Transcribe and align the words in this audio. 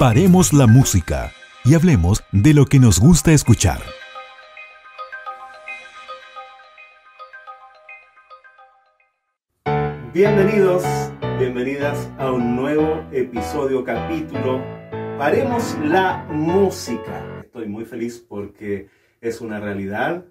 Paremos 0.00 0.54
la 0.54 0.66
música 0.66 1.30
y 1.62 1.74
hablemos 1.74 2.24
de 2.32 2.54
lo 2.54 2.64
que 2.64 2.78
nos 2.78 2.98
gusta 2.98 3.32
escuchar. 3.32 3.82
Bienvenidos, 10.14 10.84
bienvenidas 11.38 12.10
a 12.16 12.32
un 12.32 12.56
nuevo 12.56 13.04
episodio, 13.12 13.84
capítulo. 13.84 14.64
Paremos 15.18 15.76
la 15.84 16.26
música. 16.30 17.42
Estoy 17.44 17.68
muy 17.68 17.84
feliz 17.84 18.24
porque 18.26 18.88
es 19.20 19.42
una 19.42 19.60
realidad 19.60 20.24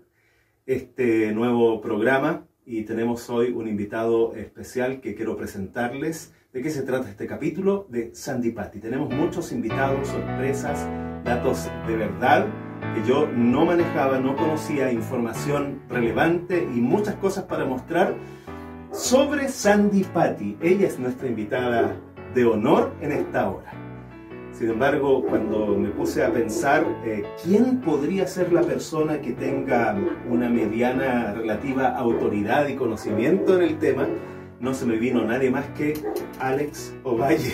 este 0.65 1.31
nuevo 1.31 1.79
programa 1.79 2.47
y 2.65 2.85
tenemos 2.85 3.29
hoy 3.29 3.51
un 3.51 3.67
invitado 3.67 4.33
especial 4.33 4.99
que 4.99 5.13
quiero 5.13 5.37
presentarles. 5.37 6.33
¿De 6.51 6.63
qué 6.63 6.71
se 6.71 6.81
trata 6.81 7.07
este 7.07 7.27
capítulo? 7.27 7.85
De 7.89 8.09
Sandy 8.15 8.49
Patty. 8.49 8.79
Tenemos 8.79 9.13
muchos 9.13 9.51
invitados, 9.51 10.07
sorpresas, 10.07 10.83
datos 11.23 11.69
de 11.85 11.95
verdad 11.95 12.47
que 12.95 13.07
yo 13.07 13.27
no 13.27 13.67
manejaba, 13.67 14.17
no 14.17 14.35
conocía, 14.35 14.91
información 14.91 15.83
relevante 15.89 16.67
y 16.75 16.81
muchas 16.81 17.13
cosas 17.17 17.43
para 17.43 17.65
mostrar 17.65 18.15
sobre 18.91 19.47
Sandy 19.47 20.03
Patty. 20.05 20.57
Ella 20.59 20.87
es 20.87 20.97
nuestra 20.97 21.27
invitada 21.27 21.95
de 22.33 22.45
honor 22.45 22.93
en 22.99 23.11
esta 23.11 23.47
hora. 23.47 23.71
Sin 24.51 24.71
embargo, 24.71 25.23
cuando 25.29 25.67
me 25.77 25.89
puse 25.89 26.23
a 26.23 26.33
pensar 26.33 26.83
eh, 27.05 27.25
quién 27.43 27.79
podría 27.79 28.25
ser 28.25 28.51
la 28.51 28.63
persona 28.63 29.21
que 29.21 29.33
tenga 29.33 29.95
una 30.27 30.49
mediana 30.49 31.31
relativa 31.31 31.89
autoridad 31.89 32.67
y 32.67 32.75
conocimiento 32.75 33.55
en 33.55 33.61
el 33.61 33.77
tema, 33.77 34.07
no 34.59 34.73
se 34.73 34.85
me 34.85 34.97
vino 34.97 35.23
nadie 35.23 35.49
más 35.49 35.65
que 35.77 35.93
Alex 36.39 36.93
Ovalle 37.03 37.53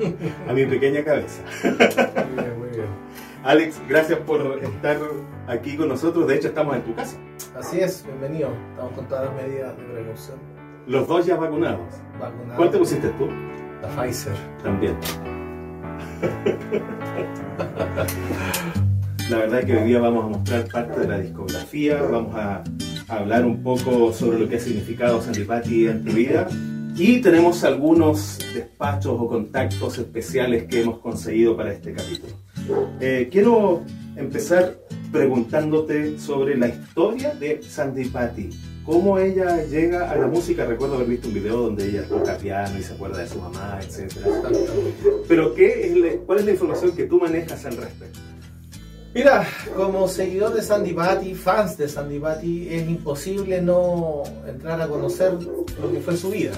a 0.48 0.52
mi 0.52 0.66
pequeña 0.66 1.04
cabeza. 1.04 1.42
Muy 1.62 1.72
bien, 1.72 2.58
muy 2.58 2.68
bien. 2.70 2.86
Alex, 3.44 3.80
gracias 3.88 4.18
por 4.20 4.60
estar 4.62 4.98
aquí 5.46 5.76
con 5.76 5.88
nosotros. 5.88 6.26
De 6.26 6.36
hecho, 6.36 6.48
estamos 6.48 6.76
en 6.76 6.82
tu 6.82 6.94
casa. 6.94 7.16
Así 7.56 7.80
es, 7.80 8.04
bienvenido. 8.04 8.50
Estamos 8.70 8.92
con 8.92 9.08
todas 9.08 9.26
las 9.26 9.34
medidas 9.42 9.76
de 9.76 9.84
precaución. 9.84 10.38
Los 10.86 11.06
dos 11.08 11.26
ya 11.26 11.36
vacunados. 11.36 11.94
Vacunados. 12.20 12.56
¿Cuál 12.56 12.70
te 12.70 12.78
pusiste 12.78 13.08
tú? 13.10 13.28
La 13.82 13.88
Pfizer. 13.88 14.34
También. 14.62 14.96
La 19.30 19.38
verdad 19.38 19.60
es 19.60 19.66
que 19.66 19.76
hoy 19.76 19.84
día 19.84 20.00
vamos 20.00 20.24
a 20.24 20.28
mostrar 20.28 20.66
parte 20.66 21.00
de 21.00 21.08
la 21.08 21.18
discografía, 21.18 22.02
vamos 22.02 22.34
a, 22.34 22.64
hablar 23.10 23.44
un 23.44 23.62
poco 23.62 24.12
sobre 24.12 24.38
lo 24.38 24.48
que 24.48 24.56
ha 24.56 24.60
significado 24.60 25.20
Sandy 25.20 25.44
Patty 25.44 25.88
en 25.88 26.04
tu 26.04 26.12
vida 26.12 26.48
y 26.96 27.20
tenemos 27.20 27.64
algunos 27.64 28.38
despachos 28.54 29.16
o 29.18 29.28
contactos 29.28 29.98
especiales 29.98 30.64
que 30.64 30.82
hemos 30.82 30.98
conseguido 30.98 31.56
para 31.56 31.72
este 31.72 31.92
capítulo. 31.92 32.34
Eh, 33.00 33.28
quiero 33.30 33.82
empezar 34.16 34.78
preguntándote 35.10 36.18
sobre 36.18 36.56
la 36.56 36.68
historia 36.68 37.34
de 37.34 37.62
Sandy 37.62 38.04
Patty 38.06 38.50
cómo 38.84 39.18
ella 39.18 39.64
llega 39.64 40.10
a 40.10 40.16
la 40.16 40.26
música. 40.26 40.64
Recuerdo 40.64 40.96
haber 40.96 41.08
visto 41.08 41.28
un 41.28 41.34
video 41.34 41.56
donde 41.62 41.88
ella 41.88 42.04
toca 42.04 42.36
piano 42.36 42.78
y 42.78 42.82
se 42.82 42.94
acuerda 42.94 43.18
de 43.18 43.28
su 43.28 43.38
mamá, 43.38 43.78
etc. 43.80 44.12
Pero 45.28 45.54
¿qué 45.54 46.20
¿cuál 46.26 46.40
es 46.40 46.44
la 46.44 46.50
información 46.50 46.92
que 46.92 47.04
tú 47.04 47.20
manejas 47.20 47.64
al 47.66 47.76
respecto? 47.76 48.29
Mira, 49.12 49.44
como 49.76 50.06
seguidor 50.06 50.54
de 50.54 50.62
Sandy 50.62 50.92
Patty, 50.92 51.34
fans 51.34 51.76
de 51.76 51.88
Sandy 51.88 52.20
Patty, 52.20 52.68
es 52.70 52.88
imposible 52.88 53.60
no 53.60 54.22
entrar 54.46 54.80
a 54.80 54.86
conocer 54.86 55.32
lo 55.32 55.90
que 55.92 55.98
fue 55.98 56.16
su 56.16 56.30
vida. 56.30 56.52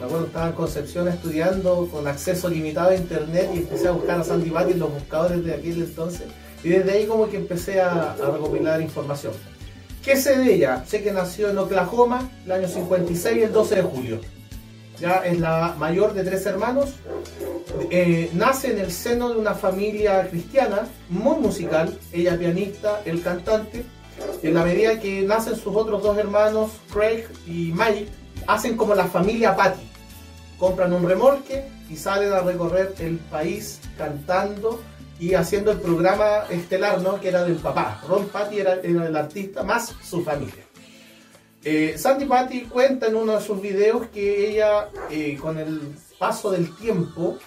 Me 0.00 0.06
acuerdo 0.06 0.26
estaba 0.26 0.48
en 0.48 0.52
Concepción 0.54 1.06
estudiando 1.06 1.88
con 1.92 2.08
acceso 2.08 2.48
limitado 2.48 2.90
a 2.90 2.96
internet 2.96 3.50
y 3.54 3.58
empecé 3.58 3.86
a 3.86 3.92
buscar 3.92 4.20
a 4.20 4.24
Sandy 4.24 4.50
Patty 4.50 4.72
en 4.72 4.80
los 4.80 4.92
buscadores 4.92 5.44
de 5.44 5.54
aquel 5.54 5.82
entonces. 5.82 6.26
Y 6.64 6.70
desde 6.70 6.90
ahí 6.90 7.06
como 7.06 7.28
que 7.28 7.36
empecé 7.36 7.80
a 7.80 8.14
recopilar 8.14 8.80
información. 8.80 9.32
¿Qué 10.04 10.16
sé 10.16 10.36
de 10.36 10.54
ella? 10.54 10.84
Sé 10.84 11.04
que 11.04 11.12
nació 11.12 11.50
en 11.50 11.58
Oklahoma 11.58 12.28
el 12.44 12.52
año 12.52 12.66
56, 12.66 13.44
el 13.44 13.52
12 13.52 13.74
de 13.76 13.82
julio. 13.82 14.20
Ya 15.00 15.18
es 15.24 15.38
la 15.38 15.74
mayor 15.78 16.12
de 16.14 16.24
tres 16.24 16.44
hermanos. 16.46 16.94
Eh, 17.90 18.30
nace 18.34 18.72
en 18.72 18.78
el 18.78 18.90
seno 18.90 19.30
de 19.30 19.38
una 19.38 19.54
familia 19.54 20.28
cristiana 20.28 20.88
muy 21.08 21.36
musical. 21.36 21.96
Ella 22.12 22.36
pianista, 22.36 23.02
el 23.04 23.22
cantante. 23.22 23.84
En 24.42 24.54
la 24.54 24.64
medida 24.64 24.98
que 24.98 25.22
nacen 25.22 25.54
sus 25.54 25.74
otros 25.76 26.02
dos 26.02 26.18
hermanos, 26.18 26.72
Craig 26.92 27.24
y 27.46 27.72
Mike, 27.72 28.08
hacen 28.46 28.76
como 28.76 28.94
la 28.94 29.06
familia 29.06 29.54
Patty. 29.54 29.86
Compran 30.58 30.92
un 30.92 31.08
remolque 31.08 31.64
y 31.88 31.96
salen 31.96 32.32
a 32.32 32.40
recorrer 32.40 32.94
el 32.98 33.16
país 33.18 33.80
cantando 33.96 34.80
y 35.20 35.34
haciendo 35.34 35.70
el 35.72 35.78
programa 35.78 36.44
estelar, 36.50 37.00
¿no? 37.00 37.20
Que 37.20 37.28
era 37.28 37.44
del 37.44 37.56
papá. 37.56 38.00
Ron 38.08 38.26
Patty 38.26 38.60
era, 38.60 38.74
el 38.74 39.16
artista, 39.16 39.62
más 39.62 39.94
su 40.02 40.22
familia. 40.22 40.67
Eh, 41.64 41.94
Sandy 41.98 42.24
Patty 42.24 42.62
cuenta 42.62 43.06
en 43.06 43.16
uno 43.16 43.36
de 43.36 43.44
sus 43.44 43.60
videos 43.60 44.08
que 44.08 44.50
ella, 44.50 44.88
eh, 45.10 45.36
con 45.40 45.58
el 45.58 45.80
paso 46.18 46.50
del 46.50 46.74
tiempo, 46.76 47.38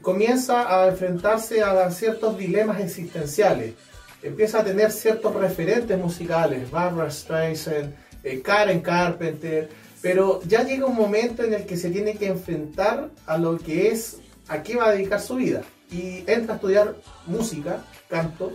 comienza 0.00 0.82
a 0.82 0.88
enfrentarse 0.88 1.62
a 1.62 1.90
ciertos 1.90 2.38
dilemas 2.38 2.80
existenciales. 2.80 3.74
Empieza 4.22 4.60
a 4.60 4.64
tener 4.64 4.90
ciertos 4.90 5.34
referentes 5.34 5.98
musicales, 5.98 6.70
Barbara 6.70 7.10
Streisand, 7.10 7.94
eh, 8.22 8.40
Karen 8.40 8.80
Carpenter, 8.80 9.68
pero 10.00 10.40
ya 10.46 10.62
llega 10.62 10.86
un 10.86 10.96
momento 10.96 11.42
en 11.42 11.54
el 11.54 11.66
que 11.66 11.76
se 11.76 11.90
tiene 11.90 12.14
que 12.14 12.28
enfrentar 12.28 13.10
a 13.26 13.36
lo 13.36 13.58
que 13.58 13.88
es, 13.88 14.18
a 14.48 14.62
qué 14.62 14.76
va 14.76 14.88
a 14.88 14.92
dedicar 14.92 15.20
su 15.20 15.36
vida 15.36 15.62
y 15.90 16.24
entra 16.26 16.54
a 16.54 16.56
estudiar 16.56 16.96
música, 17.26 17.84
canto, 18.08 18.52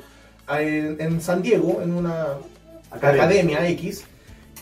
en, 0.52 1.22
San 1.22 1.44
Diego, 1.44 1.82
en 1.84 1.94
una 1.94 2.38
academia. 2.90 3.68
X. 3.70 4.04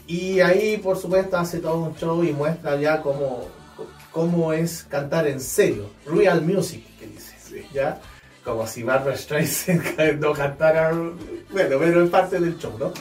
Y 0.07 0.39
ahí, 0.39 0.77
por 0.77 0.97
supuesto, 0.97 1.37
hace 1.37 1.59
todo 1.59 1.79
un 1.79 1.95
show 1.95 2.23
y 2.23 2.31
muestra 2.31 2.77
ya 2.77 3.01
cómo, 3.01 3.45
cómo 4.11 4.53
es 4.53 4.83
cantar 4.83 5.27
en 5.27 5.41
serio. 5.41 5.89
Real 6.05 6.41
music, 6.41 6.83
que 6.97 7.07
dice. 7.07 7.65
¿Ya? 7.73 7.99
Como 8.43 8.65
si 8.65 8.83
Barbara 8.83 9.17
Streisand 9.17 10.19
no 10.19 10.31
cantara. 10.31 10.91
Bueno, 10.91 11.77
pero 11.77 12.03
es 12.03 12.09
parte 12.09 12.39
del 12.39 12.57
show, 12.57 12.73
¿no? 12.79 12.93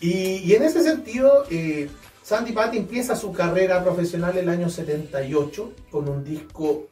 Y, 0.00 0.52
en 0.54 0.62
ese 0.62 0.82
sentido, 0.82 1.44
eh, 1.50 1.88
Sandy 2.22 2.52
Patty 2.52 2.78
empieza 2.78 3.16
su 3.16 3.32
carrera 3.32 3.82
profesional 3.82 4.36
el 4.36 4.48
año 4.48 4.68
78 4.68 5.72
con 5.90 6.08
un 6.08 6.24
disco 6.24 6.88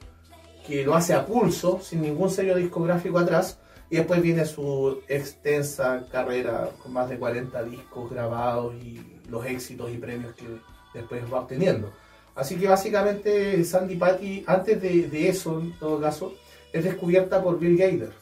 que 0.67 0.85
lo 0.85 0.95
hace 0.95 1.13
a 1.13 1.27
pulso, 1.27 1.81
sin 1.83 2.03
ningún 2.03 2.31
sello 2.31 2.57
discográfico 2.57 3.19
atrás, 3.19 3.59
y 3.91 3.97
después 3.97 4.23
viene 4.23 4.47
su 4.47 5.03
extensa 5.09 6.07
carrera 6.11 6.71
con 6.83 6.93
más 6.93 7.09
de 7.09 7.19
40 7.19 7.63
discos 7.65 8.11
grabados 8.11 8.75
y 8.83 9.14
los 9.29 9.45
éxitos 9.47 9.91
y 9.91 9.99
premios 9.99 10.35
que 10.35 10.45
después 10.93 11.23
va 11.33 11.41
obteniendo. 11.41 11.93
Así 12.35 12.57
que 12.57 12.67
básicamente 12.67 13.63
Sandy 13.65 13.97
Patty, 13.97 14.45
antes 14.47 14.81
de, 14.81 15.29
eso, 15.29 15.61
en 15.61 15.79
todo 15.79 16.01
caso, 16.01 16.35
es 16.73 16.83
descubierta 16.83 17.43
por 17.43 17.59
Bill 17.59 17.77
Gaither, 17.77 18.13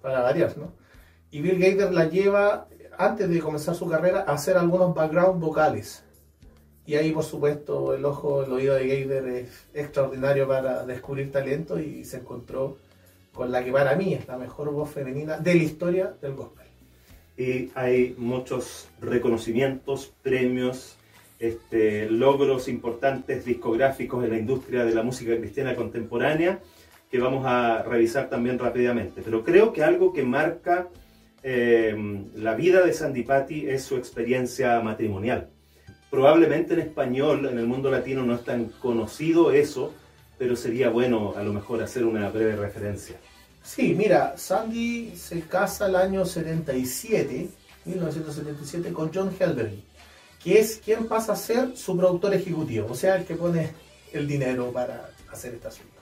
para 0.00 0.20
variar, 0.20 0.56
¿no? 0.56 0.72
Y 1.30 1.42
Bill 1.42 1.58
Gaither 1.58 1.92
la 1.92 2.06
lleva, 2.06 2.68
antes 2.96 3.28
de 3.28 3.40
comenzar 3.40 3.74
su 3.74 3.88
carrera, 3.88 4.24
a 4.26 4.32
hacer 4.32 4.56
algunos 4.56 4.94
background 4.94 5.40
vocales 5.40 6.02
y 6.86 6.94
ahí, 6.94 7.10
por 7.10 7.24
supuesto, 7.24 7.94
el 7.94 8.04
ojo, 8.04 8.44
el 8.44 8.52
oído 8.52 8.76
de 8.76 8.84
Geider 8.84 9.26
es 9.26 9.66
extraordinario 9.74 10.46
para 10.46 10.84
descubrir 10.86 11.32
talento 11.32 11.80
y 11.80 12.04
se 12.04 12.18
encontró 12.18 12.78
con 13.34 13.50
la 13.50 13.64
que 13.64 13.72
para 13.72 13.96
mí 13.96 14.14
es 14.14 14.26
la 14.28 14.38
mejor 14.38 14.70
voz 14.70 14.90
femenina 14.90 15.36
de 15.36 15.54
la 15.56 15.62
historia 15.64 16.14
del 16.22 16.34
gospel. 16.34 16.65
Y 17.36 17.70
hay 17.74 18.14
muchos 18.18 18.88
reconocimientos, 19.00 20.14
premios, 20.22 20.96
este, 21.38 22.08
logros 22.10 22.68
importantes 22.68 23.44
discográficos 23.44 24.24
en 24.24 24.30
la 24.30 24.38
industria 24.38 24.84
de 24.84 24.94
la 24.94 25.02
música 25.02 25.36
cristiana 25.36 25.74
contemporánea 25.74 26.60
que 27.10 27.18
vamos 27.18 27.44
a 27.46 27.82
revisar 27.82 28.28
también 28.30 28.58
rápidamente. 28.58 29.22
Pero 29.22 29.44
creo 29.44 29.72
que 29.72 29.84
algo 29.84 30.12
que 30.12 30.22
marca 30.22 30.88
eh, 31.42 31.94
la 32.34 32.54
vida 32.54 32.84
de 32.84 32.92
Sandy 32.92 33.22
Patty 33.22 33.68
es 33.68 33.82
su 33.82 33.96
experiencia 33.96 34.80
matrimonial 34.80 35.50
probablemente 36.10 36.74
en 36.74 36.80
español, 36.80 37.46
en 37.46 37.58
el 37.58 37.66
mundo 37.66 37.90
latino 37.90 38.22
no 38.22 38.36
es 38.36 38.44
tan 38.44 38.66
conocido 38.66 39.52
eso, 39.52 39.92
pero 40.38 40.56
sería 40.56 40.88
bueno 40.88 41.34
a 41.36 41.42
lo 41.42 41.52
mejor 41.52 41.82
hacer 41.82 42.04
una 42.04 42.30
breve 42.30 42.56
referencia. 42.56 43.16
Sí, 43.66 43.94
mira, 43.94 44.34
Sandy 44.36 45.16
se 45.16 45.40
casa 45.40 45.86
el 45.86 45.96
año 45.96 46.24
77, 46.24 47.48
1977, 47.84 48.92
con 48.92 49.10
John 49.12 49.34
Helberg, 49.38 49.74
que 50.42 50.60
es 50.60 50.80
quien 50.82 51.08
pasa 51.08 51.32
a 51.32 51.36
ser 51.36 51.76
su 51.76 51.96
productor 51.96 52.32
ejecutivo, 52.32 52.86
o 52.92 52.94
sea, 52.94 53.16
el 53.16 53.24
que 53.24 53.34
pone 53.34 53.72
el 54.12 54.28
dinero 54.28 54.70
para 54.70 55.10
hacer 55.32 55.54
este 55.54 55.66
asunto. 55.66 55.96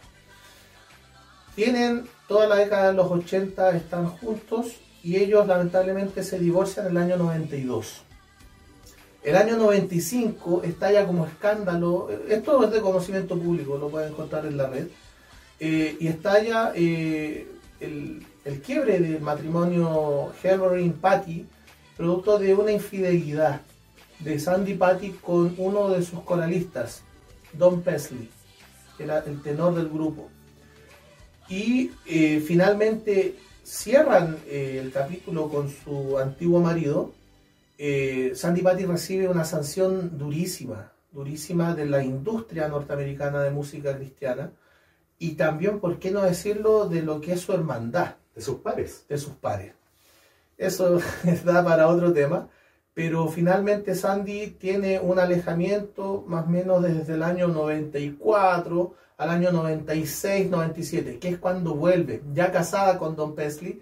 Tienen 1.56 2.06
toda 2.28 2.46
la 2.46 2.56
década 2.56 2.88
de 2.88 2.98
los 2.98 3.10
80, 3.10 3.74
están 3.76 4.08
juntos 4.08 4.74
y 5.02 5.16
ellos 5.16 5.46
lamentablemente 5.46 6.22
se 6.22 6.38
divorcian 6.38 6.86
en 6.86 6.92
el 6.92 6.98
año 6.98 7.16
92. 7.16 8.02
El 9.22 9.36
año 9.36 9.56
95 9.56 10.64
estalla 10.64 11.06
como 11.06 11.24
escándalo, 11.24 12.10
esto 12.28 12.62
es 12.62 12.70
de 12.70 12.82
conocimiento 12.82 13.38
público, 13.38 13.78
lo 13.78 13.88
pueden 13.88 14.12
encontrar 14.12 14.44
en 14.44 14.58
la 14.58 14.66
red, 14.68 14.88
eh, 15.60 15.96
y 15.98 16.08
estalla 16.08 16.72
el, 17.84 18.60
quiebre 18.62 19.00
del 19.00 19.20
matrimonio 19.20 20.32
Henry 20.42 20.86
y 20.86 20.90
Patty, 20.90 21.46
producto 21.96 22.38
de 22.38 22.54
una 22.54 22.72
infidelidad 22.72 23.60
de 24.18 24.38
Sandy 24.38 24.74
Patty 24.74 25.10
con 25.20 25.54
uno 25.58 25.88
de 25.90 26.02
sus 26.02 26.20
coralistas, 26.20 27.02
Don 27.52 27.82
Pesley, 27.82 28.28
que 28.96 29.04
era 29.04 29.18
el 29.20 29.40
tenor 29.42 29.74
del 29.74 29.88
grupo. 29.88 30.28
Y 31.48 31.90
eh, 32.06 32.42
finalmente 32.46 33.36
cierran 33.62 34.38
eh, 34.46 34.80
el 34.82 34.92
capítulo 34.92 35.48
con 35.48 35.70
su 35.70 36.18
antiguo 36.18 36.60
marido. 36.60 37.12
Eh, 37.78 38.32
Sandy 38.34 38.62
Patty 38.62 38.84
recibe 38.84 39.28
una 39.28 39.44
sanción 39.44 40.18
durísima, 40.18 40.92
durísima 41.12 41.74
de 41.74 41.86
la 41.86 42.02
industria 42.02 42.68
norteamericana 42.68 43.42
de 43.42 43.50
música 43.50 43.96
cristiana 43.96 44.50
y 45.18 45.32
también, 45.32 45.80
¿por 45.80 45.98
qué 45.98 46.10
no 46.10 46.22
decirlo?, 46.22 46.88
de 46.88 47.02
lo 47.02 47.20
que 47.20 47.32
es 47.32 47.40
su 47.40 47.52
hermandad. 47.52 48.16
De 48.34 48.42
sus 48.42 48.56
pares. 48.56 49.04
De 49.08 49.16
sus 49.18 49.34
pares. 49.34 49.74
Eso 50.58 51.00
da 51.44 51.64
para 51.64 51.88
otro 51.88 52.12
tema, 52.12 52.48
pero 52.92 53.28
finalmente 53.28 53.94
Sandy 53.94 54.48
tiene 54.58 55.00
un 55.00 55.18
alejamiento 55.18 56.24
más 56.26 56.46
o 56.46 56.50
menos 56.50 56.82
desde 56.82 57.14
el 57.14 57.22
año 57.22 57.48
94 57.48 58.94
al 59.16 59.30
año 59.30 59.52
96, 59.52 60.50
97, 60.50 61.18
que 61.18 61.28
es 61.28 61.38
cuando 61.38 61.74
vuelve, 61.74 62.22
ya 62.32 62.50
casada 62.50 62.98
con 62.98 63.14
Don 63.14 63.34
Pesley, 63.34 63.80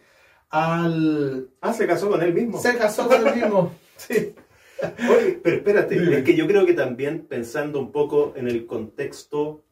al... 0.51 1.49
Ah, 1.61 1.73
se 1.73 1.87
casó 1.87 2.11
con 2.11 2.23
él 2.23 2.35
mismo. 2.35 2.59
Se 2.61 2.77
casó 2.77 3.09
con 3.09 3.27
él 3.27 3.35
mismo, 3.35 3.73
sí. 3.97 4.35
Oye, 4.83 5.41
pero 5.43 5.57
espérate, 5.57 6.19
es 6.19 6.25
que 6.25 6.35
yo 6.35 6.47
creo 6.47 6.67
que 6.67 6.75
también 6.75 7.27
pensando 7.27 7.79
un 7.79 7.93
poco 7.93 8.35
en 8.37 8.49
el 8.49 8.67
contexto 8.67 9.63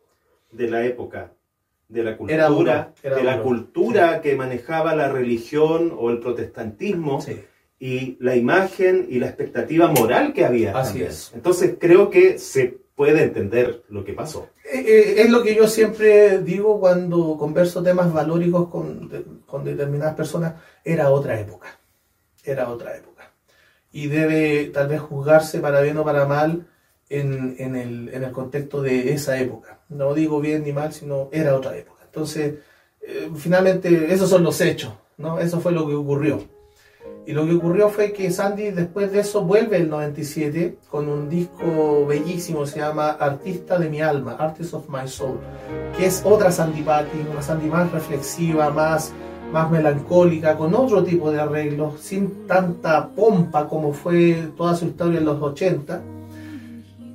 de 0.52 0.70
la 0.70 0.84
época, 0.84 1.32
de 1.90 2.02
la 2.04 2.16
cultura, 2.16 2.34
Era 2.34 2.48
duro, 2.48 2.70
era 3.02 3.16
de 3.16 3.24
la 3.24 3.42
cultura 3.42 4.20
que 4.20 4.36
manejaba 4.36 4.94
la 4.94 5.08
religión 5.10 5.92
o 5.98 6.10
el 6.10 6.20
protestantismo 6.20 7.20
Sí. 7.20 7.40
y 7.78 8.16
la 8.20 8.36
imagen 8.36 9.06
y 9.10 9.18
la 9.18 9.26
expectativa 9.26 9.88
moral 9.88 10.32
que 10.32 10.44
había. 10.44 10.70
Así 10.78 10.90
también. 10.92 11.08
es. 11.10 11.32
Entonces 11.34 11.74
creo 11.78 12.08
que 12.10 12.38
se 12.38 12.78
puede 12.94 13.22
entender 13.24 13.82
lo 13.88 14.04
que 14.04 14.12
pasó. 14.12 14.50
Eh, 14.72 14.84
eh, 14.86 15.14
Es 15.22 15.30
lo 15.30 15.42
que 15.42 15.54
yo 15.54 15.66
siempre 15.66 16.38
digo 16.40 16.78
cuando 16.78 17.36
converso 17.38 17.82
temas 17.82 18.12
valóricos 18.12 18.68
con, 18.68 19.42
con 19.46 19.64
determinadas 19.64 20.14
personas. 20.14 20.54
Era 20.84 21.10
otra 21.10 21.40
época. 21.40 21.78
Era 22.44 22.68
otra 22.68 22.96
época. 22.96 23.32
Y 23.90 24.06
debe 24.06 24.66
tal 24.72 24.86
vez 24.88 25.00
juzgarse 25.00 25.58
para 25.60 25.80
bien 25.80 25.96
o 25.96 26.04
para 26.04 26.24
mal 26.26 26.66
en, 27.08 27.56
en 27.58 27.74
el, 27.74 28.10
en 28.12 28.22
el 28.22 28.30
contexto 28.32 28.80
de 28.82 29.12
esa 29.12 29.40
época. 29.40 29.79
No 29.90 30.14
digo 30.14 30.40
bien 30.40 30.64
ni 30.64 30.72
mal, 30.72 30.92
sino 30.92 31.28
era 31.32 31.54
otra 31.54 31.76
época. 31.76 32.00
Entonces, 32.04 32.54
eh, 33.02 33.30
finalmente, 33.36 34.12
esos 34.12 34.30
son 34.30 34.42
los 34.42 34.60
hechos. 34.60 34.92
¿no? 35.20 35.38
Eso 35.38 35.60
fue 35.60 35.72
lo 35.72 35.86
que 35.86 35.94
ocurrió. 35.94 36.40
Y 37.26 37.32
lo 37.32 37.46
que 37.46 37.54
ocurrió 37.54 37.90
fue 37.90 38.12
que 38.12 38.30
Sandy 38.30 38.70
después 38.70 39.12
de 39.12 39.20
eso 39.20 39.44
vuelve 39.44 39.76
el 39.76 39.90
97 39.90 40.78
con 40.90 41.08
un 41.08 41.28
disco 41.28 42.06
bellísimo, 42.06 42.66
se 42.66 42.78
llama 42.80 43.10
Artista 43.10 43.78
de 43.78 43.88
mi 43.88 44.00
alma, 44.00 44.36
Artist 44.38 44.74
of 44.74 44.88
My 44.88 45.06
Soul, 45.06 45.38
que 45.96 46.06
es 46.06 46.22
otra 46.24 46.50
Sandy 46.50 46.82
Patty, 46.82 47.18
una 47.30 47.42
Sandy 47.42 47.68
más 47.68 47.92
reflexiva, 47.92 48.70
más, 48.70 49.12
más 49.52 49.70
melancólica, 49.70 50.56
con 50.56 50.74
otro 50.74 51.04
tipo 51.04 51.30
de 51.30 51.40
arreglos, 51.40 52.00
sin 52.00 52.46
tanta 52.46 53.08
pompa 53.08 53.68
como 53.68 53.92
fue 53.92 54.48
toda 54.56 54.74
su 54.74 54.86
historia 54.86 55.18
en 55.18 55.26
los 55.26 55.40
80. 55.40 56.02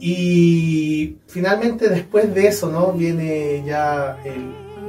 Y 0.07 1.17
finalmente 1.25 1.89
después 1.89 2.31
de 2.35 2.47
eso, 2.47 2.69
¿no? 2.69 2.91
Viene 2.91 3.63
ya 3.65 4.19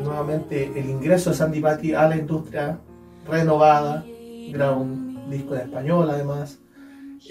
nuevamente 0.05 0.71
el 0.77 0.91
ingreso 0.91 1.31
de 1.31 1.37
Sandy 1.37 1.61
Patty 1.61 1.95
a 1.95 2.07
la 2.07 2.19
industria 2.19 2.79
renovada, 3.27 4.05
graba 4.53 4.77
un 4.77 5.31
disco 5.31 5.55
en 5.55 5.63
español 5.63 6.11
además, 6.11 6.59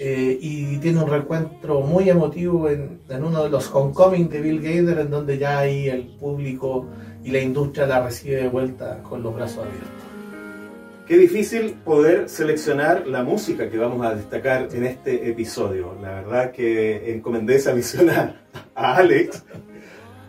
eh, 0.00 0.36
y 0.40 0.78
tiene 0.78 1.00
un 1.00 1.08
reencuentro 1.08 1.80
muy 1.82 2.10
emotivo 2.10 2.68
en, 2.68 3.02
en 3.08 3.22
uno 3.22 3.44
de 3.44 3.50
los 3.50 3.72
Homecoming 3.72 4.28
de 4.30 4.40
Bill 4.40 4.60
Gaither, 4.60 4.98
en 4.98 5.10
donde 5.12 5.38
ya 5.38 5.60
ahí 5.60 5.88
el 5.88 6.08
público 6.18 6.86
y 7.22 7.30
la 7.30 7.38
industria 7.38 7.86
la 7.86 8.02
recibe 8.02 8.42
de 8.42 8.48
vuelta 8.48 9.00
con 9.04 9.22
los 9.22 9.32
brazos 9.32 9.58
abiertos. 9.58 10.05
Qué 11.06 11.16
difícil 11.16 11.74
poder 11.84 12.28
seleccionar 12.28 13.06
la 13.06 13.22
música 13.22 13.70
que 13.70 13.78
vamos 13.78 14.04
a 14.04 14.16
destacar 14.16 14.68
en 14.72 14.84
este 14.84 15.30
episodio. 15.30 15.96
La 16.02 16.14
verdad 16.14 16.50
que 16.50 17.12
encomendé 17.12 17.56
esa 17.56 17.72
misión 17.74 18.10
a, 18.10 18.34
a 18.74 18.96
Alex, 18.96 19.44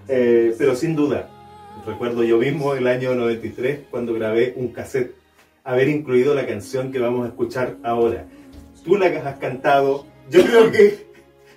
Eh, 0.09 0.55
pero 0.57 0.73
sin 0.73 0.95
duda, 0.95 1.27
recuerdo 1.85 2.23
yo 2.23 2.37
mismo 2.37 2.75
el 2.75 2.87
año 2.87 3.13
93 3.13 3.87
cuando 3.91 4.13
grabé 4.13 4.53
un 4.55 4.69
cassette, 4.69 5.15
haber 5.65 5.89
incluido 5.89 6.33
la 6.33 6.45
canción 6.45 6.93
que 6.93 6.99
vamos 6.99 7.25
a 7.25 7.29
escuchar 7.29 7.75
ahora. 7.83 8.25
Tú 8.85 8.95
la 8.95 9.11
que 9.11 9.17
has 9.17 9.37
cantado, 9.37 10.05
yo 10.29 10.45
creo 10.45 10.71
que 10.71 11.07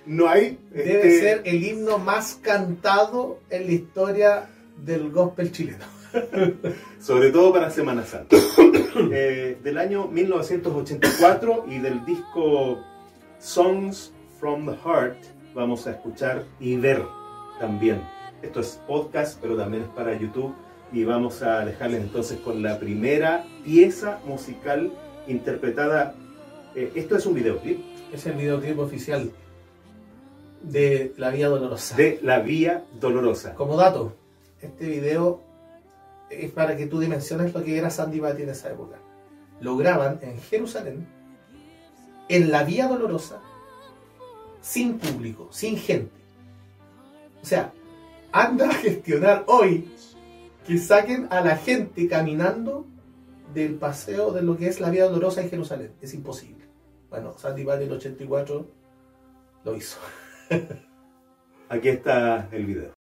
no 0.05 0.27
hay... 0.27 0.57
Debe 0.71 0.95
este, 0.95 1.19
ser 1.19 1.41
el 1.45 1.63
himno 1.63 1.97
más 1.97 2.39
cantado 2.41 3.39
en 3.49 3.67
la 3.67 3.71
historia 3.71 4.49
del 4.83 5.11
gospel 5.11 5.51
chileno. 5.51 5.85
sobre 6.99 7.31
todo 7.31 7.53
para 7.53 7.69
Semana 7.69 8.03
Santa. 8.03 8.35
Eh, 8.95 9.57
del 9.63 9.77
año 9.77 10.07
1984 10.07 11.65
y 11.69 11.79
del 11.79 12.03
disco 12.05 12.79
Songs 13.39 14.11
from 14.39 14.65
the 14.65 14.75
Heart 14.83 15.17
vamos 15.53 15.87
a 15.87 15.91
escuchar 15.91 16.43
y 16.59 16.75
ver 16.75 17.03
también. 17.59 18.01
Esto 18.41 18.59
es 18.59 18.81
podcast, 18.87 19.39
pero 19.41 19.55
también 19.55 19.83
es 19.83 19.89
para 19.89 20.17
YouTube 20.17 20.53
y 20.91 21.05
vamos 21.05 21.41
a 21.41 21.63
dejarles 21.63 22.01
entonces 22.01 22.39
con 22.39 22.61
la 22.61 22.79
primera 22.79 23.45
pieza 23.63 24.19
musical 24.25 24.91
interpretada. 25.27 26.15
eh, 26.75 26.91
esto 26.95 27.15
es 27.15 27.25
un 27.25 27.35
videoclip 27.35 27.79
Es 28.11 28.25
el 28.25 28.33
videoclip 28.33 28.79
oficial 28.79 29.31
de 30.63 31.13
La 31.17 31.29
Vía 31.29 31.47
Dolorosa. 31.47 31.95
de 31.95 32.19
La 32.21 32.39
Vía 32.39 32.83
Dolorosa. 32.99 33.55
Como 33.55 33.77
dato, 33.77 34.15
este 34.61 34.87
video 34.87 35.41
es 36.31 36.51
para 36.51 36.75
que 36.75 36.87
tú 36.87 36.99
dimensiones 36.99 37.53
lo 37.53 37.63
que 37.63 37.77
era 37.77 37.89
Sandy 37.89 38.19
Batty 38.19 38.43
en 38.43 38.49
esa 38.49 38.69
época. 38.69 38.97
Lo 39.59 39.77
graban 39.77 40.19
en 40.21 40.39
Jerusalén, 40.39 41.07
en 42.29 42.51
la 42.51 42.63
Vía 42.63 42.87
Dolorosa, 42.87 43.41
sin 44.61 44.97
público, 44.97 45.49
sin 45.51 45.77
gente. 45.77 46.21
O 47.41 47.45
sea, 47.45 47.73
anda 48.31 48.69
a 48.69 48.73
gestionar 48.73 49.43
hoy 49.47 49.91
que 50.65 50.77
saquen 50.77 51.27
a 51.31 51.41
la 51.41 51.57
gente 51.57 52.07
caminando 52.07 52.85
del 53.53 53.75
paseo 53.75 54.31
de 54.31 54.41
lo 54.41 54.57
que 54.57 54.67
es 54.67 54.79
la 54.79 54.89
Vía 54.89 55.05
Dolorosa 55.05 55.41
en 55.41 55.49
Jerusalén. 55.49 55.93
Es 56.01 56.13
imposible. 56.13 56.65
Bueno, 57.09 57.37
Sandy 57.37 57.63
Batty 57.63 57.83
en 57.83 57.89
el 57.89 57.97
84 57.97 58.67
lo 59.65 59.75
hizo. 59.75 59.99
Aquí 61.69 61.89
está 61.89 62.47
el 62.51 62.65
video. 62.65 63.00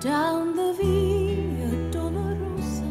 Down 0.00 0.54
the 0.54 0.74
Via 0.74 1.70
Dolorosa 1.90 2.82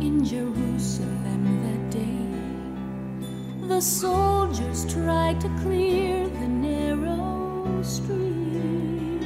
in 0.00 0.24
Jerusalem 0.24 1.62
that 1.62 1.90
day. 1.90 3.68
The 3.68 3.80
soldiers 3.80 4.90
tried 4.92 5.40
to 5.42 5.48
clear 5.60 6.26
the 6.26 6.48
narrow 6.48 7.82
street, 7.82 9.20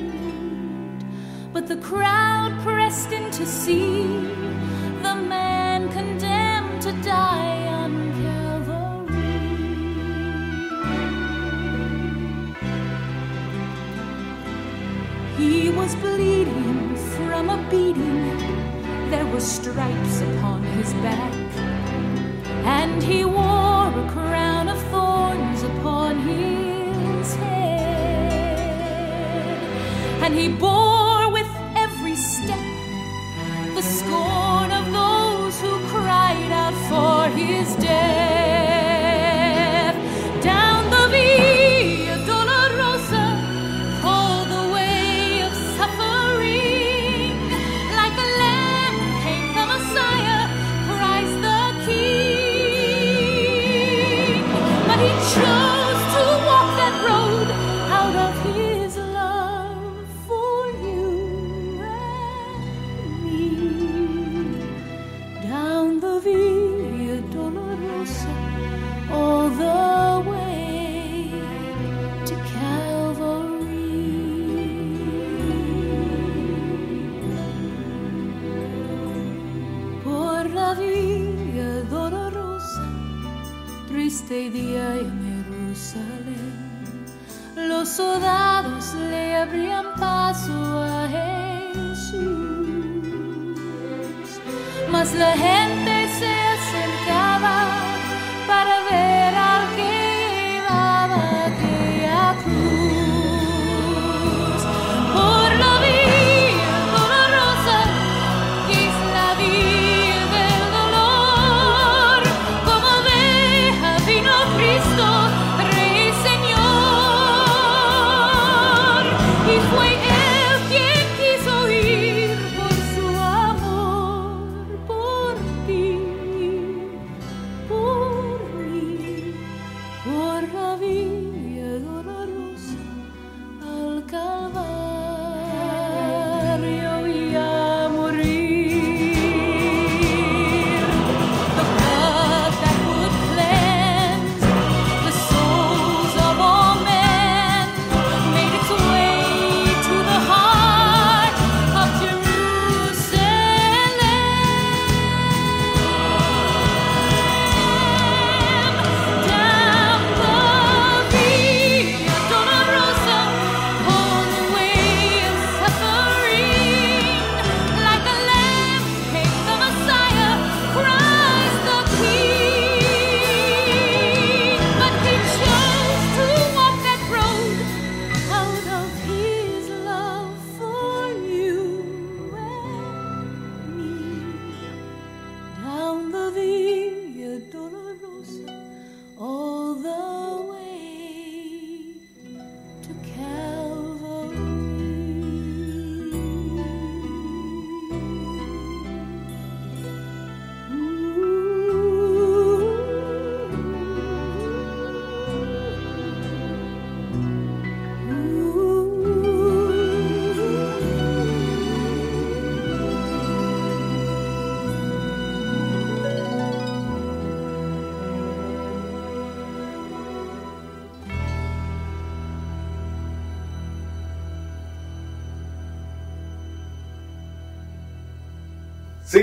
but 1.53 1.69
the 1.69 1.77
crowd 1.77 2.59
pressed 2.65 3.13
in 3.13 3.31
to 3.31 3.47
see 3.47 4.03
stripes 19.41 20.21
upon 20.21 20.63
his 20.63 20.93
back. 20.95 21.35
And 22.65 23.03
he 23.03 23.25
wore 23.25 23.89
a 23.89 24.09
crown 24.13 24.69
of 24.69 24.79
thorns 24.91 25.63
upon 25.63 26.19
his 26.21 27.35
head. 27.37 28.33
And 30.23 30.35
he 30.35 30.49
bore 30.49 30.90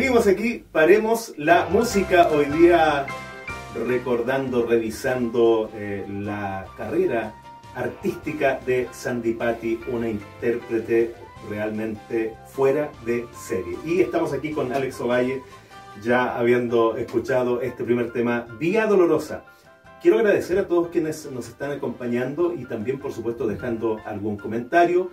Seguimos 0.08 0.28
aquí, 0.28 0.64
paremos 0.72 1.34
la 1.36 1.68
música 1.70 2.30
hoy 2.30 2.46
día 2.46 3.06
recordando, 3.86 4.66
revisando 4.66 5.70
eh, 5.74 6.06
la 6.08 6.66
carrera 6.78 7.36
artística 7.76 8.58
de 8.66 8.88
Sandy 8.94 9.34
Patty, 9.34 9.82
una 9.92 10.08
intérprete 10.08 11.14
realmente 11.50 12.34
fuera 12.48 12.90
de 13.06 13.28
serie. 13.36 13.78
Y 13.84 14.00
estamos 14.00 14.32
aquí 14.32 14.52
con 14.52 14.72
Alex 14.72 15.02
Ovalle, 15.02 15.44
ya 16.02 16.38
habiendo 16.38 16.96
escuchado 16.96 17.60
este 17.60 17.84
primer 17.84 18.14
tema, 18.14 18.48
Vía 18.58 18.86
Dolorosa. 18.86 19.44
Quiero 20.02 20.20
agradecer 20.20 20.58
a 20.58 20.70
todos 20.70 20.88
quienes 20.88 21.30
nos 21.34 21.50
están 21.50 21.72
acompañando 21.72 22.54
y 22.54 22.64
también, 22.64 22.98
por 22.98 23.12
supuesto, 23.12 23.46
dejando 23.46 24.00
algún 24.06 24.38
comentario. 24.38 25.12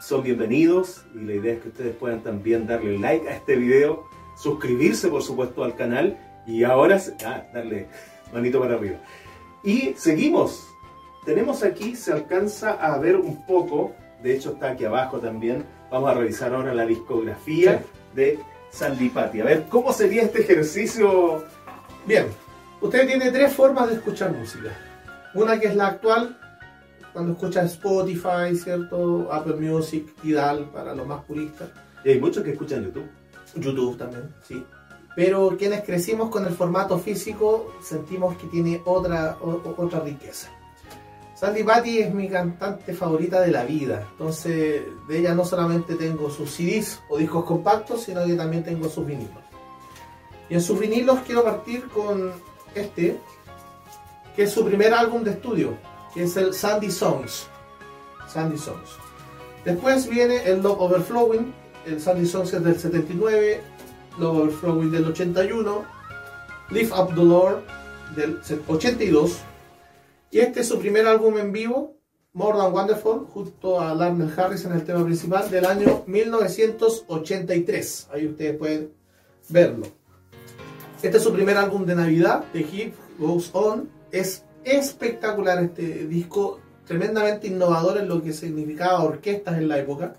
Son 0.00 0.22
bienvenidos 0.22 1.06
y 1.14 1.24
la 1.24 1.32
idea 1.32 1.54
es 1.54 1.60
que 1.62 1.68
ustedes 1.68 1.96
puedan 1.96 2.22
también 2.22 2.66
darle 2.66 2.98
like 2.98 3.26
a 3.26 3.34
este 3.34 3.56
video, 3.56 4.04
suscribirse, 4.38 5.08
por 5.08 5.22
supuesto, 5.22 5.64
al 5.64 5.74
canal 5.74 6.16
y 6.46 6.64
ahora 6.64 7.00
ah, 7.26 7.42
darle 7.52 7.88
manito 8.32 8.60
para 8.60 8.74
arriba. 8.74 8.98
Y 9.64 9.94
seguimos. 9.96 10.64
Tenemos 11.24 11.62
aquí, 11.62 11.94
se 11.96 12.12
alcanza 12.12 12.72
a 12.72 12.96
ver 12.98 13.16
un 13.16 13.44
poco, 13.44 13.92
de 14.22 14.34
hecho 14.34 14.52
está 14.52 14.70
aquí 14.70 14.84
abajo 14.84 15.18
también. 15.18 15.64
Vamos 15.90 16.10
a 16.10 16.14
revisar 16.14 16.54
ahora 16.54 16.72
la 16.74 16.86
discografía 16.86 17.78
Sí. 17.78 17.84
de 18.14 18.38
Sandy 18.70 19.08
Patty. 19.10 19.40
A 19.40 19.44
ver, 19.44 19.64
¿cómo 19.68 19.92
sería 19.92 20.22
este 20.22 20.40
ejercicio? 20.42 21.44
Bien, 22.06 22.26
usted 22.80 23.06
tiene 23.06 23.30
tres 23.30 23.52
formas 23.52 23.88
de 23.88 23.96
escuchar 23.96 24.32
música. 24.32 24.70
Una 25.34 25.58
que 25.60 25.66
es 25.66 25.76
la 25.76 25.88
actual, 25.88 26.38
cuando 27.12 27.32
escucha 27.32 27.62
Spotify, 27.64 28.54
¿cierto? 28.54 29.28
Apple 29.32 29.56
Music, 29.56 30.14
Tidal, 30.22 30.70
para 30.70 30.94
los 30.94 31.06
más 31.06 31.24
puristas. 31.24 31.68
Y 32.04 32.10
hay 32.10 32.20
muchos 32.20 32.42
que 32.44 32.52
escuchan 32.52 32.84
YouTube. 32.84 33.08
YouTube 33.54 33.96
también, 33.96 34.34
sí. 34.46 34.64
Pero 35.16 35.56
quienes 35.58 35.82
crecimos 35.82 36.30
con 36.30 36.46
el 36.46 36.54
formato 36.54 36.98
físico 36.98 37.72
sentimos 37.82 38.36
que 38.36 38.46
tiene 38.46 38.80
otra, 38.84 39.36
otra 39.42 40.00
riqueza. 40.00 40.48
Sandy 41.34 41.62
Patty 41.62 42.00
es 42.00 42.12
mi 42.12 42.28
cantante 42.28 42.92
favorita 42.92 43.40
de 43.40 43.52
la 43.52 43.64
vida. 43.64 44.06
Entonces, 44.12 44.82
de 45.08 45.18
ella 45.18 45.34
no 45.34 45.44
solamente 45.44 45.94
tengo 45.94 46.30
sus 46.30 46.50
CDs 46.50 47.00
o 47.08 47.16
discos 47.16 47.44
compactos, 47.44 48.02
sino 48.02 48.24
que 48.26 48.34
también 48.34 48.64
tengo 48.64 48.88
sus 48.88 49.06
vinilos. 49.06 49.38
Y 50.50 50.54
en 50.54 50.62
sus 50.62 50.78
vinilos 50.78 51.20
quiero 51.26 51.44
partir 51.44 51.88
con 51.88 52.32
este, 52.74 53.20
que 54.34 54.44
es 54.44 54.50
su 54.50 54.64
primer 54.64 54.92
álbum 54.94 55.22
de 55.22 55.32
estudio, 55.32 55.74
que 56.12 56.24
es 56.24 56.36
el 56.36 56.54
Sandy 56.54 56.90
Songs. 56.90 57.46
Sandy 58.28 58.58
Songs. 58.58 58.90
Después 59.64 60.08
viene 60.08 60.44
el 60.44 60.62
Love 60.62 60.80
Overflowing, 60.80 61.54
el 61.88 62.00
Sandy 62.00 62.26
Songs 62.26 62.52
es 62.52 62.62
del 62.62 62.78
79, 62.78 63.60
Love 64.18 64.38
Overflowing 64.38 64.90
del 64.90 65.06
81, 65.06 65.84
Lift 66.70 66.92
Up 66.92 67.14
the 67.14 67.24
Lord 67.24 67.62
del 68.14 68.38
82, 68.66 69.38
y 70.30 70.40
este 70.40 70.60
es 70.60 70.68
su 70.68 70.78
primer 70.78 71.06
álbum 71.06 71.38
en 71.38 71.52
vivo, 71.52 71.96
More 72.34 72.58
Than 72.58 72.70
Wonderful, 72.72 73.26
junto 73.32 73.80
a 73.80 73.94
Larner 73.94 74.28
Harris 74.38 74.66
en 74.66 74.72
el 74.72 74.84
tema 74.84 75.02
principal 75.04 75.50
del 75.50 75.64
año 75.64 76.04
1983. 76.06 78.08
Ahí 78.12 78.26
ustedes 78.26 78.58
pueden 78.58 78.92
verlo. 79.48 79.86
Este 81.02 81.16
es 81.16 81.22
su 81.22 81.32
primer 81.32 81.56
álbum 81.56 81.86
de 81.86 81.94
Navidad, 81.94 82.44
The 82.52 82.60
Hip 82.60 82.94
Goes 83.18 83.48
On. 83.54 83.88
Es 84.12 84.44
espectacular 84.62 85.62
este 85.62 86.06
disco, 86.06 86.60
tremendamente 86.84 87.46
innovador 87.46 87.96
en 87.98 88.08
lo 88.08 88.22
que 88.22 88.34
significaba 88.34 89.02
orquestas 89.02 89.56
en 89.56 89.68
la 89.68 89.78
época. 89.78 90.14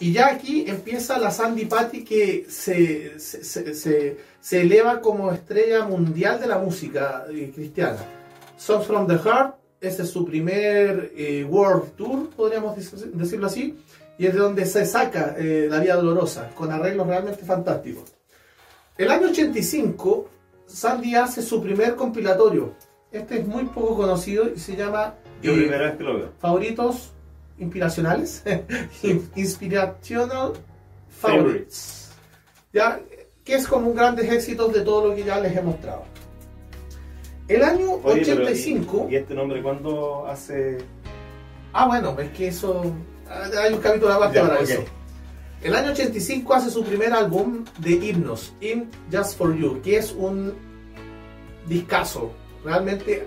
Y 0.00 0.12
ya 0.12 0.28
aquí 0.28 0.64
empieza 0.66 1.18
la 1.18 1.30
Sandy 1.30 1.66
Patty 1.66 2.04
que 2.04 2.46
se, 2.48 3.18
se, 3.20 3.74
se- 3.74 4.60
eleva 4.60 5.00
como 5.00 5.30
estrella 5.30 5.84
mundial 5.84 6.40
de 6.40 6.46
la 6.46 6.58
música 6.58 7.26
eh, 7.30 7.52
cristiana. 7.54 7.98
Songs 8.56 8.86
from 8.86 9.06
the 9.06 9.18
Heart, 9.18 9.56
ese 9.80 10.02
es 10.02 10.10
su 10.10 10.24
primer 10.24 11.12
eh, 11.14 11.44
World 11.48 11.92
Tour, 11.96 12.30
podríamos 12.30 12.76
dec- 12.78 13.10
decirlo 13.12 13.46
así, 13.46 13.78
y 14.18 14.26
es 14.26 14.32
de 14.32 14.40
donde 14.40 14.64
se 14.66 14.86
saca 14.86 15.34
eh, 15.38 15.66
La 15.70 15.78
Vía 15.80 15.96
Dolorosa, 15.96 16.50
con 16.54 16.70
arreglos 16.72 17.06
realmente 17.06 17.44
fantásticos. 17.44 18.04
El 18.96 19.10
año 19.10 19.28
85, 19.28 20.28
Sandy 20.66 21.14
hace 21.14 21.42
su 21.42 21.62
primer 21.62 21.94
compilatorio. 21.94 22.74
Este 23.12 23.40
es 23.40 23.46
muy 23.46 23.64
poco 23.64 23.96
conocido 23.96 24.48
y 24.54 24.58
se 24.58 24.76
llama 24.76 25.14
Yo 25.42 25.52
eh, 25.52 25.56
primera 25.56 25.84
vez 25.88 25.96
que 25.96 26.04
lo 26.04 26.14
veo. 26.18 26.32
Favoritos 26.38 27.12
Inspiracionales. 27.60 28.42
Inspirational 29.36 30.54
Favorites. 31.08 32.10
¿Ya? 32.72 33.00
Que 33.44 33.54
es 33.54 33.66
como 33.68 33.88
un 33.88 33.94
grandes 33.94 34.30
éxitos 34.30 34.72
de 34.72 34.80
todo 34.80 35.08
lo 35.08 35.14
que 35.14 35.22
ya 35.22 35.38
les 35.38 35.56
he 35.56 35.62
mostrado. 35.62 36.02
El 37.46 37.62
año 37.62 37.92
Oye, 38.02 38.22
pero 38.24 38.42
85. 38.42 39.06
¿Y, 39.08 39.12
y 39.12 39.16
este 39.16 39.34
nombre 39.34 39.62
cuándo 39.62 40.26
hace...? 40.26 40.52
¿Y 40.52 40.76
nombre 40.76 40.76
¿Y 40.76 40.76
nombre 40.76 40.82
cuándo 40.82 40.86
hace...? 40.86 41.00
Ah, 41.72 41.86
bueno, 41.86 42.16
es 42.18 42.30
que 42.30 42.48
eso. 42.48 42.82
Hay 43.28 43.72
un 43.72 43.80
capítulo 43.80 44.12
aparte 44.12 44.36
Ya, 44.36 44.48
para 44.48 44.60
eso. 44.60 44.84
El 45.62 45.74
año 45.74 45.92
85 45.92 46.54
hace 46.54 46.70
su 46.70 46.82
primer 46.84 47.12
álbum 47.12 47.64
de 47.78 47.90
himnos, 47.90 48.54
In 48.60 48.88
Just 49.12 49.36
For 49.36 49.54
You, 49.54 49.80
que 49.82 49.98
es 49.98 50.12
un 50.12 50.54
discazo. 51.68 52.32
Realmente, 52.64 53.26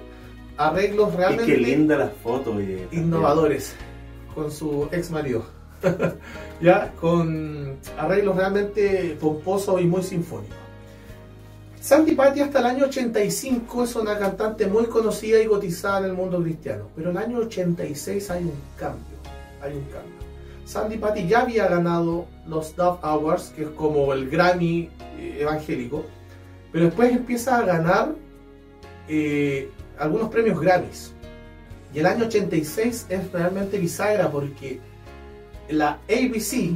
arreglos 0.58 1.14
Y 1.14 1.18
realmente 1.18 1.54
qué 1.54 1.58
linda 1.58 1.98
las 1.98 2.14
fotos. 2.24 2.56
innovadores 2.92 3.76
con 4.34 4.52
su 4.52 4.88
ex 4.92 5.12
marido. 5.12 5.44
ya, 6.62 6.94
con 7.00 7.78
arreglos 7.98 8.36
realmente 8.36 9.18
pomposos 9.20 9.82
y 9.82 9.86
muy 9.86 10.04
sinfónicos. 10.04 10.58
Sandy 11.84 12.16
Patty 12.16 12.40
hasta 12.40 12.60
el 12.60 12.66
año 12.66 12.86
85 12.86 13.84
es 13.84 13.96
una 13.98 14.18
cantante 14.18 14.68
muy 14.68 14.86
conocida 14.86 15.42
y 15.42 15.48
cotizada 15.48 16.00
en 16.00 16.06
el 16.06 16.14
mundo 16.14 16.42
cristiano, 16.42 16.88
pero 16.96 17.10
en 17.10 17.18
el 17.18 17.24
año 17.24 17.40
86 17.40 18.32
hay 18.32 18.44
un 18.44 18.54
cambio, 18.78 19.18
hay 19.62 19.74
un 19.74 19.84
cambio. 19.84 20.14
Sandy 20.64 20.98
Patty 20.98 21.28
ya 21.28 21.42
había 21.42 21.68
ganado 21.68 22.26
los 22.48 22.74
Dove 22.78 23.00
Awards, 23.02 23.52
que 23.54 23.64
es 23.64 23.70
como 23.72 24.14
el 24.14 24.30
Grammy 24.30 24.90
eh, 25.18 25.40
evangélico, 25.42 26.06
pero 26.72 26.86
después 26.86 27.12
empieza 27.12 27.58
a 27.58 27.66
ganar 27.66 28.16
eh, 29.10 29.70
algunos 30.00 30.30
premios 30.30 30.62
Grammys. 30.62 31.14
Y 31.94 32.00
el 32.00 32.06
año 32.08 32.26
86 32.26 33.06
es 33.10 33.32
realmente 33.32 33.78
bisagra 33.78 34.32
porque 34.32 34.80
la 35.70 36.00
ABC, 36.10 36.72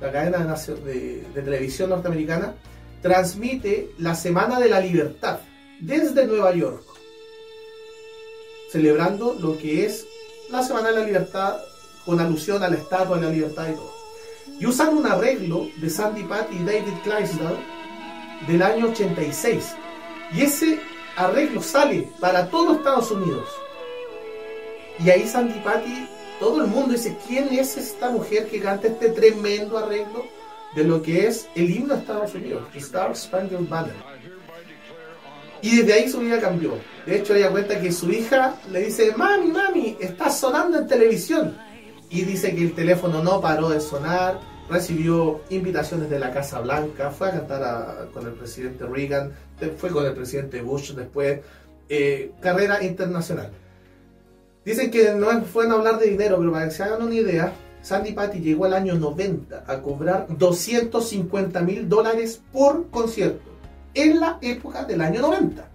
la 0.00 0.12
cadena 0.12 0.54
de, 0.84 1.24
televisión 1.34 1.90
norteamericana, 1.90 2.54
transmite 3.02 3.90
la 3.98 4.14
Semana 4.14 4.60
de 4.60 4.68
la 4.68 4.80
Libertad 4.80 5.40
desde 5.80 6.26
Nueva 6.26 6.54
York, 6.54 6.84
celebrando 8.70 9.34
lo 9.40 9.58
que 9.58 9.86
es 9.86 10.06
la 10.50 10.62
Semana 10.62 10.88
de 10.88 11.00
la 11.00 11.06
Libertad 11.06 11.58
con 12.06 12.20
alusión 12.20 12.62
a 12.62 12.68
la 12.68 12.76
Estatua 12.76 13.16
de 13.16 13.26
la 13.26 13.32
Libertad 13.32 13.68
y 13.68 13.74
todo. 13.74 13.94
Y 14.60 14.66
usan 14.66 14.96
un 14.96 15.06
arreglo 15.06 15.68
de 15.80 15.90
Sandy 15.90 16.22
Patty 16.22 16.56
y 16.56 16.64
David 16.64 16.92
Clydesdale 17.02 17.58
del 18.46 18.62
año 18.62 18.88
86. 18.88 19.74
Y 20.34 20.42
ese 20.42 20.78
arreglo 21.16 21.62
sale 21.62 22.10
para 22.20 22.48
todo 22.48 22.74
Estados 22.74 23.10
Unidos. 23.10 23.48
Y 25.02 25.10
ahí 25.10 25.26
Sandy 25.26 25.58
Patty, 25.60 26.08
todo 26.38 26.62
el 26.62 26.68
mundo 26.68 26.92
dice, 26.92 27.16
¿quién 27.26 27.48
es 27.52 27.76
esta 27.76 28.10
mujer 28.10 28.48
que 28.48 28.60
canta 28.60 28.88
este 28.88 29.10
tremendo 29.10 29.78
arreglo 29.78 30.24
de 30.74 30.84
lo 30.84 31.02
que 31.02 31.26
es 31.26 31.48
el 31.54 31.70
himno 31.70 31.94
de 31.94 32.00
Estados 32.00 32.34
Unidos, 32.34 32.68
Star 32.74 33.16
Spangled 33.16 33.68
Banner? 33.68 33.94
Y 35.62 35.78
desde 35.78 35.92
ahí 35.92 36.08
su 36.08 36.20
vida 36.20 36.40
cambió. 36.40 36.78
De 37.06 37.16
hecho, 37.16 37.34
ella 37.34 37.50
cuenta 37.50 37.80
que 37.80 37.92
su 37.92 38.10
hija 38.10 38.54
le 38.70 38.80
dice, 38.84 39.12
mami, 39.16 39.48
mami, 39.48 39.96
está 40.00 40.30
sonando 40.30 40.78
en 40.78 40.86
televisión. 40.86 41.56
Y 42.08 42.22
dice 42.22 42.54
que 42.54 42.62
el 42.62 42.74
teléfono 42.74 43.22
no 43.22 43.40
paró 43.40 43.68
de 43.68 43.80
sonar, 43.80 44.40
recibió 44.68 45.42
invitaciones 45.50 46.10
de 46.10 46.18
la 46.18 46.32
Casa 46.32 46.60
Blanca, 46.60 47.10
fue 47.10 47.28
a 47.28 47.32
cantar 47.32 48.08
con 48.12 48.26
el 48.26 48.32
presidente 48.32 48.84
Reagan, 48.86 49.32
fue 49.76 49.90
con 49.90 50.06
el 50.06 50.12
presidente 50.14 50.62
Bush 50.62 50.92
después, 50.92 51.40
eh, 51.88 52.32
carrera 52.40 52.82
internacional. 52.82 53.50
Dicen 54.64 54.90
que 54.90 55.12
no 55.14 55.30
es 55.30 55.52
bueno 55.52 55.76
hablar 55.76 55.98
de 55.98 56.08
dinero, 56.10 56.36
pero 56.38 56.52
para 56.52 56.66
que 56.66 56.70
se 56.72 56.82
hagan 56.82 57.02
una 57.02 57.14
idea, 57.14 57.52
Sandy 57.82 58.12
Patty 58.12 58.40
llegó 58.40 58.66
al 58.66 58.74
año 58.74 58.94
90 58.94 59.64
a 59.66 59.80
cobrar 59.80 60.26
250 60.28 61.60
mil 61.62 61.88
dólares 61.88 62.42
por 62.52 62.88
concierto, 62.90 63.50
en 63.94 64.20
la 64.20 64.38
época 64.42 64.84
del 64.84 65.00
año 65.00 65.22
90. 65.22 65.66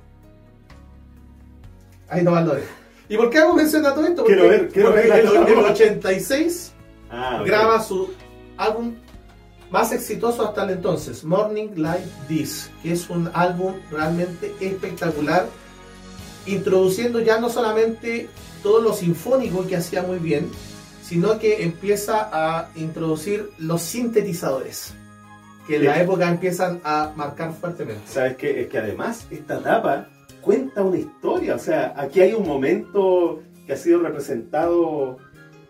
Ahí 2.09 2.23
no 2.23 2.39
lo 2.39 2.53
dejo. 2.55 2.67
¿Y 3.09 3.17
por 3.17 3.29
qué 3.29 3.39
hago 3.39 3.53
mención 3.53 3.85
a 3.85 3.93
todo 3.93 4.05
esto? 4.05 4.23
Quiero 4.23 4.47
ver, 4.47 4.69
quiero 4.69 4.91
porque 4.91 5.07
ver 5.07 5.25
en 5.25 5.27
el 5.27 5.45
toma. 5.45 5.69
86 5.71 6.71
Ah, 7.17 7.41
graba 7.45 7.81
su 7.81 8.09
álbum 8.57 8.95
más 9.69 9.91
exitoso 9.91 10.47
hasta 10.47 10.63
el 10.63 10.71
entonces, 10.71 11.23
Morning 11.23 11.69
Like 11.75 12.07
This, 12.27 12.69
que 12.81 12.91
es 12.93 13.09
un 13.09 13.29
álbum 13.33 13.73
realmente 13.91 14.53
espectacular, 14.59 15.47
introduciendo 16.45 17.19
ya 17.19 17.39
no 17.39 17.49
solamente 17.49 18.29
todo 18.65 18.81
lo 18.81 18.93
sinfónico 18.93 19.67
que 19.67 19.75
hacía 19.75 20.01
muy 20.01 20.17
bien, 20.17 20.49
sino 21.03 21.37
que 21.37 21.61
empieza 21.63 22.29
a 22.33 22.69
introducir 22.75 23.51
los 23.59 23.83
sintetizadores, 23.83 24.95
que 25.67 25.75
en 25.75 25.85
la 25.85 26.01
época 26.01 26.27
empiezan 26.27 26.81
a 26.83 27.13
marcar 27.15 27.53
fuertemente. 27.53 28.01
¿Sabes? 28.07 28.35
Es 28.41 28.67
que 28.67 28.77
además 28.79 29.27
esta 29.29 29.59
etapa 29.59 30.07
cuenta 30.41 30.81
una 30.81 30.97
historia. 30.97 31.53
O 31.53 31.59
sea, 31.59 31.93
aquí 31.95 32.21
hay 32.21 32.33
un 32.33 32.47
momento 32.47 33.43
que 33.67 33.73
ha 33.73 33.77
sido 33.77 33.99
representado 33.99 35.17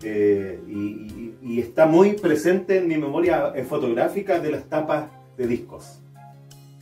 eh, 0.02 0.62
y, 0.66 0.80
y- 0.80 1.38
y 1.42 1.60
está 1.60 1.86
muy 1.86 2.14
presente 2.14 2.78
en 2.78 2.88
mi 2.88 2.98
memoria 2.98 3.54
fotográfica 3.68 4.40
de 4.40 4.52
las 4.52 4.64
tapas 4.70 5.10
de 5.38 5.48
discos. 5.48 6.00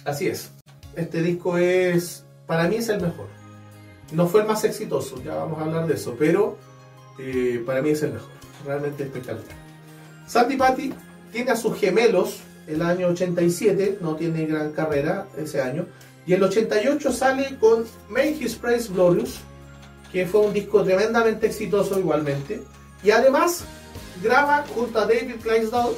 Así 0.06 0.28
es. 0.28 0.52
Este 0.96 1.24
disco 1.24 1.58
es, 1.58 2.24
para 2.46 2.68
mí 2.68 2.76
es 2.76 2.88
el 2.90 3.02
mejor. 3.02 3.26
No 4.12 4.28
fue 4.28 4.42
el 4.42 4.48
más 4.48 4.64
exitoso, 4.64 5.22
ya 5.24 5.36
vamos 5.36 5.60
a 5.60 5.66
hablar 5.66 5.88
de 5.88 5.96
eso, 5.96 6.16
pero 6.18 6.58
eh, 7.18 7.64
para 7.66 7.82
mí 7.82 7.90
es 7.90 8.04
el 8.04 8.14
mejor. 8.14 8.30
Realmente 8.66 9.04
espectacular. 9.04 9.56
Sandy 10.28 10.56
Patty 10.56 10.94
tiene 11.32 11.52
a 11.52 11.56
sus 11.56 11.78
gemelos 11.78 12.40
el 12.68 12.82
año 12.82 13.08
87, 13.08 14.00
no 14.02 14.16
tiene 14.16 14.46
gran 14.46 14.72
carrera 14.72 15.28
ese 15.38 15.62
año, 15.62 15.86
y 16.26 16.34
el 16.34 16.44
88 16.44 17.12
sale 17.12 17.58
con 17.60 17.86
Make 18.10 18.38
His 18.40 18.56
Praise 18.56 18.90
Glorious, 18.90 19.40
que 20.12 20.26
fue 20.26 20.42
un 20.42 20.54
disco 20.54 20.84
tremendamente 20.84 21.48
exitoso 21.48 22.00
igualmente, 22.00 22.64
y 23.04 23.12
además 23.12 23.66
graba 24.22 24.64
junto 24.74 25.00
a 25.00 25.06
David 25.06 25.36
Clydesdale 25.42 25.96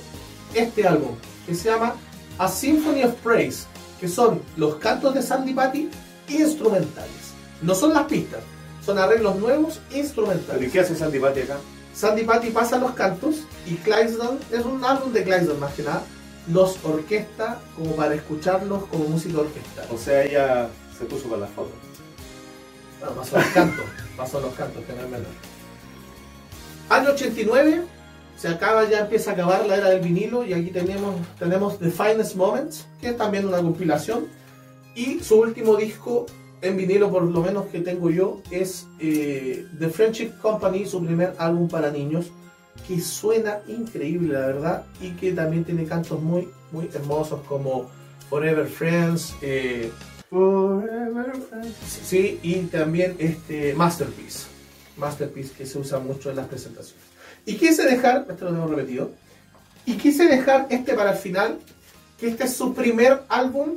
este 0.53 0.87
álbum, 0.87 1.15
que 1.45 1.53
se 1.53 1.69
llama 1.69 1.95
A 2.37 2.47
Symphony 2.47 3.03
of 3.03 3.13
Praise, 3.21 3.67
que 3.99 4.07
son 4.07 4.41
los 4.57 4.75
cantos 4.75 5.13
de 5.13 5.21
Sandy 5.21 5.53
Patty 5.53 5.89
instrumentales. 6.29 7.24
No 7.61 7.75
son 7.75 7.93
las 7.93 8.05
pistas, 8.05 8.41
son 8.85 8.97
arreglos 8.97 9.35
nuevos 9.37 9.79
¿Pero 9.89 9.97
y 9.97 10.01
instrumentales. 10.01 10.71
qué 10.71 10.79
hace 10.79 10.95
Sandy 10.95 11.19
Patty 11.19 11.41
acá? 11.41 11.57
Sandy 11.93 12.23
Patty 12.23 12.49
pasa 12.49 12.77
los 12.77 12.91
cantos 12.91 13.43
y 13.65 13.75
Clydesdale, 13.75 14.37
es 14.51 14.65
un 14.65 14.83
álbum 14.83 15.13
de 15.13 15.23
Clydesdale 15.23 15.59
más 15.59 15.73
que 15.73 15.83
nada, 15.83 16.03
los 16.51 16.77
orquesta 16.83 17.59
como 17.75 17.95
para 17.95 18.15
escucharlos 18.15 18.83
como 18.85 19.05
música 19.05 19.39
orquestal. 19.39 19.87
O 19.91 19.97
sea, 19.97 20.23
ella 20.23 20.69
se 20.97 21.05
puso 21.05 21.27
para 21.27 21.41
la 21.41 21.47
foto. 21.47 21.71
Bueno, 22.99 23.15
pasó 23.15 23.37
los 23.37 23.47
cantos, 23.47 23.85
pasó 24.17 24.39
los 24.41 24.53
cantos, 24.53 24.83
que 24.85 24.93
no 24.93 25.01
es 25.01 25.09
menor. 25.09 25.27
Año 26.89 27.09
89, 27.11 27.83
se 28.37 28.47
acaba, 28.49 28.87
ya 28.87 28.99
empieza 28.99 29.31
a 29.31 29.33
acabar 29.33 29.65
la 29.65 29.75
era 29.77 29.89
del 29.89 30.01
vinilo 30.01 30.43
y 30.43 30.53
aquí 30.53 30.69
tenemos, 30.69 31.15
tenemos 31.39 31.79
The 31.79 31.89
Finest 31.89 32.35
Moments, 32.35 32.85
que 33.01 33.09
es 33.09 33.17
también 33.17 33.47
una 33.47 33.57
compilación. 33.57 34.27
Y 34.93 35.19
su 35.21 35.39
último 35.39 35.75
disco 35.77 36.25
en 36.67 36.77
vinilo, 36.77 37.11
por 37.11 37.23
lo 37.23 37.41
menos 37.41 37.67
que 37.67 37.79
tengo 37.79 38.09
yo, 38.09 38.41
es 38.51 38.87
eh, 38.99 39.67
The 39.77 39.89
Friendship 39.89 40.31
Company, 40.41 40.85
su 40.85 41.03
primer 41.03 41.33
álbum 41.37 41.67
para 41.67 41.91
niños, 41.91 42.31
que 42.87 42.99
suena 43.01 43.59
increíble, 43.67 44.33
la 44.33 44.47
verdad, 44.47 44.85
y 45.01 45.11
que 45.11 45.31
también 45.31 45.63
tiene 45.63 45.85
cantos 45.85 46.21
muy, 46.21 46.49
muy 46.71 46.89
hermosos 46.93 47.41
como 47.47 47.89
Forever 48.29 48.67
Friends, 48.67 49.35
eh, 49.41 49.91
Forever 50.29 51.33
Friends. 51.49 51.75
Sí, 52.03 52.39
y 52.43 52.55
también 52.63 53.15
este 53.19 53.73
Masterpiece. 53.75 54.47
Masterpiece 54.97 55.53
que 55.53 55.65
se 55.65 55.77
usa 55.77 55.99
mucho 55.99 56.29
en 56.29 56.37
las 56.37 56.47
presentaciones. 56.47 57.03
Y 57.45 57.55
quise 57.55 57.83
dejar, 57.83 58.25
esto 58.29 58.45
lo 58.45 58.51
tengo 58.51 58.67
repetido, 58.67 59.11
y 59.85 59.93
quise 59.93 60.25
dejar 60.25 60.67
este 60.69 60.93
para 60.93 61.11
el 61.11 61.17
final, 61.17 61.59
que 62.19 62.27
este 62.27 62.45
es 62.45 62.55
su 62.55 62.73
primer 62.73 63.21
álbum, 63.29 63.75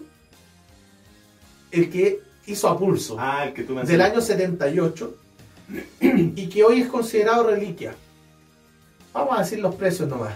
el 1.71 1.91
que 1.91 2.28
hizo 2.49 2.69
a 2.69 2.79
pulso, 2.79 3.17
Ah, 3.19 3.45
el 3.47 3.53
que 3.53 3.63
tú 3.63 3.75
me 3.75 3.85
del 3.85 4.01
año 4.01 4.21
78, 4.21 5.15
y 6.11 6.49
que 6.49 6.65
hoy 6.65 6.81
es 6.81 6.89
considerado 6.89 7.45
reliquia. 7.45 7.95
Vamos 9.13 9.37
a 9.37 9.43
decir 9.43 9.59
los 9.61 9.75
precios 9.75 10.09
nomás. 10.09 10.35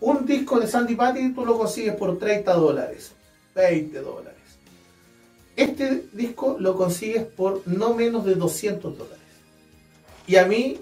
Un 0.00 0.26
disco 0.26 0.60
de 0.60 0.66
Sandy 0.66 0.94
Patty 0.94 1.32
tú 1.32 1.46
lo 1.46 1.56
consigues 1.56 1.94
por 1.94 2.18
30 2.18 2.52
dólares, 2.54 3.12
20 3.54 4.00
dólares. 4.00 4.34
Este 5.56 6.08
disco 6.12 6.56
lo 6.58 6.76
consigues 6.76 7.24
por 7.24 7.62
no 7.66 7.94
menos 7.94 8.24
de 8.24 8.34
200 8.34 8.98
dólares. 8.98 9.18
Y 10.26 10.36
a 10.36 10.46
mí 10.46 10.80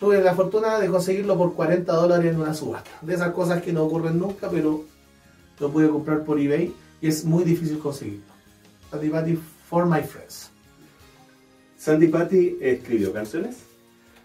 tuve 0.00 0.20
la 0.22 0.34
fortuna 0.34 0.78
de 0.80 0.88
conseguirlo 0.88 1.36
por 1.36 1.54
40 1.54 1.92
dólares 1.92 2.32
en 2.32 2.40
una 2.40 2.54
subasta. 2.54 2.90
De 3.02 3.14
esas 3.14 3.32
cosas 3.32 3.62
que 3.62 3.72
no 3.72 3.84
ocurren 3.84 4.18
nunca, 4.18 4.48
pero 4.50 4.84
lo 5.60 5.70
pude 5.70 5.88
comprar 5.88 6.24
por 6.24 6.40
eBay 6.40 6.72
y 7.00 7.08
es 7.08 7.24
muy 7.24 7.44
difícil 7.44 7.78
conseguirlo. 7.78 8.33
Sandy 8.94 9.10
Patty 9.10 9.36
for 9.68 9.86
my 9.86 10.02
friends. 10.02 10.50
Sandy 11.76 12.06
Patty 12.06 12.58
escribió 12.60 13.12
canciones. 13.12 13.56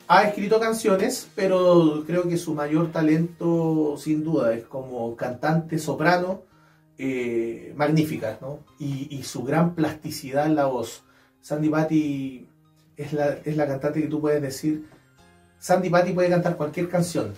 Ha 0.07 0.25
escrito 0.25 0.59
canciones, 0.59 1.27
pero 1.35 2.03
creo 2.05 2.29
que 2.29 2.37
su 2.37 2.53
mayor 2.53 2.91
talento, 2.91 3.95
sin 3.97 4.23
duda, 4.23 4.53
es 4.53 4.65
como 4.65 5.15
cantante 5.15 5.79
soprano, 5.79 6.43
eh, 6.99 7.73
magnífica, 7.75 8.37
¿no? 8.41 8.59
Y, 8.77 9.07
y 9.09 9.23
su 9.23 9.43
gran 9.43 9.73
plasticidad 9.73 10.45
en 10.45 10.55
la 10.55 10.65
voz. 10.65 11.01
Sandy 11.41 11.69
Patty 11.69 12.47
es 12.95 13.13
la, 13.13 13.39
es 13.43 13.57
la 13.57 13.65
cantante 13.65 14.03
que 14.03 14.07
tú 14.07 14.21
puedes 14.21 14.41
decir, 14.41 14.85
Sandy 15.57 15.89
Patty 15.89 16.13
puede 16.13 16.29
cantar 16.29 16.57
cualquier 16.57 16.89
canción, 16.89 17.33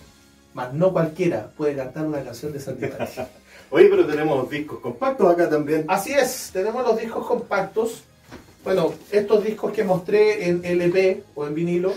mas 0.52 0.74
no 0.74 0.92
cualquiera 0.92 1.50
puede 1.56 1.76
cantar 1.76 2.04
una 2.06 2.22
canción 2.22 2.52
de 2.52 2.60
Sandy 2.60 2.88
Patty. 2.88 3.22
Oye, 3.74 3.88
pero 3.88 4.06
tenemos 4.06 4.50
discos 4.50 4.80
compactos 4.80 5.32
acá 5.32 5.48
también. 5.48 5.86
Así 5.88 6.12
es, 6.12 6.50
tenemos 6.52 6.86
los 6.86 7.00
discos 7.00 7.26
compactos. 7.26 8.02
Bueno, 8.62 8.92
estos 9.10 9.42
discos 9.42 9.72
que 9.72 9.82
mostré 9.82 10.46
en 10.46 10.62
LP 10.62 11.24
o 11.34 11.46
en 11.46 11.54
vinilo, 11.54 11.94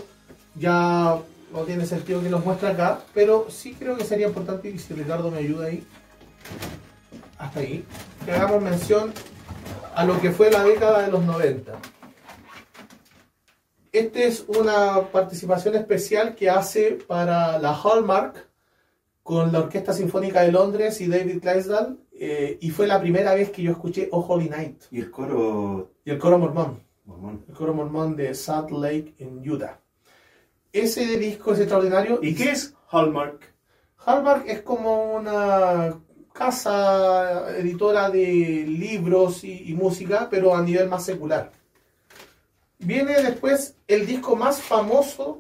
ya 0.55 1.17
no 1.51 1.61
tiene 1.63 1.85
sentido 1.85 2.23
que 2.23 2.29
los 2.29 2.45
muestre 2.45 2.69
acá, 2.69 3.01
pero 3.13 3.47
sí 3.49 3.75
creo 3.77 3.97
que 3.97 4.05
sería 4.05 4.27
importante, 4.27 4.69
y 4.69 4.79
si 4.79 4.93
Ricardo 4.93 5.29
me 5.29 5.39
ayuda 5.39 5.67
ahí, 5.67 5.85
hasta 7.37 7.59
ahí, 7.59 7.83
que 8.23 8.31
hagamos 8.31 8.61
mención 8.61 9.13
a 9.93 10.05
lo 10.05 10.21
que 10.21 10.31
fue 10.31 10.49
la 10.49 10.63
década 10.63 11.01
de 11.01 11.11
los 11.11 11.23
90. 11.25 11.73
Esta 13.91 14.19
es 14.19 14.45
una 14.47 15.01
participación 15.11 15.75
especial 15.75 16.35
que 16.35 16.49
hace 16.49 16.91
para 17.05 17.59
la 17.59 17.73
Hallmark 17.73 18.47
con 19.25 19.51
la 19.51 19.57
Orquesta 19.57 19.91
Sinfónica 19.91 20.41
de 20.43 20.51
Londres 20.51 21.01
y 21.01 21.07
David 21.07 21.41
Clydesdale, 21.41 21.95
eh, 22.11 22.59
y 22.61 22.69
fue 22.69 22.85
la 22.85 23.01
primera 23.01 23.33
vez 23.33 23.49
que 23.49 23.63
yo 23.63 23.71
escuché 23.71 24.07
Oh 24.11 24.19
Holy 24.19 24.49
Night 24.49 24.83
Y 24.91 24.99
el 24.99 25.09
coro 25.09 25.93
y 26.05 26.11
el 26.11 26.19
coro 26.19 26.37
mormón, 26.37 26.83
mormón. 27.05 27.43
el 27.49 27.55
coro 27.55 27.73
mormón 27.73 28.15
de 28.15 28.35
Salt 28.35 28.69
Lake 28.69 29.15
en 29.17 29.39
Utah. 29.49 29.79
Ese 30.71 31.17
disco 31.17 31.53
es 31.53 31.59
extraordinario. 31.59 32.19
¿Y 32.21 32.35
qué 32.35 32.51
es 32.51 32.75
Hallmark? 32.91 33.51
Hallmark 34.05 34.47
es 34.47 34.61
como 34.61 35.15
una 35.15 35.99
casa 36.31 37.57
editora 37.57 38.11
de 38.11 38.27
libros 38.67 39.43
y, 39.43 39.71
y 39.71 39.73
música, 39.73 40.27
pero 40.29 40.53
a 40.55 40.61
nivel 40.61 40.87
más 40.87 41.03
secular. 41.03 41.51
Viene 42.77 43.23
después 43.23 43.75
el 43.87 44.05
disco 44.05 44.35
más 44.35 44.61
famoso, 44.61 45.39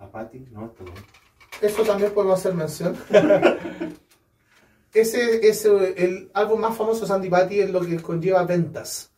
¿A 0.00 0.10
Patty? 0.10 0.40
No, 0.50 0.72
bien. 0.80 0.94
Eso 1.60 1.82
también 1.82 2.12
podemos 2.12 2.38
hacer 2.38 2.54
mención. 2.54 2.96
Ese 4.92 5.48
es 5.48 5.64
el 5.64 6.30
álbum 6.34 6.60
más 6.60 6.76
famoso 6.76 7.00
de 7.00 7.08
Sandy 7.08 7.28
Patty, 7.28 7.60
es 7.60 7.70
lo 7.70 7.80
que 7.80 8.00
conlleva 8.00 8.44
ventas. 8.44 9.10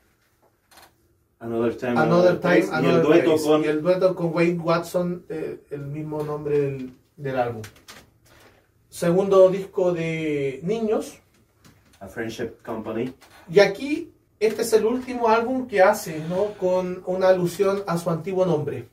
Another 1.39 1.77
Time, 1.77 2.01
Another 2.01 2.41
Time, 2.41 2.63
Place. 2.63 2.67
y 2.67 2.75
Another 2.75 2.95
el 2.97 3.03
dueto 3.03 3.31
Place. 3.33 3.45
con 3.45 3.63
Y 3.63 3.67
el 3.67 3.83
dueto 3.83 4.15
con 4.15 4.35
Wayne 4.35 4.59
Watson, 4.59 5.27
eh, 5.29 5.61
el 5.71 5.83
mismo 5.83 6.23
nombre 6.23 6.59
del, 6.59 6.93
del 7.17 7.39
álbum. 7.39 7.63
Segundo 8.89 9.51
disco 9.51 9.93
de 9.93 10.61
niños. 10.63 11.19
A 12.01 12.09
Friendship 12.09 12.53
Company. 12.65 13.13
Y 13.51 13.61
aquí, 13.61 14.13
este 14.41 14.63
es 14.63 14.73
el 14.73 14.87
último 14.87 15.29
álbum 15.29 15.67
que 15.67 15.83
hace, 15.83 16.21
¿no? 16.27 16.55
Con 16.59 17.03
una 17.05 17.29
alusión 17.29 17.83
a 17.87 17.99
su 17.99 18.09
antiguo 18.09 18.47
nombre. 18.47 18.89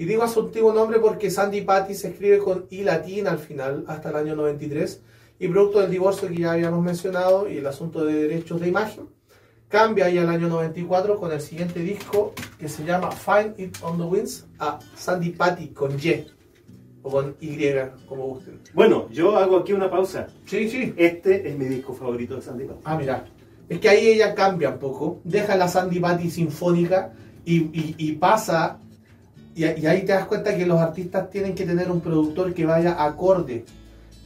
Y 0.00 0.06
digo 0.06 0.22
a 0.22 0.28
su 0.28 0.40
antiguo 0.40 0.72
nombre 0.72 0.98
porque 0.98 1.30
Sandy 1.30 1.60
Patty 1.60 1.94
se 1.94 2.08
escribe 2.08 2.38
con 2.38 2.64
I 2.70 2.84
latina 2.84 3.32
al 3.32 3.38
final, 3.38 3.84
hasta 3.86 4.08
el 4.08 4.16
año 4.16 4.34
93. 4.34 5.02
Y 5.38 5.48
producto 5.48 5.80
del 5.80 5.90
divorcio 5.90 6.26
que 6.28 6.36
ya 6.38 6.52
habíamos 6.52 6.82
mencionado 6.82 7.46
y 7.46 7.58
el 7.58 7.66
asunto 7.66 8.04
de 8.06 8.14
derechos 8.14 8.58
de 8.62 8.68
imagen, 8.68 9.04
cambia 9.68 10.06
ahí 10.06 10.16
al 10.16 10.30
año 10.30 10.48
94 10.48 11.18
con 11.18 11.30
el 11.32 11.40
siguiente 11.42 11.80
disco 11.80 12.32
que 12.58 12.66
se 12.68 12.82
llama 12.84 13.10
Find 13.10 13.60
It 13.60 13.76
on 13.82 13.98
the 13.98 14.04
Winds 14.04 14.46
a 14.58 14.78
Sandy 14.96 15.30
Patty 15.30 15.68
con 15.68 15.92
Y 16.02 16.26
o 17.02 17.10
con 17.10 17.36
Y, 17.38 17.58
como 18.08 18.24
gusten. 18.26 18.58
Bueno, 18.72 19.06
yo 19.10 19.36
hago 19.36 19.58
aquí 19.58 19.74
una 19.74 19.90
pausa. 19.90 20.28
Sí, 20.46 20.68
sí. 20.70 20.94
Este 20.96 21.46
es 21.46 21.58
mi 21.58 21.66
disco 21.66 21.92
favorito 21.92 22.36
de 22.36 22.40
Sandy 22.42 22.64
Patty. 22.64 22.80
Ah, 22.84 22.96
mira. 22.96 23.26
Es 23.68 23.78
que 23.78 23.88
ahí 23.90 24.08
ella 24.08 24.34
cambia 24.34 24.70
un 24.70 24.78
poco, 24.78 25.20
deja 25.24 25.56
la 25.56 25.68
Sandy 25.68 26.00
Patty 26.00 26.30
sinfónica 26.30 27.12
y, 27.44 27.56
y- 27.78 27.94
y 27.98 28.12
pasa, 28.12 28.80
y, 29.54 29.64
y 29.64 29.86
ahí 29.86 30.04
te 30.04 30.12
das 30.12 30.26
cuenta 30.26 30.56
que 30.56 30.66
los 30.66 30.78
artistas 30.80 31.30
tienen 31.30 31.54
que 31.54 31.64
tener 31.64 31.90
un 31.90 32.00
productor 32.00 32.54
que 32.54 32.64
vaya 32.66 33.02
acorde 33.02 33.64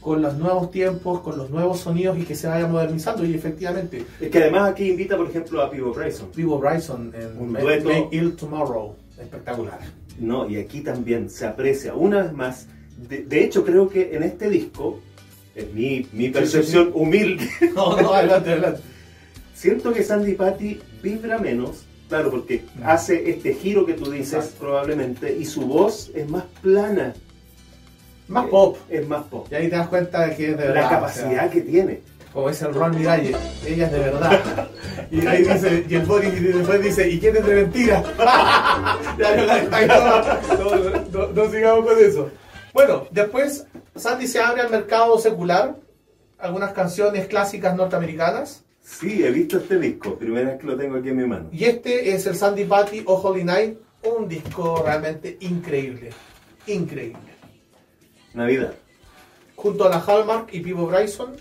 con 0.01 0.21
los 0.21 0.37
nuevos 0.37 0.69
tiempos, 0.69 1.21
con 1.21 1.35
los 1.37 1.49
nuevos 1.49 1.79
sonidos 1.79 2.17
y 2.19 2.23
que 2.23 2.35
se 2.35 2.47
vaya 2.47 2.67
modernizando. 2.67 3.25
Y 3.25 3.33
efectivamente, 3.33 4.05
Es 4.21 4.29
que 4.29 4.37
además 4.37 4.69
aquí 4.71 4.89
invita, 4.91 5.17
por 5.17 5.27
ejemplo, 5.27 5.61
a 5.63 5.71
Pivo 5.71 5.93
Bryson. 5.93 6.29
Vivo 6.35 6.59
Bryson 6.59 7.11
en 7.15 7.41
Un 7.41 7.51
Make, 7.51 7.63
dueto. 7.63 7.89
Make 7.89 8.07
Ill 8.11 8.35
Tomorrow, 8.35 8.95
espectacular. 9.19 9.79
No, 10.19 10.47
y 10.47 10.57
aquí 10.57 10.81
también 10.81 11.29
se 11.29 11.47
aprecia 11.47 11.95
una 11.95 12.21
vez 12.21 12.33
más. 12.33 12.67
De, 13.09 13.23
de 13.23 13.43
hecho, 13.43 13.65
creo 13.65 13.89
que 13.89 14.15
en 14.15 14.21
este 14.21 14.47
disco, 14.49 14.99
en 15.55 15.73
mi, 15.73 16.07
mi 16.13 16.29
percepción 16.29 16.91
humilde, 16.93 17.49
No, 17.75 17.99
no, 17.99 18.13
adelante, 18.13 18.51
adelante. 18.51 18.81
siento 19.55 19.91
que 19.91 20.03
Sandy 20.03 20.33
Patty 20.35 20.79
vibra 21.01 21.39
menos. 21.39 21.83
Claro, 22.09 22.29
porque 22.29 22.63
hace 22.83 23.29
este 23.29 23.53
giro 23.55 23.85
que 23.85 23.93
tú 23.93 24.11
dices 24.11 24.33
Exacto. 24.35 24.57
probablemente 24.59 25.35
y 25.35 25.43
su 25.45 25.61
voz 25.61 26.11
es 26.13 26.29
más 26.29 26.43
plana, 26.61 27.13
Más 28.27 28.45
pop. 28.47 28.77
es 28.89 29.07
más 29.07 29.23
pop. 29.25 29.47
Y 29.51 29.55
ahí 29.55 29.69
te 29.69 29.75
das 29.75 29.87
cuenta 29.87 30.27
de 30.27 30.35
que 30.35 30.51
es 30.51 30.57
de 30.57 30.63
verdad. 30.67 30.81
La 30.81 30.87
o 30.87 30.89
capacidad 30.89 31.29
sea, 31.29 31.49
que 31.49 31.61
tiene. 31.61 32.01
como 32.31 32.49
dice 32.49 32.65
el 32.67 32.73
Ron 32.75 32.95
Miralles, 32.97 33.35
ella 33.65 33.85
es 33.87 33.91
de 33.91 33.99
verdad. 33.99 34.67
Y 35.11 35.25
ahí 35.27 35.43
dice, 35.43 35.85
y 35.87 35.95
el 35.95 36.05
Boris 36.05 36.41
después 36.41 36.81
dice, 36.81 37.07
¿y 37.09 37.19
quién 37.19 37.35
es 37.37 37.45
de 37.45 37.55
mentira? 37.55 38.01
ya 39.19 39.35
no, 39.35 39.45
la- 39.45 39.63
no, 40.57 40.75
no, 40.75 41.05
no- 41.11 41.27
no 41.27 41.51
sigamos 41.51 41.85
con 41.85 41.99
eso. 42.03 42.29
Bueno, 42.73 43.05
después 43.11 43.67
Sandy 43.95 44.27
se 44.27 44.39
abre 44.39 44.61
al 44.61 44.69
mercado 44.71 45.17
secular, 45.19 45.75
algunas 46.39 46.73
canciones 46.73 47.27
clásicas 47.27 47.75
norteamericanas, 47.75 48.63
Sí, 48.87 49.23
he 49.25 49.31
visto 49.31 49.57
este 49.57 49.79
disco, 49.79 50.15
primera 50.15 50.51
vez 50.51 50.59
que 50.59 50.67
lo 50.67 50.77
tengo 50.77 50.97
aquí 50.97 51.09
en 51.09 51.17
mi 51.17 51.25
mano. 51.25 51.49
y 51.51 51.63
este 51.65 52.13
es 52.13 52.27
el 52.27 52.35
Sandy 52.35 52.65
Patty 52.65 53.01
o 53.07 53.15
Holy 53.15 53.43
Night, 53.43 53.79
un 54.03 54.27
disco 54.29 54.83
realmente 54.85 55.37
increíble, 55.39 56.11
increíble. 56.67 57.19
Navidad. 58.35 58.75
Junto 59.55 59.85
a 59.85 59.89
la 59.89 59.99
Hallmark 59.99 60.53
y 60.53 60.59
Pivo 60.59 60.85
Bryson, 60.85 61.35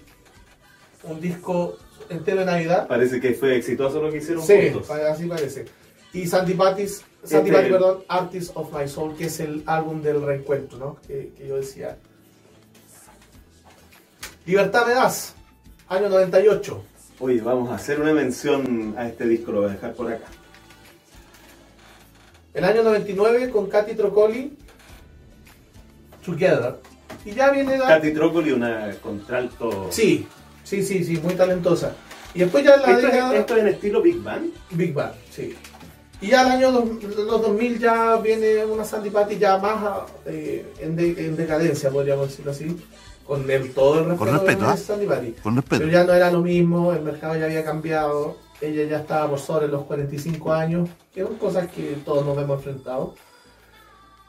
un 1.03 1.21
disco 1.21 1.77
entero 2.09 2.41
de 2.41 2.47
Navidad. 2.47 2.89
Parece 2.89 3.21
que 3.21 3.35
fue 3.35 3.57
exitoso 3.57 4.01
lo 4.01 4.11
que 4.11 4.19
hicieron 4.19 4.43
Sí, 4.43 4.71
juntos. 4.73 4.91
así 4.91 5.27
parece. 5.27 5.67
Y 6.15 6.27
Sandy 6.27 6.55
Patty's, 6.55 7.05
Sandy 7.25 7.51
Este- 7.51 7.53
Patty, 7.61 7.71
perdón, 7.73 8.05
Artist 8.09 8.53
of 8.55 8.73
My 8.73 8.89
Soul, 8.89 9.17
que 9.17 9.27
es 9.27 9.39
el 9.41 9.63
álbum 9.67 10.01
del 10.01 10.23
reencuentro, 10.25 10.79
¿no? 10.79 10.97
Que, 11.07 11.33
que 11.37 11.47
yo 11.47 11.57
decía. 11.57 11.99
Libertad 14.47 14.87
me 14.87 14.95
das, 14.95 15.35
año 15.89 16.09
98. 16.09 16.83
Oye, 17.21 17.41
vamos 17.41 17.71
a 17.71 17.77
hacer 17.77 18.01
una 18.01 18.13
mención 18.13 18.95
a 18.99 19.07
este 19.07 19.27
disco, 19.27 19.53
lo 19.53 19.61
voy 19.63 19.71
a 19.71 19.73
dejar 19.75 19.95
por 19.95 20.13
acá. 20.13 20.25
El 22.53 22.65
año 22.65 22.83
99 22.83 23.51
con 23.51 23.69
Katy 23.69 23.95
Trocoli, 23.95 24.57
Together. 26.25 26.77
Y 27.25 27.33
ya 27.33 27.51
viene 27.51 27.79
la... 27.79 27.87
Katy 27.87 28.13
Trócoli, 28.13 28.53
una 28.53 28.95
contralto. 29.03 29.89
Sí, 29.91 30.27
sí, 30.63 30.83
sí, 30.83 31.05
sí, 31.05 31.17
muy 31.19 31.35
talentosa. 31.35 31.95
Y 32.35 32.41
después 32.41 32.65
ya 32.65 32.77
la 32.77 32.91
¿Esto, 32.93 33.07
década... 33.07 33.35
es, 33.35 33.41
esto 33.41 33.57
es 33.57 33.63
en 33.63 33.69
estilo 33.69 34.03
Big 34.03 34.21
Band? 34.23 34.51
Big 34.71 34.93
Bang, 34.93 35.13
sí. 35.31 35.55
Y 36.21 36.29
ya 36.29 36.43
el 36.43 36.49
año 36.53 36.73
dos- 36.73 37.03
los 37.17 37.43
2000 37.43 37.79
ya 37.79 38.17
viene 38.17 38.65
una 38.65 38.85
Sandy 38.85 39.11
Patty 39.11 39.39
ya 39.39 39.59
más 39.59 40.03
eh, 40.27 40.65
en, 40.81 40.97
de- 40.97 41.27
en 41.27 41.37
decadencia, 41.37 41.91
podríamos 41.91 42.29
decirlo 42.29 42.51
así, 42.53 42.77
con 43.27 43.51
el, 43.51 43.73
todo 43.73 44.01
el 44.01 44.17
Con 44.17 44.29
respeto 44.29 44.71
respeto, 44.71 44.99
de 44.99 45.07
¿ah? 45.15 45.43
Con 45.43 45.57
respeto. 45.57 45.79
Pero 45.81 45.91
ya 45.91 46.05
no 46.05 46.13
era 46.13 46.31
lo 46.31 46.41
mismo, 46.43 46.93
el 46.93 47.03
mercado 47.03 47.37
ya 47.37 47.47
había 47.47 47.65
cambiado, 47.65 48.37
ella 48.61 48.85
ya 48.85 48.99
estaba 48.99 49.29
por 49.31 49.39
sobre 49.39 49.69
los 49.69 49.85
45 49.85 50.53
años, 50.53 50.89
que 51.13 51.23
son 51.23 51.37
cosas 51.37 51.69
que 51.69 51.97
todos 52.05 52.25
nos 52.25 52.37
hemos 52.39 52.59
enfrentado. 52.59 53.15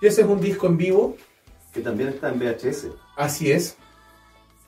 Y 0.02 0.08
ese 0.08 0.22
es 0.22 0.28
un 0.28 0.40
disco 0.42 0.68
en 0.68 0.78
vivo, 0.78 1.16
Que 1.74 1.82
también 1.82 2.10
está 2.10 2.30
en 2.30 2.40
VHS. 2.40 2.88
así 3.18 3.52
es. 3.52 3.78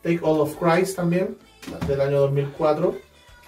Take 0.04 0.20
All 0.22 0.40
of 0.40 0.56
Christ 0.58 0.96
también, 0.96 1.38
del 1.88 2.02
año 2.02 2.20
2004, 2.22 2.96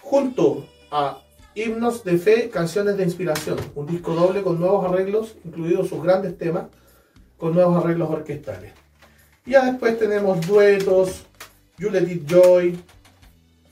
junto 0.02 0.66
a 0.92 1.22
Himnos 1.56 2.04
de 2.04 2.18
Fe, 2.18 2.50
Canciones 2.50 2.98
de 2.98 3.04
Inspiración, 3.04 3.58
un 3.76 3.86
disco 3.86 4.14
doble 4.14 4.42
con 4.42 4.60
nuevos 4.60 4.86
arreglos, 4.86 5.36
incluidos 5.46 5.90
sus 5.90 6.02
grandes 6.04 6.38
temas, 6.38 6.66
con 7.38 7.54
nuevos 7.54 7.84
arreglos 7.84 8.10
orquestales. 8.10 8.74
Ya 9.50 9.66
después 9.66 9.98
tenemos 9.98 10.46
duetos, 10.48 11.24
You 11.78 11.90
Let 11.90 12.04
It 12.10 12.28
Joy, 12.28 12.80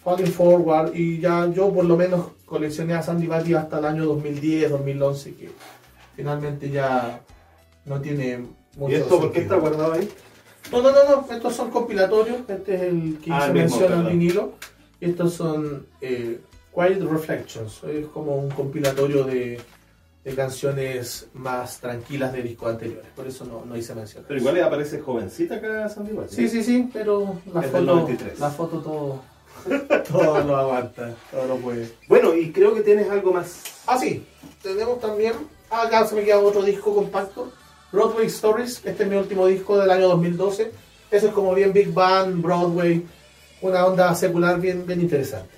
Falling 0.04 0.32
Forward, 0.32 0.96
y 0.96 1.20
ya 1.20 1.48
yo 1.54 1.72
por 1.72 1.86
lo 1.86 1.96
menos 1.96 2.30
coleccioné 2.46 2.94
a 2.96 3.02
Sandy 3.04 3.28
Batty 3.28 3.54
hasta 3.54 3.80
el 3.80 3.86
año 3.86 4.06
2010, 4.06 4.72
2011, 4.72 5.36
que 5.36 5.50
finalmente 6.16 6.70
ya 6.70 7.22
no 7.86 8.02
tiene 8.02 8.40
mucho 8.76 8.92
¿Y 8.92 8.96
esto 8.96 9.20
por 9.20 9.32
qué 9.32 9.42
está 9.42 9.56
guardado 9.56 9.94
ahí? 9.94 10.10
No, 10.72 10.82
no, 10.82 10.92
no, 10.92 11.04
no, 11.22 11.34
estos 11.34 11.56
son 11.56 11.70
compilatorios. 11.72 12.40
Este 12.48 12.76
es 12.76 12.82
el 12.82 13.20
que 13.24 13.32
Ah, 13.32 13.38
hice 13.40 13.48
el 13.48 13.54
mismo, 13.54 13.54
mención 13.54 13.84
al 13.84 13.90
perdón. 14.00 14.12
vinilo. 14.20 14.54
Y 15.00 15.10
estos 15.10 15.34
son 15.34 15.86
eh, 16.02 16.40
Quiet 16.74 17.02
Reflections. 17.04 17.84
Es 17.84 18.08
como 18.08 18.36
un 18.38 18.50
compilatorio 18.50 19.24
de, 19.24 19.62
de 20.28 20.36
canciones 20.36 21.26
más 21.36 21.80
tranquilas 21.80 22.34
de 22.34 22.42
discos 22.42 22.70
anteriores. 22.72 23.10
Por 23.16 23.26
eso 23.28 23.46
no, 23.46 23.64
no 23.64 23.78
hice 23.78 23.96
mención. 23.96 24.26
Pero 24.28 24.38
igual 24.38 24.62
aparece 24.62 25.00
jovencita 25.00 25.56
acá 25.56 25.88
Sandy 25.88 26.12
Patty. 26.12 26.36
Sí, 26.36 26.50
sí, 26.50 26.64
sí, 26.66 26.90
pero 26.92 27.40
la 27.54 27.62
Es 27.62 27.72
foto, 27.72 27.82
93. 27.84 28.38
la 28.38 28.50
foto 28.50 28.82
todo, 28.82 29.22
todo 30.12 30.44
lo 30.44 30.58
aguanta, 30.58 31.16
todo 31.32 31.48
lo 31.48 31.56
puede. 31.56 31.94
Bueno, 32.10 32.36
y 32.36 32.52
creo 32.52 32.76
que 32.76 32.82
tienes 32.82 33.10
algo 33.10 33.32
más. 33.32 33.64
Ah, 33.86 33.98
sí, 33.98 34.26
tenemos 34.62 35.00
también, 35.00 35.32
acá 35.70 36.06
se 36.06 36.16
me 36.16 36.26
queda 36.26 36.40
otro 36.40 36.62
disco 36.62 36.94
compacto, 36.94 37.50
Broadway 37.94 38.28
Stories, 38.28 38.82
este 38.84 39.04
es 39.04 39.10
mi 39.10 39.16
último 39.16 39.48
disco 39.48 39.78
del 39.78 39.90
año 39.90 40.10
2012. 40.10 40.74
Ese 41.10 41.28
es 41.28 41.32
como 41.34 41.54
bien 41.56 41.72
Big 41.72 41.94
Band, 41.94 42.44
Broadway, 42.44 43.02
una 43.62 43.86
onda 43.86 44.14
secular 44.14 44.60
bien, 44.60 44.86
bien 44.86 45.00
interesante. 45.00 45.57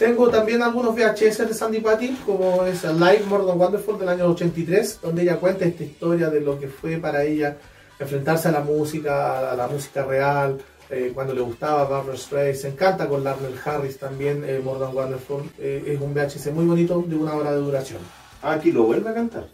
Tengo 0.00 0.30
también 0.30 0.62
algunos 0.62 0.94
VHS 0.94 1.46
de 1.46 1.52
Sandy 1.52 1.80
Patty, 1.80 2.16
como 2.24 2.64
es 2.64 2.84
Live 2.84 3.24
More 3.28 3.44
Than 3.44 3.58
Wonderful 3.58 3.98
del 3.98 4.08
año 4.08 4.28
83, 4.28 5.00
donde 5.02 5.20
ella 5.20 5.36
cuenta 5.36 5.66
esta 5.66 5.84
historia 5.84 6.30
de 6.30 6.40
lo 6.40 6.58
que 6.58 6.68
fue 6.68 6.96
para 6.96 7.22
ella 7.22 7.58
enfrentarse 7.98 8.48
a 8.48 8.52
la 8.52 8.62
música, 8.62 9.52
a 9.52 9.54
la 9.54 9.68
música 9.68 10.02
real, 10.06 10.58
eh, 10.88 11.12
cuando 11.14 11.34
le 11.34 11.42
gustaba 11.42 11.84
Barbara 11.84 12.16
Streisand, 12.16 12.62
se 12.62 12.68
encanta 12.68 13.10
con 13.10 13.22
Larnell 13.22 13.60
Harris 13.62 13.98
también, 13.98 14.42
eh, 14.46 14.58
More 14.64 14.80
Than 14.80 14.94
Wonderful, 14.94 15.42
eh, 15.58 15.84
es 15.88 16.00
un 16.00 16.14
VHS 16.14 16.50
muy 16.50 16.64
bonito 16.64 17.04
de 17.06 17.16
una 17.16 17.34
hora 17.34 17.52
de 17.52 17.58
duración. 17.58 18.00
Aquí 18.40 18.72
lo 18.72 18.84
vuelve 18.84 19.10
a 19.10 19.12
cantar. 19.12 19.48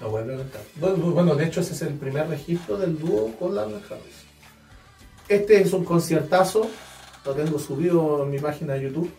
Lo 0.00 0.08
vuelve 0.08 0.36
a 0.36 0.38
cantar. 0.38 0.62
Bueno, 0.76 0.96
bueno, 1.10 1.34
de 1.34 1.44
hecho 1.44 1.60
ese 1.60 1.74
es 1.74 1.82
el 1.82 1.92
primer 1.96 2.26
registro 2.30 2.78
del 2.78 2.98
dúo 2.98 3.30
con 3.38 3.54
Larnell 3.54 3.82
Harris. 3.90 4.24
Este 5.28 5.60
es 5.60 5.70
un 5.74 5.84
conciertazo, 5.84 6.66
lo 7.26 7.34
tengo 7.34 7.58
subido 7.58 8.22
en 8.22 8.30
mi 8.30 8.38
página 8.38 8.72
de 8.72 8.84
YouTube. 8.84 9.10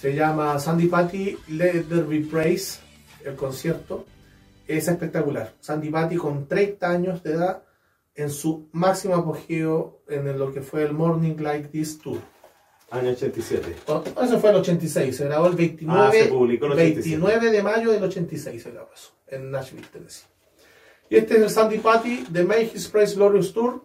Se 0.00 0.14
llama 0.14 0.58
Sandy 0.58 0.86
Patty 0.86 1.36
Let 1.48 1.84
There 1.88 2.02
Be 2.02 2.20
Praise, 2.20 2.80
el 3.24 3.34
concierto. 3.36 4.06
Es 4.66 4.88
espectacular. 4.88 5.52
Sandy 5.60 5.90
Patty 5.90 6.16
con 6.16 6.46
30 6.46 6.88
años 6.88 7.22
de 7.22 7.32
edad 7.32 7.62
en 8.14 8.30
su 8.30 8.68
máximo 8.72 9.14
apogeo 9.16 10.02
en 10.08 10.38
lo 10.38 10.52
que 10.52 10.62
fue 10.62 10.84
el 10.84 10.92
Morning 10.92 11.36
Like 11.38 11.68
This 11.68 11.98
Tour. 11.98 12.18
Año 12.90 13.10
87. 13.10 13.76
O- 13.86 14.02
Eso 14.22 14.38
fue 14.40 14.50
el 14.50 14.56
86, 14.56 15.16
se 15.16 15.24
grabó 15.26 15.46
el 15.48 15.54
29, 15.54 16.00
Ah, 16.02 16.10
se 16.12 16.24
publicó 16.26 16.66
el 16.66 16.72
87. 16.72 17.16
29 17.18 17.50
de 17.50 17.62
mayo 17.62 17.90
del 17.92 18.02
86, 18.02 18.62
se 18.62 18.70
grabó 18.70 18.90
eso, 18.94 19.12
en 19.28 19.50
Nashville, 19.50 19.86
Tennessee. 19.92 20.26
Y 21.08 21.16
este 21.16 21.36
es 21.36 21.42
el 21.42 21.50
Sandy 21.50 21.78
Patty 21.78 22.26
de 22.30 22.44
Make 22.44 22.72
His 22.74 22.88
Praise 22.88 23.14
Glorious 23.16 23.52
Tour, 23.52 23.84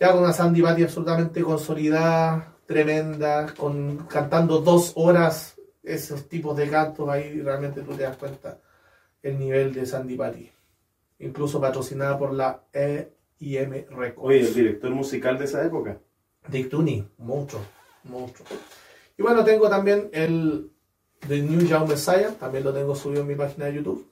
ya 0.00 0.12
con 0.12 0.22
una 0.24 0.32
Sandy 0.32 0.60
Patty 0.62 0.82
absolutamente 0.82 1.42
consolidada, 1.42 2.53
tremenda, 2.66 3.54
con, 3.56 4.06
cantando 4.06 4.60
dos 4.60 4.92
horas 4.96 5.56
esos 5.82 6.28
tipos 6.28 6.56
de 6.56 6.68
cantos, 6.70 7.08
ahí 7.08 7.40
realmente 7.40 7.82
tú 7.82 7.92
te 7.94 8.04
das 8.04 8.16
cuenta 8.16 8.58
el 9.22 9.38
nivel 9.38 9.72
de 9.74 9.86
Sandy 9.86 10.16
Patty. 10.16 10.50
Incluso 11.20 11.60
patrocinada 11.60 12.18
por 12.18 12.32
la 12.32 12.62
E&M 12.72 13.86
Records. 13.90 14.18
Oye, 14.28 14.40
el 14.40 14.54
director 14.54 14.90
musical 14.90 15.38
de 15.38 15.44
esa 15.44 15.64
época. 15.64 15.98
Dick 16.48 16.68
Tooney, 16.68 17.06
monstruo, 17.18 17.62
monstruo. 18.04 18.46
Y 19.16 19.22
bueno, 19.22 19.44
tengo 19.44 19.68
también 19.68 20.08
el 20.12 20.70
The 21.26 21.40
New 21.40 21.60
Young 21.66 21.88
Messiah, 21.88 22.32
también 22.38 22.64
lo 22.64 22.72
tengo 22.72 22.94
subido 22.94 23.22
en 23.22 23.28
mi 23.28 23.34
página 23.34 23.66
de 23.66 23.74
YouTube. 23.74 24.10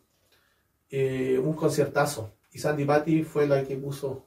Eh, 0.90 1.40
un 1.42 1.54
conciertazo. 1.54 2.32
Y 2.52 2.58
Sandy 2.58 2.84
Patty 2.84 3.22
fue 3.22 3.46
la 3.46 3.64
que 3.64 3.76
puso 3.76 4.24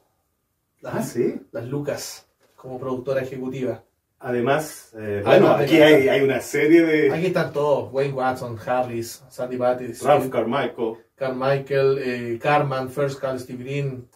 las, 0.80 0.94
Ah, 0.94 1.02
sí. 1.02 1.40
las 1.52 1.64
lucas 1.66 2.26
como 2.56 2.78
productora 2.78 3.22
ejecutiva. 3.22 3.82
Además, 4.18 4.92
eh, 4.98 5.22
Ah, 5.24 5.30
bueno, 5.30 5.50
aquí 5.52 5.76
hay, 5.80 6.08
hay 6.08 6.22
una 6.22 6.40
serie 6.40 6.82
de 6.84 7.12
Aquí 7.12 7.26
están 7.26 7.52
todos, 7.52 7.92
Wayne 7.92 8.14
Watson, 8.14 8.58
Harris, 8.64 9.22
Sandy 9.28 9.56
Patty, 9.56 9.92
Ralph 10.02 10.30
Carmichael. 10.30 10.94
Carmichael, 11.14 11.98
eh, 11.98 12.38
Carman, 12.40 12.88
First 12.90 13.20
Call, 13.20 13.38
Steve 13.38 13.62
Green, 13.62 14.08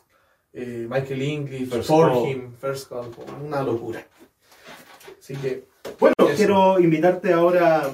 eh, 0.53 0.87
Michael 0.89 1.23
English, 1.23 1.69
First 1.69 1.89
Forhim, 1.89 2.55
First 2.61 2.89
Call, 2.89 3.11
una 3.45 3.63
locura. 3.63 4.05
Así 5.19 5.35
que 5.37 5.65
Bueno, 5.99 6.15
Eso. 6.19 6.35
quiero 6.37 6.81
invitarte 6.81 7.33
ahora, 7.33 7.91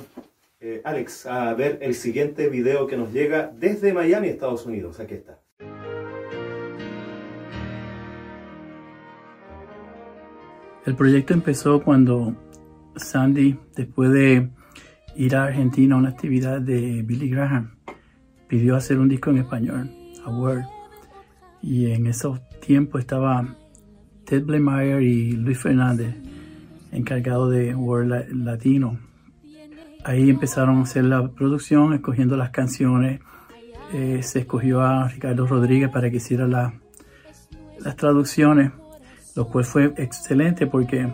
eh, 0.61 0.81
Alex, 0.85 1.27
a 1.27 1.55
ver 1.55 1.79
el 1.83 1.95
siguiente 1.95 2.49
video 2.49 2.87
que 2.87 2.97
nos 2.97 3.13
llega 3.13 3.51
desde 3.55 3.93
Miami, 3.93 4.29
Estados 4.29 4.65
Unidos. 4.67 4.99
Aquí 5.01 5.15
está. 5.15 5.39
El 10.87 10.95
proyecto 10.95 11.35
empezó 11.35 11.83
cuando 11.83 12.35
Sandy, 12.97 13.59
después 13.75 14.11
de 14.13 14.51
ir 15.17 15.35
a 15.37 15.45
Argentina 15.45 15.95
a 15.97 15.99
una 15.99 16.11
actividad 16.11 16.61
de 16.61 17.03
Billy 17.03 17.29
Graham, 17.29 17.73
pidió 18.49 18.77
hacer 18.77 18.99
un 18.99 19.09
disco 19.09 19.31
en 19.31 19.39
español, 19.39 19.91
a 20.25 20.31
Word. 20.31 20.63
Y 21.61 21.91
en 21.91 22.07
esos 22.07 22.41
tiempos 22.61 23.01
estaba 23.01 23.57
Ted 24.25 24.45
Blemeyer 24.45 25.03
y 25.03 25.33
Luis 25.33 25.59
Fernández 25.59 26.15
encargados 26.93 27.51
de 27.51 27.75
Word 27.75 28.07
la- 28.07 28.25
Latino. 28.33 28.99
Ahí 30.05 30.31
empezaron 30.31 30.79
a 30.79 30.83
hacer 30.83 31.05
la 31.05 31.29
producción, 31.33 31.95
escogiendo 31.95 32.37
las 32.37 32.51
canciones. 32.51 33.21
Eh, 33.93 34.21
se 34.23 34.41
escogió 34.41 34.81
a 34.83 35.09
Ricardo 35.09 35.47
Rodríguez 35.49 35.91
para 35.91 36.11
que 36.11 36.19
hiciera 36.19 36.47
la- 36.47 36.75
las 37.81 37.97
traducciones 37.97 38.71
lo 39.37 39.47
cual 39.47 39.65
fue 39.65 39.93
excelente 39.99 40.67
porque 40.67 41.07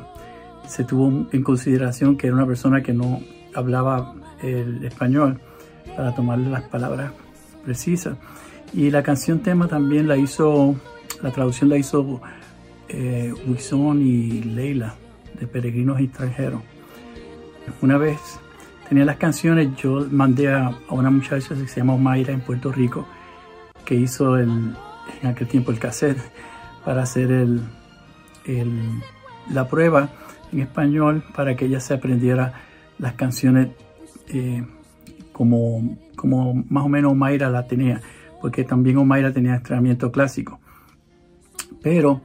se 0.66 0.84
tuvo 0.84 1.26
en 1.30 1.42
consideración 1.42 2.16
que 2.16 2.28
era 2.28 2.36
una 2.36 2.46
persona 2.46 2.80
que 2.82 2.94
no 2.94 3.20
hablaba 3.54 4.14
el 4.40 4.84
español 4.84 5.40
para 5.96 6.14
tomarle 6.14 6.48
las 6.48 6.62
palabras 6.62 7.12
precisas. 7.64 8.16
Y 8.72 8.90
la 8.90 9.02
canción 9.02 9.40
tema 9.40 9.68
también 9.68 10.08
la 10.08 10.16
hizo, 10.16 10.76
la 11.20 11.30
traducción 11.32 11.68
la 11.68 11.76
hizo 11.76 12.22
eh, 12.88 13.34
Wixon 13.46 14.00
y 14.00 14.42
Leila 14.42 14.94
de 15.38 15.46
Peregrinos 15.46 16.00
Extranjeros. 16.00 16.62
Una 17.82 17.98
vez 17.98 18.18
tenía 18.88 19.04
las 19.04 19.16
canciones, 19.16 19.74
yo 19.76 20.06
mandé 20.10 20.52
a, 20.52 20.68
a 20.68 20.94
una 20.94 21.10
muchacha 21.10 21.54
que 21.54 21.66
se 21.66 21.80
llama 21.80 21.96
Mayra 21.96 22.32
en 22.32 22.40
Puerto 22.40 22.70
Rico, 22.72 23.06
que 23.84 23.96
hizo 23.96 24.36
el, 24.36 24.74
en 25.22 25.28
aquel 25.28 25.48
tiempo 25.48 25.72
el 25.72 25.78
cassette 25.78 26.18
para 26.84 27.02
hacer 27.02 27.30
el, 27.30 27.60
la 29.50 29.68
prueba 29.68 30.10
en 30.52 30.60
español 30.60 31.24
para 31.34 31.56
que 31.56 31.66
ella 31.66 31.80
se 31.80 31.94
aprendiera 31.94 32.52
las 32.98 33.14
canciones 33.14 33.68
eh, 34.28 34.64
como, 35.32 35.98
como 36.16 36.54
más 36.68 36.84
o 36.84 36.88
menos 36.88 37.12
Omaira 37.12 37.50
la 37.50 37.66
tenía, 37.66 38.00
porque 38.40 38.64
también 38.64 38.98
Omaira 38.98 39.32
tenía 39.32 39.54
entrenamiento 39.54 40.12
clásico. 40.12 40.60
Pero 41.82 42.22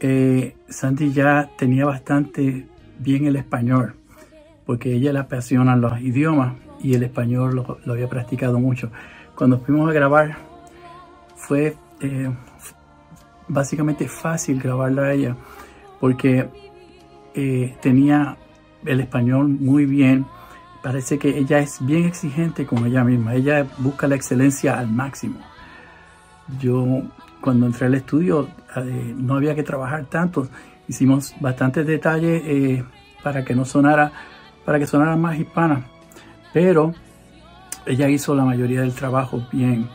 eh, 0.00 0.56
Sandy 0.68 1.12
ya 1.12 1.50
tenía 1.56 1.84
bastante 1.86 2.66
bien 2.98 3.26
el 3.26 3.36
español, 3.36 3.94
porque 4.66 4.92
ella 4.92 5.12
le 5.12 5.18
apasionan 5.20 5.80
los 5.80 6.00
idiomas 6.00 6.54
y 6.82 6.94
el 6.94 7.02
español 7.02 7.54
lo, 7.54 7.78
lo 7.84 7.92
había 7.92 8.08
practicado 8.08 8.60
mucho. 8.60 8.90
Cuando 9.34 9.58
fuimos 9.58 9.88
a 9.90 9.92
grabar, 9.92 10.36
fue 11.36 11.76
eh, 12.00 12.30
básicamente 13.52 14.08
fácil 14.08 14.60
grabarla 14.60 15.02
a 15.02 15.12
ella 15.12 15.36
porque 16.00 16.48
eh, 17.34 17.76
tenía 17.80 18.36
el 18.84 19.00
español 19.00 19.48
muy 19.48 19.86
bien. 19.86 20.26
Parece 20.82 21.18
que 21.18 21.38
ella 21.38 21.60
es 21.60 21.84
bien 21.84 22.06
exigente 22.06 22.66
con 22.66 22.84
ella 22.86 23.04
misma. 23.04 23.34
Ella 23.34 23.66
busca 23.78 24.08
la 24.08 24.16
excelencia 24.16 24.78
al 24.78 24.88
máximo. 24.90 25.38
Yo 26.58 27.02
cuando 27.40 27.66
entré 27.66 27.86
al 27.86 27.94
estudio 27.94 28.48
eh, 28.76 29.14
no 29.16 29.36
había 29.36 29.54
que 29.54 29.62
trabajar 29.62 30.06
tanto. 30.06 30.48
Hicimos 30.88 31.34
bastantes 31.40 31.86
detalles 31.86 32.42
eh, 32.44 32.84
para 33.22 33.44
que 33.44 33.54
no 33.54 33.64
sonara, 33.64 34.10
para 34.64 34.78
que 34.78 34.86
sonara 34.86 35.14
más 35.14 35.38
hispana. 35.38 35.86
Pero 36.52 36.94
ella 37.86 38.08
hizo 38.08 38.34
la 38.34 38.44
mayoría 38.44 38.80
del 38.80 38.94
trabajo 38.94 39.46
bien. 39.52 39.88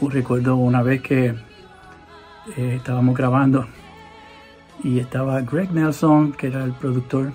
Recuerdo 0.00 0.56
una 0.56 0.82
vez 0.82 1.00
que 1.00 1.34
eh, 2.56 2.74
estábamos 2.76 3.16
grabando 3.16 3.66
y 4.82 4.98
estaba 4.98 5.40
Greg 5.40 5.72
Nelson, 5.72 6.32
que 6.32 6.48
era 6.48 6.62
el 6.62 6.72
productor 6.72 7.32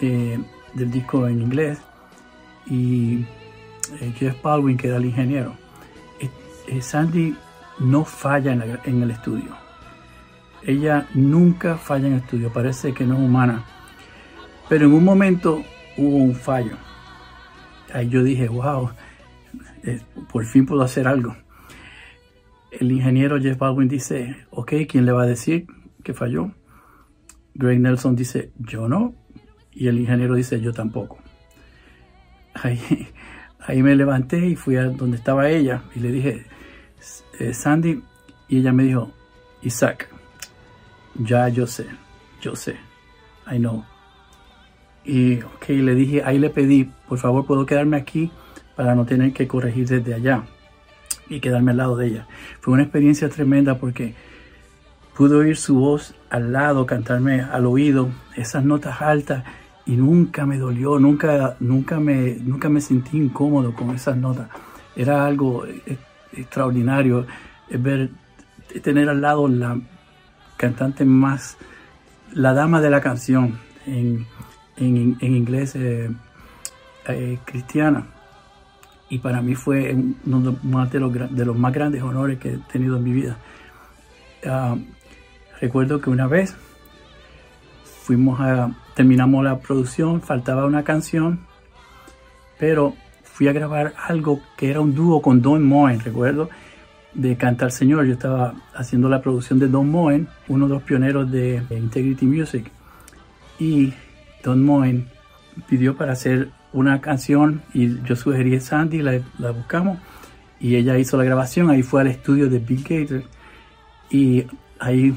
eh, 0.00 0.38
del 0.74 0.90
disco 0.90 1.26
en 1.26 1.40
inglés, 1.40 1.80
y 2.66 3.24
eh, 4.00 4.12
Jeff 4.16 4.42
Baldwin, 4.42 4.76
que 4.76 4.88
era 4.88 4.98
el 4.98 5.06
ingeniero. 5.06 5.56
Sandy 6.80 7.36
no 7.80 8.04
falla 8.04 8.52
en, 8.52 8.62
en 8.84 9.02
el 9.02 9.10
estudio. 9.10 9.56
Ella 10.62 11.06
nunca 11.12 11.76
falla 11.76 12.06
en 12.06 12.14
el 12.14 12.20
estudio, 12.20 12.52
parece 12.52 12.94
que 12.94 13.04
no 13.04 13.14
es 13.14 13.20
humana. 13.20 13.64
Pero 14.68 14.86
en 14.86 14.92
un 14.92 15.04
momento 15.04 15.62
hubo 15.96 16.16
un 16.18 16.34
fallo. 16.34 16.76
Ahí 17.92 18.08
yo 18.08 18.22
dije, 18.22 18.48
wow, 18.48 18.90
por 20.32 20.44
fin 20.44 20.64
puedo 20.64 20.82
hacer 20.82 21.08
algo. 21.08 21.36
El 22.72 22.90
ingeniero 22.90 23.38
Jeff 23.38 23.58
Baldwin 23.58 23.86
dice, 23.86 24.34
ok, 24.50 24.72
¿quién 24.88 25.04
le 25.04 25.12
va 25.12 25.24
a 25.24 25.26
decir 25.26 25.66
que 26.02 26.14
falló? 26.14 26.52
Greg 27.54 27.80
Nelson 27.80 28.16
dice, 28.16 28.50
yo 28.58 28.88
no. 28.88 29.14
Y 29.72 29.88
el 29.88 30.00
ingeniero 30.00 30.34
dice, 30.34 30.58
yo 30.58 30.72
tampoco. 30.72 31.18
Ahí, 32.54 32.80
ahí 33.60 33.82
me 33.82 33.94
levanté 33.94 34.46
y 34.46 34.56
fui 34.56 34.76
a 34.76 34.84
donde 34.84 35.18
estaba 35.18 35.50
ella 35.50 35.82
y 35.94 36.00
le 36.00 36.12
dije, 36.12 36.46
"Eh, 37.38 37.52
Sandy, 37.52 38.02
y 38.48 38.58
ella 38.58 38.72
me 38.72 38.84
dijo, 38.84 39.12
Isaac, 39.60 40.08
ya 41.14 41.48
yo 41.48 41.66
sé, 41.66 41.86
yo 42.40 42.56
sé. 42.56 42.76
I 43.50 43.58
know. 43.58 43.84
Y 45.04 45.42
ok, 45.42 45.68
le 45.68 45.94
dije, 45.94 46.22
ahí 46.24 46.38
le 46.38 46.48
pedí, 46.48 46.90
por 47.06 47.18
favor, 47.18 47.44
puedo 47.44 47.66
quedarme 47.66 47.98
aquí 47.98 48.30
para 48.76 48.94
no 48.94 49.04
tener 49.04 49.34
que 49.34 49.46
corregir 49.46 49.86
desde 49.86 50.14
allá 50.14 50.44
y 51.32 51.40
quedarme 51.40 51.70
al 51.70 51.78
lado 51.78 51.96
de 51.96 52.08
ella. 52.08 52.26
Fue 52.60 52.74
una 52.74 52.82
experiencia 52.82 53.28
tremenda 53.28 53.78
porque 53.78 54.14
pude 55.16 55.36
oír 55.36 55.56
su 55.56 55.76
voz 55.76 56.14
al 56.30 56.52
lado, 56.52 56.86
cantarme 56.86 57.42
al 57.42 57.66
oído, 57.66 58.08
esas 58.36 58.64
notas 58.64 59.00
altas 59.00 59.44
y 59.86 59.96
nunca 59.96 60.46
me 60.46 60.58
dolió, 60.58 60.98
nunca, 60.98 61.56
nunca, 61.60 61.98
me, 61.98 62.36
nunca 62.40 62.68
me 62.68 62.80
sentí 62.80 63.16
incómodo 63.16 63.74
con 63.74 63.90
esas 63.94 64.16
notas. 64.16 64.48
Era 64.94 65.26
algo 65.26 65.66
eh, 65.66 65.98
extraordinario 66.32 67.26
ver, 67.70 68.10
tener 68.82 69.08
al 69.08 69.20
lado 69.20 69.48
la 69.48 69.80
cantante 70.56 71.04
más, 71.04 71.56
la 72.32 72.52
dama 72.52 72.80
de 72.80 72.90
la 72.90 73.00
canción 73.00 73.58
en, 73.86 74.26
en, 74.76 75.16
inglés 75.20 75.74
eh, 75.74 76.10
eh, 77.08 77.38
cristiana. 77.44 78.06
Y 79.12 79.18
para 79.18 79.42
mí 79.42 79.54
fue 79.54 79.94
uno 80.24 80.40
de 80.86 80.98
los, 80.98 81.12
de 81.12 81.44
los, 81.44 81.54
más 81.54 81.72
grandes 81.74 82.02
honores 82.02 82.38
que 82.38 82.54
he 82.54 82.56
tenido 82.72 82.96
en 82.96 83.04
mi 83.04 83.12
vida. 83.12 83.36
Ah, 84.46 84.74
recuerdo 85.60 86.00
que 86.00 86.08
una 86.08 86.26
vez 86.26 86.56
fuimos 87.84 88.40
a, 88.40 88.74
terminamos 88.94 89.44
la 89.44 89.58
producción, 89.58 90.22
faltaba 90.22 90.64
una 90.64 90.82
canción, 90.82 91.40
pero 92.58 92.94
fui 93.22 93.48
a 93.48 93.52
grabar 93.52 93.92
algo 94.02 94.40
que 94.56 94.70
era 94.70 94.80
un 94.80 94.94
dúo 94.94 95.20
con 95.20 95.42
Don 95.42 95.62
Moen, 95.62 96.00
recuerdo, 96.00 96.48
de 97.12 97.36
Cantar 97.36 97.70
Señor. 97.70 98.06
Yo 98.06 98.14
estaba 98.14 98.54
haciendo 98.74 99.10
la 99.10 99.20
producción 99.20 99.58
de 99.58 99.68
Don 99.68 99.90
Moen, 99.90 100.26
uno 100.48 100.68
de 100.68 100.72
los 100.72 100.82
pioneros 100.84 101.30
de 101.30 101.62
Integrity 101.68 102.24
Music. 102.24 102.70
Y 103.58 103.92
Don 104.42 104.64
Moen 104.64 105.06
pidió 105.68 105.98
para 105.98 106.12
hacer 106.12 106.48
una 106.72 107.00
canción 107.00 107.62
y 107.74 108.02
yo 108.02 108.16
sugerí 108.16 108.56
a 108.56 108.60
Sandy, 108.60 109.02
la, 109.02 109.20
buscamos 109.50 109.98
y 110.60 110.76
ella 110.76 110.98
hizo 110.98 111.16
la 111.16 111.24
grabación. 111.24 111.70
Ahí 111.70 111.82
fue 111.82 112.00
al 112.00 112.06
estudio 112.08 112.48
de 112.48 112.58
Bill 112.58 112.82
Gates 112.82 113.24
y 114.10 114.46
ahí 114.78 115.16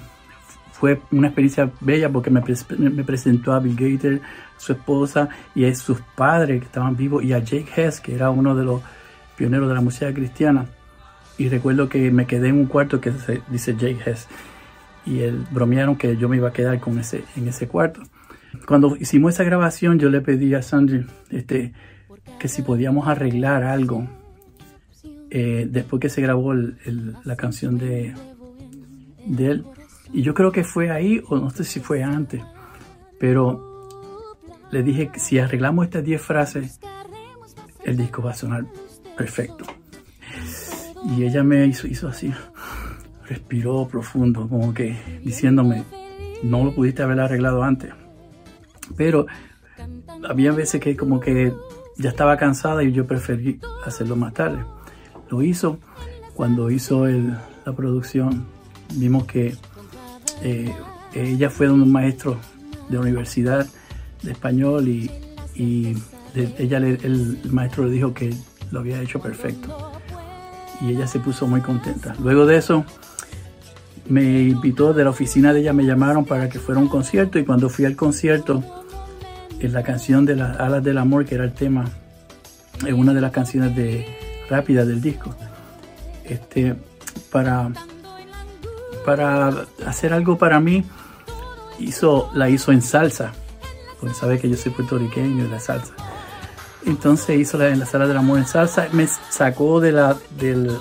fue 0.72 1.00
una 1.12 1.28
experiencia 1.28 1.72
bella 1.80 2.10
porque 2.10 2.30
me, 2.30 2.42
presentó 2.42 3.54
a 3.54 3.60
Bill 3.60 3.76
Gates, 3.76 4.22
su 4.58 4.74
esposa 4.74 5.30
y 5.54 5.66
a 5.66 5.76
sus 5.76 6.00
padres 6.16 6.60
que 6.60 6.66
estaban 6.66 6.96
vivos 6.96 7.24
y 7.24 7.34
a 7.34 7.40
Jake 7.40 7.68
Hess, 7.76 8.02
que 8.02 8.16
era 8.16 8.30
uno 8.30 8.56
de 8.56 8.66
los 8.66 8.82
pioneros 9.38 9.70
de 9.70 9.76
la 9.76 9.82
música 9.82 10.14
cristiana. 10.14 10.66
Y 11.38 11.50
recuerdo 11.50 11.90
que 11.90 12.12
me 12.12 12.26
quedé 12.26 12.50
en 12.50 12.60
un 12.60 12.66
cuarto 12.66 13.02
que 13.02 13.12
se, 13.12 13.42
dice 13.50 13.74
Jake 13.74 14.00
Hess 14.06 14.28
y 15.06 15.22
bromearon 15.52 15.96
que 15.96 16.18
yo 16.18 16.28
me 16.28 16.38
iba 16.38 16.50
a 16.50 16.54
quedar 16.54 16.80
con 16.80 16.98
ese, 16.98 17.24
en 17.36 17.48
ese 17.48 17.68
cuarto. 17.68 18.02
Cuando 18.68 18.96
hicimos 18.98 19.34
esa 19.34 19.44
grabación, 19.44 20.00
yo 20.00 20.10
le 20.10 20.22
pedí 20.22 20.54
a 20.54 20.62
Sandy 20.62 21.06
este, 21.30 21.74
que 22.40 22.48
si 22.48 22.62
podíamos 22.62 23.08
arreglar 23.08 23.64
algo 23.64 24.08
eh, 25.30 25.68
después 25.70 26.00
que 26.00 26.10
se 26.10 26.22
grabó 26.22 26.54
la 26.54 27.36
canción 27.36 27.78
de, 27.78 28.14
él. 29.38 29.66
Y 30.14 30.22
yo 30.22 30.34
creo 30.34 30.52
que 30.52 30.64
fue 30.64 30.92
ahí, 30.92 31.22
o 31.28 31.38
no 31.38 31.50
sé 31.50 31.64
si 31.64 31.80
fue 31.80 32.04
antes, 32.04 32.42
pero 33.20 33.90
le 34.72 34.84
dije 34.84 35.10
que 35.12 35.20
si 35.20 35.40
arreglamos 35.40 35.86
estas 35.86 36.04
10 36.04 36.22
frases, 36.22 36.80
el 37.84 37.98
disco 37.98 38.22
va 38.22 38.32
a 38.32 38.36
sonar 38.36 38.66
perfecto. 39.18 39.66
Y 41.18 41.24
ella 41.24 41.44
me 41.44 41.66
hizo, 41.66 41.88
hizo 41.88 42.08
así, 42.08 42.32
respiró 43.28 43.88
profundo, 43.88 44.48
como 44.48 44.74
que 44.74 44.96
diciéndome, 45.24 45.84
no 46.44 46.64
lo 46.64 46.74
pudiste 46.74 47.04
haber 47.04 47.20
arreglado 47.20 47.64
antes. 47.64 47.92
Pero 48.96 49.26
había 50.28 50.52
veces 50.52 50.82
que 50.82 50.96
como 50.96 51.20
que 51.20 51.54
ya 51.98 52.10
estaba 52.10 52.38
cansada 52.38 52.84
y 52.84 52.92
yo 52.92 53.06
preferí 53.06 53.60
hacerlo 53.86 54.16
más 54.16 54.34
tarde. 54.34 54.64
Lo 55.30 55.42
hizo 55.42 55.80
cuando 56.34 56.70
hizo 56.70 57.08
la 57.08 57.74
producción. 57.76 58.46
Vimos 58.96 59.26
que 59.26 59.56
eh, 60.42 60.74
ella 61.14 61.50
fue 61.50 61.70
un 61.70 61.92
maestro 61.92 62.38
de 62.90 63.00
universidad 63.00 63.66
de 64.22 64.32
español 64.32 64.88
y, 64.88 65.12
ella 66.58 66.80
el 66.80 67.40
maestro 67.50 67.86
le 67.86 67.92
dijo 67.92 68.14
que 68.14 68.34
lo 68.72 68.80
había 68.80 69.02
hecho 69.02 69.22
perfecto. 69.22 69.94
Y 70.82 70.90
ella 70.90 71.08
se 71.08 71.20
puso 71.20 71.48
muy 71.48 71.62
contenta. 71.62 72.14
Luego 72.22 72.46
de 72.46 72.58
eso, 72.58 72.84
me 74.10 74.42
invitó 74.42 74.94
de 74.94 75.06
la 75.06 75.12
oficina 75.12 75.54
de 75.54 75.62
ella, 75.62 75.72
me 75.72 75.86
llamaron 75.86 76.26
para 76.26 76.50
que 76.50 76.60
fuera 76.60 76.82
un 76.82 76.90
concierto 76.90 77.40
y 77.40 77.46
cuando 77.46 77.70
fui 77.70 77.86
al 77.86 77.96
concierto, 77.96 78.85
la 79.72 79.84
canción 79.84 80.26
de 80.26 80.36
las 80.36 80.60
alas 80.60 80.84
del 80.84 80.98
amor, 80.98 81.26
que 81.26 81.36
era 81.36 81.44
el 81.44 81.54
tema, 81.54 81.86
es 82.86 82.94
una 82.94 83.14
de 83.14 83.22
las 83.22 83.32
canciones 83.32 83.76
de 83.76 84.06
rápidas 84.50 84.88
del 84.88 85.02
disco, 85.02 85.34
este, 86.24 86.76
para, 87.32 87.72
para 89.06 89.66
hacer 89.86 90.14
algo 90.14 90.38
para 90.38 90.60
mí, 90.60 90.84
hizo, 91.80 92.30
la 92.34 92.50
hizo 92.50 92.72
en 92.72 92.82
salsa, 92.82 93.32
porque 94.00 94.16
sabe 94.16 94.40
que 94.40 94.50
yo 94.50 94.58
soy 94.58 94.72
puertorriqueño 94.72 95.46
y 95.46 95.48
la 95.48 95.60
salsa. 95.60 95.94
Entonces 96.86 97.40
hizo 97.40 97.58
la, 97.58 97.70
en 97.70 97.80
la 97.80 97.86
sala 97.86 98.08
del 98.08 98.18
amor 98.18 98.38
en 98.38 98.48
salsa, 98.48 98.88
me 98.92 99.08
sacó 99.08 99.80
de, 99.80 99.92
la, 99.92 100.16
del, 100.40 100.72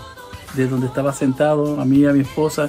de 0.55 0.67
donde 0.67 0.87
estaba 0.87 1.13
sentado, 1.13 1.81
a 1.81 1.85
mí 1.85 1.99
y 1.99 2.07
a 2.07 2.13
mi 2.13 2.21
esposa, 2.21 2.69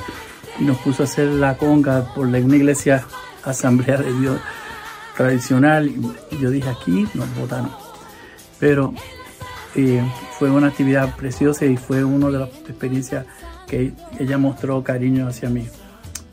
y 0.60 0.64
nos 0.64 0.78
puso 0.78 1.04
a 1.04 1.06
hacer 1.06 1.28
la 1.28 1.58
conga 1.58 2.14
por 2.14 2.30
la, 2.30 2.38
una 2.40 2.56
iglesia 2.56 3.06
asamblea 3.44 3.98
de 3.98 4.14
Dios 4.20 4.40
tradicional. 5.16 5.92
Yo 6.40 6.50
dije, 6.50 6.70
aquí 6.70 7.08
nos 7.14 7.34
votaron. 7.36 7.72
Pero 8.60 8.94
eh, 9.76 10.02
fue 10.38 10.50
una 10.50 10.68
actividad 10.68 11.16
preciosa 11.16 11.66
y 11.66 11.78
fue 11.78 12.04
una 12.04 12.28
de 12.30 12.40
las 12.40 12.50
experiencias 12.50 13.26
que 13.68 13.94
ella 14.20 14.38
mostró 14.38 14.84
cariño 14.84 15.28
hacia 15.28 15.50
mí. 15.50 15.68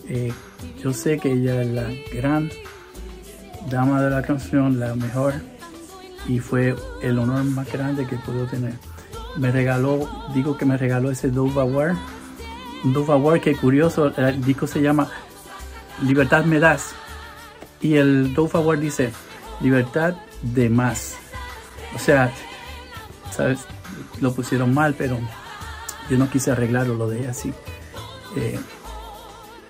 Eh, 0.09 0.33
yo 0.83 0.93
sé 0.93 1.19
que 1.19 1.33
ella 1.33 1.63
es 1.63 1.69
la 1.69 1.89
gran 2.13 2.51
dama 3.71 4.03
de 4.03 4.11
la 4.11 4.23
canción, 4.23 4.79
la 4.79 4.95
mejor, 4.95 5.35
y 6.29 6.39
fue 6.39 6.75
el 7.03 7.19
honor 7.19 7.45
más 7.45 7.71
grande 7.73 8.07
que 8.07 8.17
pudo 8.17 8.47
tener. 8.47 8.75
Me 9.37 9.51
regaló, 9.51 10.09
digo 10.35 10.57
que 10.57 10.65
me 10.65 10.77
regaló 10.77 11.11
ese 11.11 11.31
Dove 11.31 11.61
Award, 11.61 11.97
un 12.85 12.93
Dove 12.93 13.13
Award 13.13 13.41
que 13.41 13.57
curioso, 13.57 14.13
el 14.17 14.45
disco 14.45 14.67
se 14.67 14.83
llama 14.83 15.09
Libertad 16.03 16.45
me 16.45 16.59
das, 16.59 16.95
y 17.83 17.97
el 17.97 18.33
Dove 18.33 18.51
Award 18.55 18.79
dice 18.79 19.13
libertad 19.61 20.15
de 20.43 20.71
más. 20.71 21.17
O 21.95 21.99
sea, 21.99 22.33
¿sabes? 23.31 23.67
Lo 24.21 24.33
pusieron 24.33 24.73
mal, 24.73 24.95
pero 24.97 25.19
yo 26.09 26.17
no 26.17 26.31
quise 26.31 26.53
arreglarlo, 26.53 26.95
lo 26.95 27.09
dejé 27.09 27.29
así. 27.29 27.53
Eh, 28.37 28.59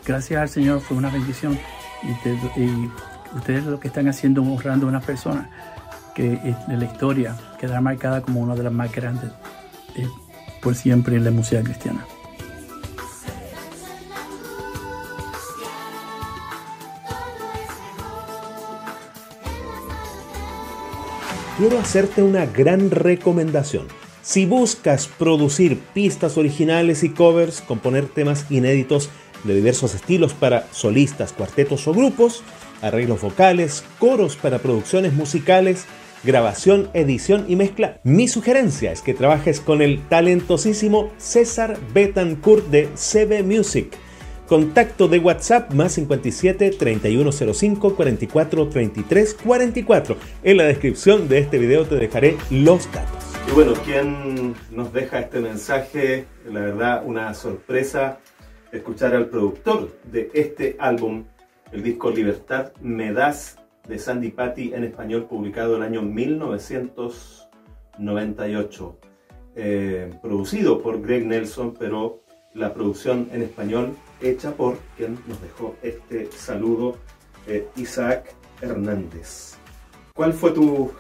gracias 0.06 0.40
al 0.40 0.48
Señor 0.48 0.80
fue 0.80 0.96
una 0.96 1.10
bendición. 1.10 1.58
Y, 2.02 2.88
ustedes 3.36 3.64
lo 3.64 3.80
que 3.80 3.88
están 3.88 4.08
haciendo 4.08 4.42
honrando 4.42 4.84
a 4.86 4.90
una 4.90 5.00
persona 5.00 5.48
que 6.14 6.38
en 6.68 6.78
la 6.78 6.84
historia 6.84 7.34
quedará 7.58 7.80
marcada 7.80 8.20
como 8.20 8.40
una 8.40 8.54
de 8.54 8.64
las 8.64 8.72
más 8.72 8.92
grandes 8.92 9.30
eh, 9.96 10.06
por 10.60 10.74
siempre 10.74 11.16
en 11.16 11.24
la 11.24 11.30
música 11.30 11.62
cristiana. 11.62 12.04
Quiero 21.62 21.78
hacerte 21.78 22.24
una 22.24 22.44
gran 22.44 22.90
recomendación. 22.90 23.86
Si 24.20 24.46
buscas 24.46 25.06
producir 25.06 25.78
pistas 25.94 26.36
originales 26.36 27.04
y 27.04 27.10
covers, 27.10 27.60
componer 27.60 28.06
temas 28.06 28.50
inéditos 28.50 29.10
de 29.44 29.54
diversos 29.54 29.94
estilos 29.94 30.34
para 30.34 30.66
solistas, 30.72 31.32
cuartetos 31.32 31.86
o 31.86 31.94
grupos, 31.94 32.42
arreglos 32.80 33.20
vocales, 33.20 33.84
coros 34.00 34.34
para 34.34 34.58
producciones 34.58 35.12
musicales, 35.12 35.84
grabación, 36.24 36.90
edición 36.94 37.44
y 37.46 37.54
mezcla, 37.54 38.00
mi 38.02 38.26
sugerencia 38.26 38.90
es 38.90 39.00
que 39.00 39.14
trabajes 39.14 39.60
con 39.60 39.82
el 39.82 40.02
talentosísimo 40.08 41.12
César 41.16 41.78
Betancourt 41.94 42.66
de 42.70 42.88
CB 42.96 43.44
Music 43.44 43.96
Contacto 44.52 45.08
de 45.08 45.18
WhatsApp 45.18 45.72
más 45.72 45.92
57 45.92 46.76
3105 46.78 47.96
44 47.96 48.68
33 48.68 49.34
44. 49.42 50.16
En 50.42 50.58
la 50.58 50.64
descripción 50.64 51.26
de 51.26 51.38
este 51.38 51.56
video 51.56 51.86
te 51.86 51.94
dejaré 51.94 52.36
los 52.50 52.92
datos. 52.92 53.32
Y 53.48 53.52
bueno, 53.52 53.72
quien 53.82 54.54
nos 54.70 54.92
deja 54.92 55.20
este 55.20 55.40
mensaje, 55.40 56.26
la 56.44 56.60
verdad, 56.60 57.02
una 57.06 57.32
sorpresa 57.32 58.18
escuchar 58.72 59.14
al 59.14 59.30
productor 59.30 59.98
de 60.04 60.30
este 60.34 60.76
álbum, 60.78 61.24
el 61.72 61.82
disco 61.82 62.10
Libertad 62.10 62.72
Me 62.82 63.14
Das 63.14 63.56
de 63.88 63.98
Sandy 63.98 64.32
Patty 64.32 64.74
en 64.74 64.84
español, 64.84 65.28
publicado 65.30 65.78
el 65.78 65.82
año 65.82 66.02
1998. 66.02 68.98
Eh, 69.56 70.12
producido 70.20 70.82
por 70.82 71.00
Greg 71.00 71.26
Nelson, 71.26 71.72
pero 71.78 72.20
la 72.52 72.74
producción 72.74 73.30
en 73.32 73.40
español 73.40 73.96
hecha 74.22 74.52
por 74.52 74.78
quien 74.96 75.18
nos 75.26 75.40
dejó 75.40 75.76
este 75.82 76.30
saludo, 76.32 76.96
eh, 77.46 77.68
Isaac 77.76 78.34
Hernández. 78.60 79.54
¿Cuál 80.14 80.32
fue 80.32 80.52
tu, 80.52 80.92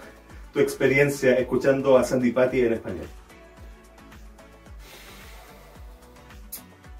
tu 0.52 0.60
experiencia 0.60 1.34
escuchando 1.34 1.96
a 1.96 2.04
Sandy 2.04 2.32
Patty 2.32 2.60
en 2.60 2.72
español? 2.74 3.06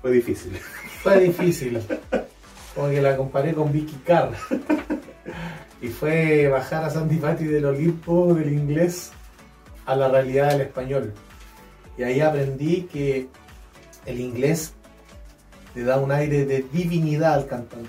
Fue 0.01 0.11
difícil. 0.11 0.53
Fue 1.03 1.20
difícil. 1.20 1.81
Porque 2.75 3.01
la 3.01 3.16
comparé 3.16 3.55
con 3.55 3.73
Vicky 3.73 3.97
Carr. 4.05 4.33
Y 5.81 5.89
fue 5.89 6.49
bajar 6.49 6.85
a 6.85 6.91
Sandy 6.91 7.16
Patty 7.16 7.45
del 7.45 7.64
Olimpo 7.64 8.35
del 8.35 8.53
inglés 8.53 9.11
a 9.85 9.97
la 9.97 10.09
realidad 10.09 10.53
del 10.53 10.62
español. 10.62 11.12
Y 11.99 12.05
ahí 12.05 12.20
aprendí 12.20 12.83
que 12.83 13.29
el 14.07 14.20
inglés 14.20 14.75
le 15.75 15.83
da 15.85 15.99
un 15.99 16.11
aire 16.12 16.45
de 16.45 16.62
divinidad 16.73 17.35
al 17.35 17.47
cantante. 17.47 17.89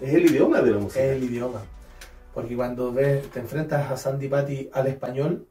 Es 0.00 0.14
el 0.14 0.26
idioma 0.26 0.60
de 0.62 0.70
la 0.70 0.78
música. 0.78 1.02
Es 1.02 1.16
el 1.16 1.24
idioma. 1.24 1.62
Porque 2.32 2.54
cuando 2.54 2.92
ves, 2.92 3.28
te 3.30 3.40
enfrentas 3.40 3.90
a 3.90 3.96
Sandy 3.96 4.28
Patty 4.28 4.70
al 4.72 4.86
español, 4.86 5.48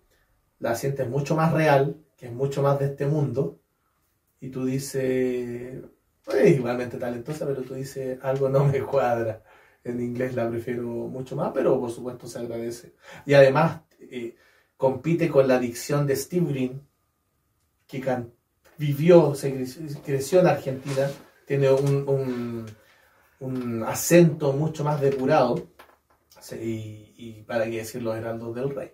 la 0.59 0.75
sientes 0.75 1.07
mucho 1.09 1.35
más 1.35 1.51
real, 1.51 1.97
que 2.15 2.27
es 2.27 2.31
mucho 2.31 2.61
más 2.61 2.79
de 2.79 2.85
este 2.85 3.05
mundo. 3.05 3.59
Y 4.39 4.49
tú 4.49 4.65
dices, 4.65 5.83
es 6.33 6.55
igualmente 6.55 6.97
talentosa, 6.97 7.45
pero 7.45 7.61
tú 7.63 7.73
dices, 7.73 8.19
algo 8.23 8.47
no 8.49 8.63
me 8.65 8.81
cuadra. 8.81 9.43
En 9.83 10.01
inglés 10.01 10.35
la 10.35 10.49
prefiero 10.49 10.83
mucho 10.83 11.35
más, 11.35 11.51
pero 11.53 11.79
por 11.79 11.91
supuesto 11.91 12.27
se 12.27 12.39
agradece. 12.39 12.93
Y 13.25 13.33
además 13.33 13.81
eh, 13.99 14.35
compite 14.77 15.29
con 15.29 15.47
la 15.47 15.59
dicción 15.59 16.05
de 16.07 16.15
Steve 16.15 16.45
Green, 16.51 16.81
que 17.87 17.99
can- 18.01 18.33
vivió, 18.77 19.33
se 19.35 19.53
cre- 19.55 20.01
creció 20.05 20.39
en 20.39 20.47
Argentina, 20.47 21.09
tiene 21.45 21.69
un, 21.71 22.07
un- 22.07 22.65
un 23.39 23.83
acento 23.83 24.53
mucho 24.53 24.83
más 24.83 24.99
depurado. 25.01 25.67
Y, 26.51 27.13
y 27.17 27.43
para 27.45 27.65
qué 27.65 27.77
decir 27.77 28.01
los 28.01 28.15
Heraldos 28.15 28.55
del 28.55 28.69
Rey, 28.69 28.91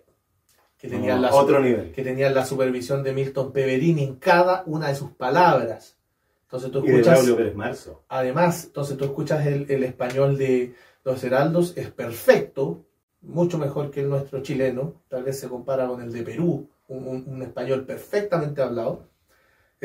que 0.78 0.88
tenían, 0.88 1.16
No, 1.20 1.28
la, 1.28 1.34
otro 1.34 1.60
nivel. 1.60 1.92
que 1.92 2.02
tenían 2.02 2.34
la 2.34 2.44
supervisión 2.44 3.02
de 3.04 3.12
Milton 3.12 3.52
Peverini 3.52 4.02
en 4.02 4.16
cada 4.16 4.64
una 4.66 4.88
de 4.88 4.96
sus 4.96 5.12
palabras. 5.12 5.96
Entonces 6.44 6.70
tú 6.72 6.78
Y 6.80 6.88
de 6.88 6.92
escuchas, 6.94 7.14
Braulio 7.14 7.36
Pérez 7.36 7.54
Marzo. 7.54 8.02
además, 8.08 8.64
entonces 8.64 8.96
tú 8.96 9.04
escuchas 9.04 9.46
el, 9.46 9.70
el 9.70 9.84
español 9.84 10.36
de 10.36 10.74
los 11.04 11.22
Heraldos, 11.22 11.74
es 11.76 11.90
perfecto, 11.90 12.84
mucho 13.20 13.58
mejor 13.58 13.90
que 13.90 14.00
el 14.00 14.08
nuestro 14.10 14.42
chileno, 14.42 15.02
tal 15.08 15.22
vez 15.24 15.38
se 15.38 15.48
compara 15.48 15.86
con 15.86 16.02
el 16.02 16.12
de 16.12 16.22
Perú, 16.22 16.68
un, 16.88 17.06
un- 17.06 17.24
un 17.28 17.42
español 17.42 17.84
perfectamente 17.84 18.62
hablado. 18.62 19.08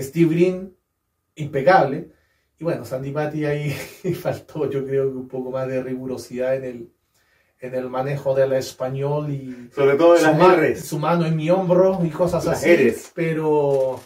Steve 0.02 0.34
Green, 0.34 0.76
impecable. 1.36 2.10
Y 2.60 2.64
bueno, 2.64 2.84
Sandy 2.86 3.12
Patty 3.12 3.45
ahí 3.45 3.70
faltó, 4.22 4.70
yo 4.70 4.86
creo 4.86 5.10
que 5.12 5.18
un 5.18 5.28
poco 5.28 5.52
más 5.52 5.68
de 5.68 5.82
rigurosidad 5.82 6.56
en 6.56 6.64
el, 6.66 6.89
en 7.62 7.74
el 7.76 7.89
manejo 7.89 8.36
del 8.36 8.54
español 8.54 9.30
y 9.32 9.70
Sobre 9.74 9.95
todo 9.95 10.18
su, 10.18 10.24
las 10.26 10.38
ma- 10.38 10.76
su 10.76 11.00
mano 11.00 11.26
en 11.26 11.36
mi 11.38 11.50
hombro 11.50 12.00
y 12.04 12.10
cosas 12.10 12.43
Las 12.45 12.60
así. 12.60 12.76
Rs. 12.76 13.12
Pero, 13.16 14.00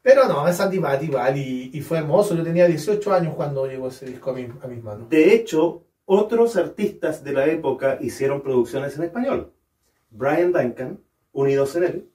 pero 0.00 0.26
no, 0.28 0.48
es 0.48 0.56
Sandy 0.56 0.78
Patty 0.78 1.06
igual 1.06 1.36
y, 1.36 1.70
y 1.74 1.80
fue 1.82 1.98
hermoso. 1.98 2.34
Yo 2.34 2.42
tenía 2.42 2.66
18 2.66 3.12
años 3.12 3.34
cuando 3.34 3.66
llegó 3.66 3.88
ese 3.88 4.06
disco 4.06 4.30
a, 4.30 4.34
mi- 4.34 4.48
a 4.62 4.66
mis 4.66 4.82
manos. 4.82 5.08
De 5.10 5.34
hecho, 5.34 5.84
otros 6.06 6.56
artistas 6.56 7.22
de 7.22 7.32
la 7.32 7.46
época 7.46 7.98
hicieron 8.00 8.40
producciones 8.42 8.96
en 8.96 9.04
español. 9.04 9.52
Brian 10.10 10.52
Duncan, 10.52 11.00
unidos 11.32 11.74
en 11.76 11.84
él, 11.84 12.08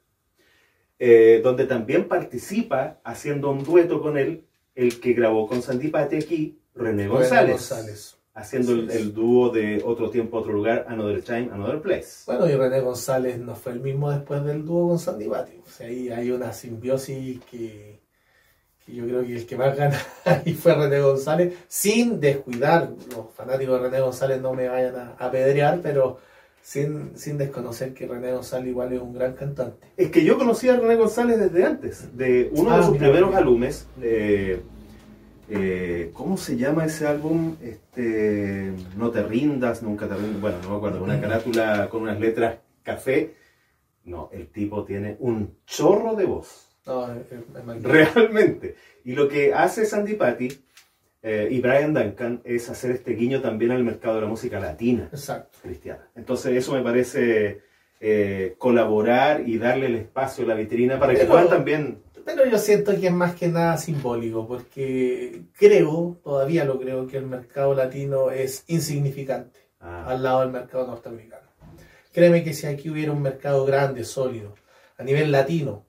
eh, 0.99 1.39
donde 1.41 1.65
también 1.65 2.09
participa 2.09 2.99
haciendo 3.05 3.49
un 3.51 3.63
dueto 3.63 4.01
con 4.01 4.17
él, 4.17 4.43
el 4.75 4.99
que 4.99 5.13
grabó 5.13 5.47
con 5.47 5.61
Sandy 5.61 5.87
Patty 5.87 6.17
aquí, 6.17 6.59
René 6.75 7.07
González, 7.07 7.51
González. 7.51 8.17
haciendo 8.33 8.73
el, 8.73 8.91
el 8.91 9.13
dúo 9.13 9.49
de 9.49 9.81
Otro 9.85 10.09
Tiempo, 10.09 10.37
Otro 10.37 10.51
Lugar, 10.51 10.85
Another 10.89 11.21
Time, 11.21 11.49
Another 11.53 11.81
Place. 11.81 12.23
Bueno, 12.25 12.49
y 12.49 12.55
René 12.55 12.81
González 12.81 13.39
no 13.39 13.55
fue 13.55 13.71
el 13.73 13.79
mismo 13.79 14.11
después 14.11 14.43
del 14.43 14.65
dúo 14.65 14.89
con 14.89 14.99
Sandy 14.99 15.27
Patty. 15.27 15.57
O 15.65 15.69
sea, 15.69 15.87
ahí 15.87 16.09
hay 16.09 16.31
una 16.31 16.51
simbiosis 16.51 17.39
que, 17.49 17.99
que 18.85 18.93
yo 18.93 19.05
creo 19.05 19.25
que 19.25 19.35
el 19.37 19.45
que 19.45 19.55
más 19.57 19.77
gana 19.77 19.97
ahí 20.25 20.53
fue 20.53 20.75
René 20.75 20.99
González, 20.99 21.53
sin 21.69 22.19
descuidar, 22.19 22.89
los 23.15 23.33
fanáticos 23.33 23.81
de 23.81 23.87
René 23.87 24.01
González 24.01 24.41
no 24.41 24.53
me 24.53 24.67
vayan 24.67 24.95
a 24.97 25.15
apedrear, 25.17 25.79
pero 25.81 26.19
sin, 26.69 27.17
sin 27.17 27.39
desconocer 27.39 27.95
que 27.95 28.05
René 28.05 28.31
González 28.31 28.67
igual 28.69 28.93
es 28.93 29.01
un 29.01 29.11
gran 29.13 29.33
cantante. 29.33 29.87
Es 29.97 30.11
que 30.11 30.23
yo 30.23 30.37
conocí 30.37 30.69
a 30.69 30.75
René 30.77 30.95
González 30.97 31.39
desde 31.39 31.65
antes, 31.65 32.15
de 32.15 32.49
uno 32.53 32.69
de 32.71 32.75
Ah, 32.77 32.83
sus 32.83 32.91
mira, 32.91 33.05
primeros 33.05 33.29
mira. 33.29 33.39
álbumes. 33.39 33.87
eh, 34.03 34.61
eh, 35.49 36.11
¿Cómo 36.13 36.37
se 36.37 36.57
llama 36.57 36.85
ese 36.85 37.07
álbum? 37.07 37.55
Este, 37.63 38.71
no 38.95 39.09
te 39.09 39.23
rindas, 39.23 39.81
nunca 39.81 40.07
te 40.07 40.13
rindas. 40.15 40.39
Bueno, 40.41 40.57
no 40.61 40.69
me 40.69 40.75
acuerdo. 40.77 41.03
Una 41.03 41.19
carátula 41.19 41.89
con 41.89 42.03
unas 42.03 42.19
letras 42.19 42.59
café. 42.83 43.33
No, 44.03 44.29
el 44.31 44.47
tipo 44.51 44.83
tiene 44.85 45.17
un 45.19 45.55
chorro 45.65 46.15
de 46.15 46.25
voz. 46.25 46.67
No, 46.85 47.11
es, 47.11 47.31
es 47.31 47.65
magnífico. 47.65 47.91
Realmente. 47.93 48.75
Y 49.05 49.13
lo 49.13 49.27
que 49.27 49.53
hace 49.55 49.85
Sandy 49.87 50.13
Patty 50.13 50.49
eh, 51.21 51.47
y 51.51 51.59
Brian 51.59 51.93
Duncan 51.93 52.41
es 52.43 52.69
hacer 52.69 52.91
este 52.91 53.11
guiño 53.13 53.41
también 53.41 53.71
al 53.71 53.83
mercado 53.83 54.15
de 54.15 54.21
la 54.21 54.27
música 54.27 54.59
latina 54.59 55.09
Exacto. 55.11 55.57
cristiana. 55.61 56.07
Entonces 56.15 56.55
eso 56.55 56.73
me 56.73 56.81
parece 56.81 57.61
eh, 57.99 58.55
colaborar 58.57 59.47
y 59.47 59.57
darle 59.57 59.87
el 59.87 59.95
espacio, 59.95 60.45
la 60.45 60.55
vitrina 60.55 60.97
para 60.99 61.13
que 61.13 61.19
Pero- 61.19 61.31
puedan 61.31 61.49
también... 61.49 62.01
Pero 62.25 62.45
yo 62.45 62.57
siento 62.59 62.91
que 62.99 63.07
es 63.07 63.13
más 63.13 63.33
que 63.35 63.47
nada 63.47 63.75
simbólico, 63.77 64.47
porque 64.47 65.41
creo, 65.57 66.19
todavía 66.23 66.63
lo 66.63 66.79
creo, 66.79 67.07
que 67.07 67.17
el 67.17 67.25
mercado 67.25 67.73
latino 67.73 68.29
es 68.29 68.63
insignificante 68.67 69.59
Ah, 69.81 70.05
al 70.09 70.21
lado 70.23 70.41
del 70.41 70.51
mercado 70.51 70.85
norteamericano. 70.87 71.47
Créeme 72.11 72.43
que 72.43 72.53
si 72.53 72.67
aquí 72.67 72.89
hubiera 72.89 73.13
un 73.13 73.21
mercado 73.21 73.65
grande, 73.65 74.03
sólido, 74.03 74.53
a 74.97 75.03
nivel 75.03 75.31
latino, 75.31 75.85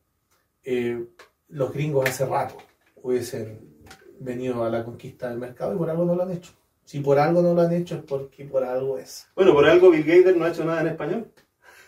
eh, 0.63 1.05
los 1.49 1.73
gringos 1.73 2.09
hace 2.09 2.25
rato 2.25 2.57
hubiesen 3.03 3.70
venido 4.21 4.63
a 4.65 4.71
la 4.71 4.85
conquista 4.85 5.29
del 5.29 5.39
mercado 5.39 5.75
y 5.75 5.79
por 5.79 5.91
algo 5.91 6.05
no 6.05 6.15
lo 6.15 6.23
han 6.23 6.31
hecho. 6.31 6.53
Si 6.85 7.01
por 7.01 7.19
algo 7.19 7.43
no 7.43 7.55
lo 7.55 7.63
han 7.63 7.73
hecho 7.73 7.97
es 7.97 8.03
porque 8.03 8.45
por 8.45 8.65
algo 8.65 8.99
es. 8.99 9.27
Bueno, 9.35 9.53
por 9.53 9.67
algo 9.67 9.91
Bill 9.91 10.05
Gates 10.05 10.37
no 10.37 10.45
ha 10.45 10.51
hecho 10.51 10.65
nada 10.65 10.83
en 10.83 10.89
español. 10.89 11.31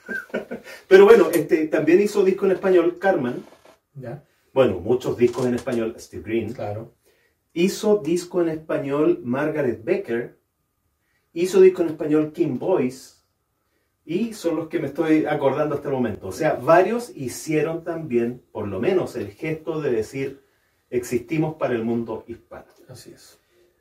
Pero 0.88 1.04
bueno, 1.04 1.28
este, 1.32 1.66
también 1.68 2.00
hizo 2.00 2.24
disco 2.24 2.46
en 2.46 2.52
español 2.52 2.98
Carmen. 2.98 3.44
¿Ya? 3.94 4.24
Bueno, 4.52 4.80
muchos 4.80 5.16
discos 5.16 5.46
en 5.46 5.54
español 5.54 5.94
Steve 5.98 6.22
Green. 6.24 6.52
Claro. 6.52 6.94
Hizo 7.52 7.98
disco 7.98 8.42
en 8.42 8.48
español 8.48 9.20
Margaret 9.22 9.82
Becker. 9.84 10.38
Hizo 11.32 11.60
disco 11.60 11.82
en 11.82 11.88
español 11.88 12.32
Kim 12.32 12.58
Boyce. 12.58 13.22
Y 14.04 14.32
son 14.32 14.56
los 14.56 14.68
que 14.68 14.80
me 14.80 14.88
estoy 14.88 15.26
acordando 15.26 15.74
hasta 15.74 15.88
el 15.88 15.94
momento. 15.94 16.28
O 16.28 16.32
sea, 16.32 16.54
varios 16.54 17.10
hicieron 17.16 17.84
también, 17.84 18.42
por 18.50 18.66
lo 18.66 18.80
menos, 18.80 19.14
el 19.16 19.28
gesto 19.28 19.80
de 19.80 19.92
decir, 19.92 20.42
existimos 20.92 21.54
para 21.54 21.74
el 21.74 21.82
mundo 21.82 22.24
hispano. 22.28 22.66
Así 22.88 23.12
es. 23.12 23.40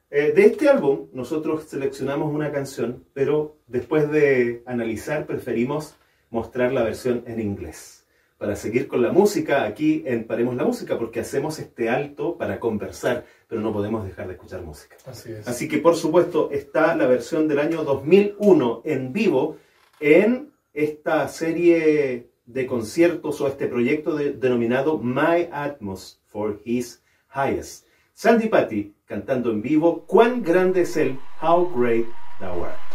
Eh, 0.09 0.31
de 0.33 0.45
este 0.45 0.67
álbum, 0.67 1.07
nosotros 1.13 1.65
seleccionamos 1.65 2.33
una 2.33 2.51
canción, 2.51 3.05
pero 3.13 3.57
después 3.67 4.09
de 4.09 4.63
analizar, 4.65 5.25
preferimos 5.25 5.95
mostrar 6.29 6.71
la 6.71 6.83
versión 6.83 7.23
en 7.27 7.39
inglés. 7.39 8.05
Para 8.37 8.55
seguir 8.55 8.87
con 8.87 9.01
la 9.01 9.11
música, 9.11 9.65
aquí 9.65 10.03
en 10.05 10.25
Paremos 10.25 10.55
la 10.55 10.65
Música, 10.65 10.97
porque 10.97 11.19
hacemos 11.19 11.59
este 11.59 11.89
alto 11.89 12.37
para 12.37 12.59
conversar, 12.59 13.25
pero 13.47 13.61
no 13.61 13.71
podemos 13.71 14.03
dejar 14.03 14.27
de 14.27 14.33
escuchar 14.33 14.63
música. 14.63 14.95
Así 15.05 15.31
es. 15.31 15.47
Así 15.47 15.67
que, 15.67 15.77
por 15.77 15.95
supuesto, 15.95 16.49
está 16.51 16.95
la 16.95 17.07
versión 17.07 17.47
del 17.47 17.59
año 17.59 17.83
2001 17.83 18.81
en 18.85 19.13
vivo 19.13 19.57
en 19.99 20.51
esta 20.73 21.27
serie 21.27 22.30
de 22.53 22.65
conciertos 22.65 23.39
o 23.41 23.47
este 23.47 23.67
proyecto 23.67 24.15
de- 24.15 24.33
denominado 24.33 24.97
My 24.97 25.47
Atmos 25.51 26.19
for 26.27 26.59
His 26.65 27.01
Highest. 27.33 27.87
Sandy 28.13 28.49
Patty 28.49 28.93
cantando 29.05 29.51
en 29.51 29.61
vivo 29.61 30.05
Cuán 30.05 30.43
grande 30.43 30.81
es 30.81 30.95
el 30.97 31.17
How 31.41 31.71
Great 31.75 32.05
Thou 32.39 32.65
Art. 32.65 32.90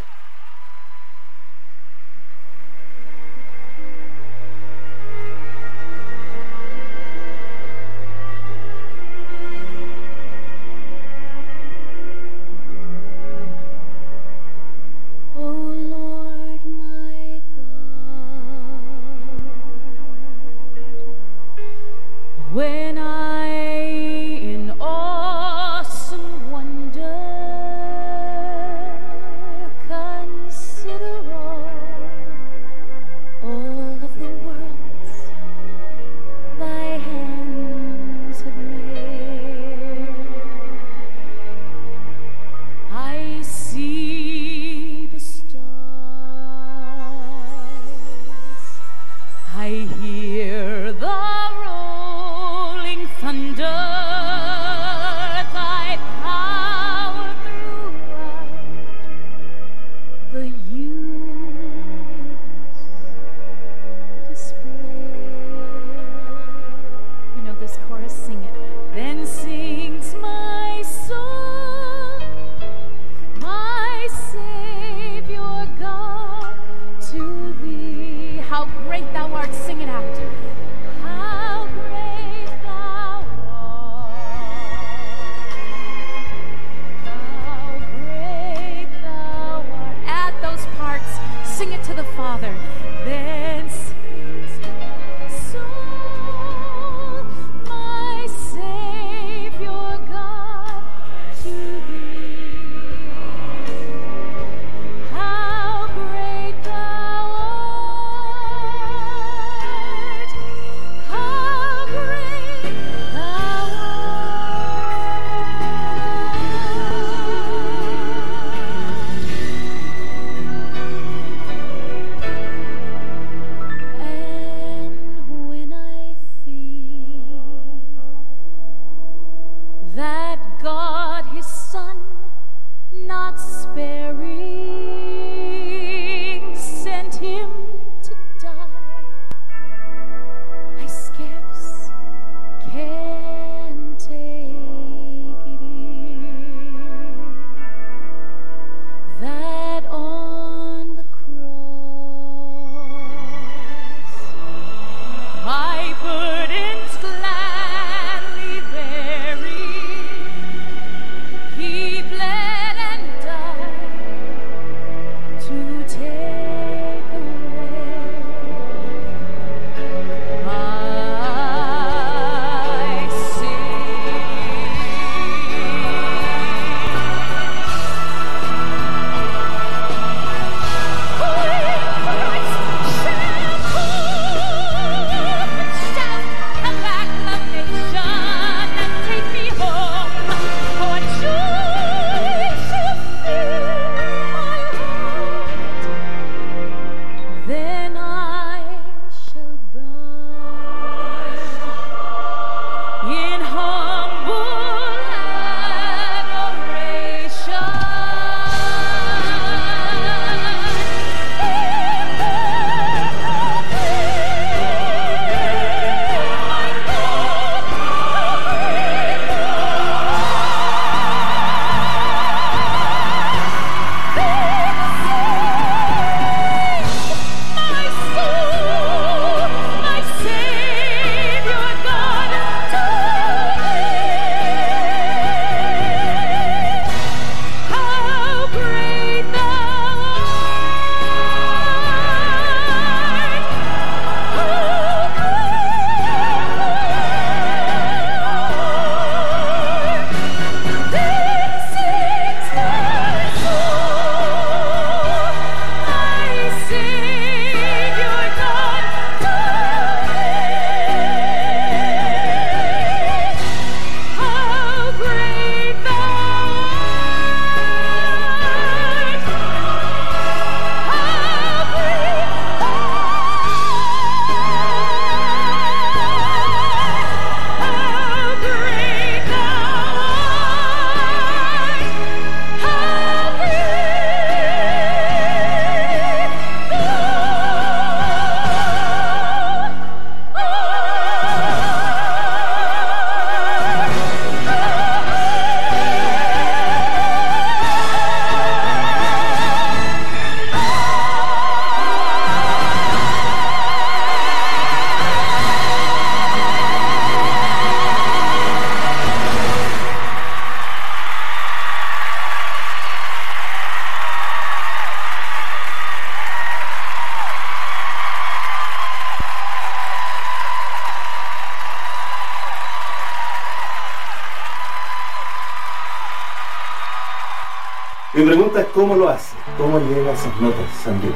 Cómo 328.76 328.94
lo 328.94 329.08
hace, 329.08 329.34
cómo 329.56 329.78
llega 329.78 330.10
a 330.10 330.12
esas 330.12 330.38
notas 330.38 330.70
Sandy. 330.84 331.08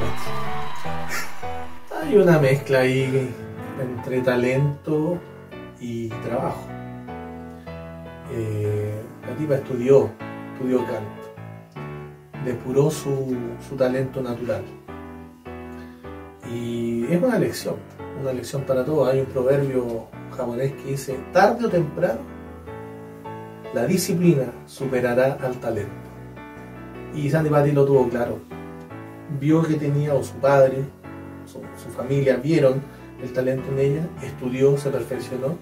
Hay 2.01 2.17
una 2.17 2.39
mezcla 2.39 2.79
ahí 2.79 3.31
entre 3.79 4.21
talento 4.21 5.19
y 5.79 6.09
trabajo. 6.09 6.65
Eh, 8.31 8.99
la 9.27 9.35
tipa 9.35 9.55
estudió, 9.55 10.09
estudió 10.53 10.79
canto, 10.79 11.33
depuró 12.43 12.89
su, 12.89 13.37
su 13.69 13.75
talento 13.75 14.23
natural. 14.23 14.63
Y 16.51 17.05
es 17.13 17.21
una 17.21 17.37
lección, 17.37 17.75
una 18.19 18.33
lección 18.33 18.63
para 18.63 18.83
todos. 18.83 19.07
Hay 19.07 19.19
un 19.19 19.27
proverbio 19.27 20.07
japonés 20.35 20.73
que 20.73 20.91
dice, 20.91 21.15
tarde 21.31 21.65
o 21.67 21.69
temprano, 21.69 22.21
la 23.75 23.85
disciplina 23.85 24.51
superará 24.65 25.37
al 25.43 25.59
talento. 25.59 26.00
Y 27.21 27.29
Sandy 27.29 27.51
Patty 27.51 27.71
lo 27.71 27.85
tuvo 27.85 28.09
claro. 28.09 28.39
Vio 29.39 29.61
que 29.61 29.75
tenía, 29.75 30.15
o 30.15 30.23
su 30.23 30.33
padre, 30.37 30.83
su, 31.45 31.61
su 31.81 31.89
familia, 31.89 32.37
vieron 32.37 32.81
el 33.21 33.31
talento 33.31 33.71
en 33.71 33.79
ella, 33.79 34.09
estudió, 34.23 34.75
se 34.75 34.89
perfeccionó 34.89 35.55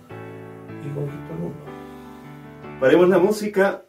y 0.81 0.89
conquistó 0.93 1.33
el 1.33 1.39
mundo. 1.39 1.59
Paremos 2.79 3.09
la 3.09 3.19
música 3.19 3.83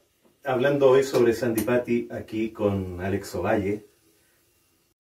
hablando 0.45 0.91
hoy 0.91 1.05
sobre 1.05 1.33
Sandy 1.33 1.62
Patty 1.62 2.09
aquí 2.11 2.51
con 2.51 3.01
Alex 3.01 3.37
Ovalle. 3.37 3.87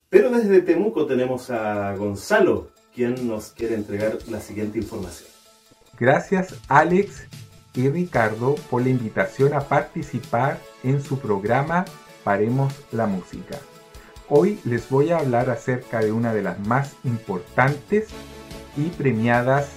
Pero 0.08 0.30
desde 0.30 0.62
Temuco 0.62 1.06
tenemos 1.06 1.50
a 1.50 1.96
Gonzalo, 1.96 2.70
quien 2.94 3.26
nos 3.26 3.50
quiere 3.50 3.74
entregar 3.74 4.18
la 4.28 4.40
siguiente 4.40 4.78
información. 4.78 5.28
Gracias 5.98 6.54
Alex 6.68 7.26
y 7.74 7.88
Ricardo 7.88 8.54
por 8.70 8.82
la 8.82 8.90
invitación 8.90 9.54
a 9.54 9.60
participar 9.60 10.60
en 10.84 11.02
su 11.02 11.18
programa 11.18 11.84
Paremos 12.24 12.74
la 12.92 13.06
Música. 13.06 13.58
Hoy 14.28 14.60
les 14.64 14.88
voy 14.90 15.10
a 15.10 15.18
hablar 15.18 15.50
acerca 15.50 16.00
de 16.00 16.12
una 16.12 16.34
de 16.34 16.42
las 16.42 16.60
más 16.60 16.94
importantes 17.04 18.08
y 18.76 18.88
premiadas 18.90 19.68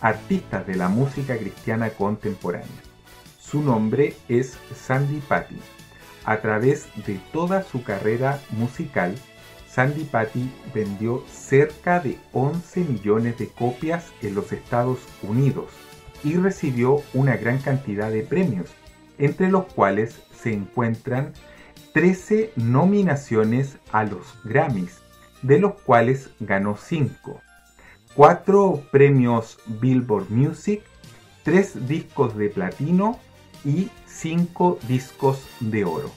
artistas 0.00 0.66
de 0.66 0.74
la 0.74 0.88
música 0.88 1.36
cristiana 1.36 1.90
contemporánea. 1.90 2.66
Su 3.38 3.62
nombre 3.62 4.16
es 4.28 4.58
Sandy 4.74 5.20
Patty. 5.20 5.58
A 6.24 6.40
través 6.40 6.86
de 7.06 7.20
toda 7.32 7.62
su 7.62 7.84
carrera 7.84 8.40
musical, 8.50 9.14
Sandy 9.68 10.04
Patty 10.04 10.50
vendió 10.74 11.24
cerca 11.30 12.00
de 12.00 12.18
11 12.32 12.80
millones 12.80 13.38
de 13.38 13.48
copias 13.48 14.06
en 14.22 14.34
los 14.34 14.52
Estados 14.52 14.98
Unidos 15.22 15.66
y 16.24 16.34
recibió 16.36 17.02
una 17.14 17.36
gran 17.36 17.58
cantidad 17.58 18.10
de 18.10 18.22
premios, 18.22 18.70
entre 19.18 19.50
los 19.50 19.66
cuales 19.66 20.20
se 20.34 20.52
encuentran 20.52 21.32
13 21.92 22.52
nominaciones 22.56 23.76
a 23.92 24.04
los 24.04 24.34
Grammys, 24.44 24.98
de 25.42 25.58
los 25.58 25.74
cuales 25.74 26.30
ganó 26.40 26.76
5, 26.76 27.40
4 28.14 28.82
premios 28.90 29.58
Billboard 29.66 30.30
Music, 30.30 30.82
3 31.42 31.88
discos 31.88 32.36
de 32.36 32.48
platino 32.48 33.18
y 33.64 33.90
5 34.06 34.78
discos 34.88 35.46
de 35.60 35.84
oro. 35.84 36.10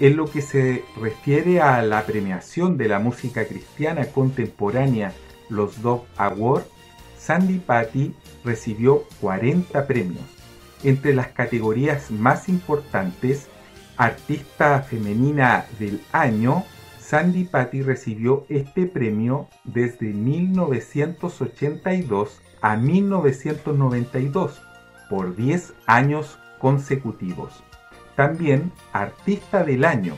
En 0.00 0.16
lo 0.16 0.26
que 0.26 0.42
se 0.42 0.84
refiere 1.00 1.60
a 1.60 1.82
la 1.82 2.06
premiación 2.06 2.78
de 2.78 2.88
la 2.88 2.98
música 2.98 3.46
cristiana 3.46 4.06
contemporánea, 4.06 5.12
los 5.48 5.82
Dove 5.82 6.04
Awards, 6.16 6.68
Sandy 7.18 7.58
Patty 7.58 8.14
recibió 8.44 9.02
40 9.20 9.86
premios. 9.86 10.24
Entre 10.84 11.14
las 11.14 11.28
categorías 11.28 12.12
más 12.12 12.48
importantes, 12.48 13.48
Artista 13.98 14.80
Femenina 14.82 15.66
del 15.80 16.00
Año, 16.12 16.64
Sandy 17.00 17.42
Patty 17.44 17.82
recibió 17.82 18.46
este 18.48 18.86
premio 18.86 19.48
desde 19.64 20.12
1982 20.12 22.40
a 22.60 22.76
1992 22.76 24.62
por 25.10 25.34
10 25.34 25.74
años 25.86 26.38
consecutivos. 26.60 27.64
También 28.14 28.70
Artista 28.92 29.64
del 29.64 29.84
Año 29.84 30.14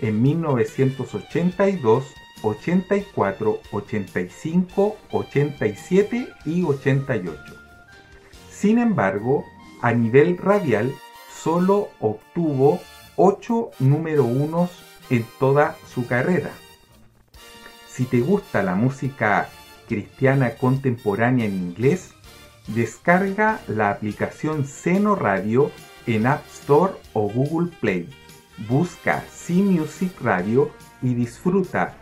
en 0.00 0.20
1982, 0.20 2.12
84, 2.42 3.60
85, 3.70 4.96
87 5.12 6.28
y 6.46 6.64
88. 6.64 7.40
Sin 8.50 8.78
embargo, 8.78 9.44
a 9.82 9.92
nivel 9.92 10.36
radial 10.36 10.92
solo 11.32 11.90
obtuvo 12.00 12.80
8 13.16 13.70
número 13.78 14.24
unos 14.24 14.70
en 15.10 15.24
toda 15.38 15.76
su 15.86 16.06
carrera. 16.06 16.50
Si 17.88 18.04
te 18.04 18.20
gusta 18.20 18.62
la 18.62 18.74
música 18.74 19.48
cristiana 19.86 20.56
contemporánea 20.56 21.46
en 21.46 21.54
inglés, 21.54 22.14
descarga 22.68 23.60
la 23.68 23.90
aplicación 23.90 24.66
Seno 24.66 25.14
Radio 25.14 25.70
en 26.06 26.26
App 26.26 26.44
Store 26.46 26.94
o 27.12 27.28
Google 27.28 27.70
Play. 27.80 28.08
Busca 28.68 29.24
C 29.30 29.54
Music 29.54 30.12
Radio 30.20 30.70
y 31.02 31.14
disfruta 31.14 31.94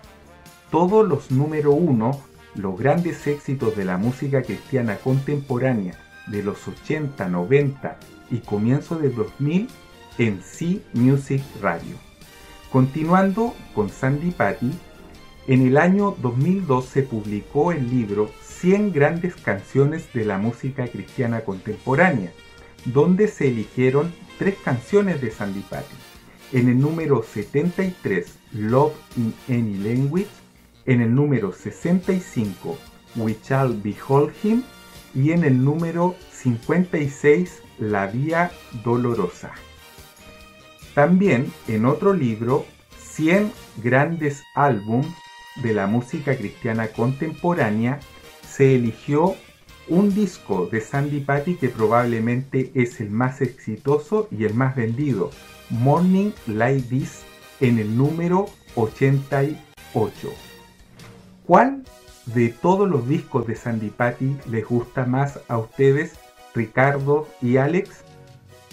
todos 0.70 1.06
los 1.06 1.30
número 1.30 1.72
uno, 1.72 2.18
los 2.54 2.78
grandes 2.78 3.26
éxitos 3.26 3.76
de 3.76 3.84
la 3.84 3.98
música 3.98 4.42
cristiana 4.42 4.96
contemporánea 4.96 5.94
de 6.26 6.42
los 6.42 6.66
80, 6.68 7.28
90 7.28 7.98
y 8.30 8.38
comienzo 8.38 8.96
del 8.96 9.14
2000 9.14 9.68
en 10.18 10.42
C 10.42 10.80
Music 10.92 11.42
Radio. 11.60 11.96
Continuando 12.70 13.54
con 13.74 13.90
Sandy 13.90 14.30
Patty, 14.30 14.70
en 15.46 15.66
el 15.66 15.76
año 15.76 16.16
2002 16.22 16.84
se 16.86 17.02
publicó 17.02 17.72
el 17.72 17.90
libro 17.90 18.30
100 18.42 18.92
grandes 18.92 19.34
canciones 19.34 20.12
de 20.12 20.24
la 20.24 20.38
música 20.38 20.86
cristiana 20.86 21.40
contemporánea, 21.40 22.32
donde 22.84 23.28
se 23.28 23.48
eligieron 23.48 24.14
tres 24.38 24.56
canciones 24.64 25.20
de 25.20 25.30
Sandy 25.30 25.60
Patty. 25.60 25.96
En 26.52 26.68
el 26.68 26.78
número 26.78 27.22
73, 27.22 28.38
Love 28.52 28.94
in 29.16 29.34
Any 29.48 29.78
Language, 29.78 30.28
en 30.86 31.00
el 31.00 31.14
número 31.14 31.52
65, 31.52 32.78
We 33.16 33.36
Shall 33.42 33.80
Behold 33.82 34.32
Him, 34.42 34.62
y 35.14 35.32
en 35.32 35.44
el 35.44 35.62
número 35.64 36.14
56, 36.30 37.62
La 37.78 38.06
Vía 38.06 38.50
Dolorosa. 38.84 39.52
También 40.94 41.50
en 41.68 41.86
otro 41.86 42.12
libro, 42.12 42.66
100 42.98 43.52
grandes 43.82 44.42
álbums 44.54 45.06
de 45.56 45.72
la 45.72 45.86
música 45.86 46.36
cristiana 46.36 46.88
contemporánea, 46.88 48.00
se 48.48 48.74
eligió 48.74 49.34
un 49.88 50.14
disco 50.14 50.68
de 50.70 50.80
Sandy 50.80 51.20
Patty 51.20 51.56
que 51.56 51.68
probablemente 51.68 52.70
es 52.74 53.00
el 53.00 53.10
más 53.10 53.40
exitoso 53.40 54.28
y 54.30 54.44
el 54.44 54.54
más 54.54 54.76
vendido, 54.76 55.30
Morning 55.70 56.30
Like 56.46 56.88
This, 56.88 57.22
en 57.60 57.78
el 57.78 57.96
número 57.96 58.46
88. 58.74 60.32
¿Cuál 61.46 61.82
de 62.26 62.48
todos 62.50 62.88
los 62.88 63.08
discos 63.08 63.46
de 63.46 63.56
Sandy 63.56 63.90
Patty 63.90 64.36
les 64.48 64.66
gusta 64.66 65.04
más 65.06 65.40
a 65.48 65.58
ustedes, 65.58 66.12
Ricardo 66.54 67.26
y 67.40 67.56
Alex? 67.56 68.01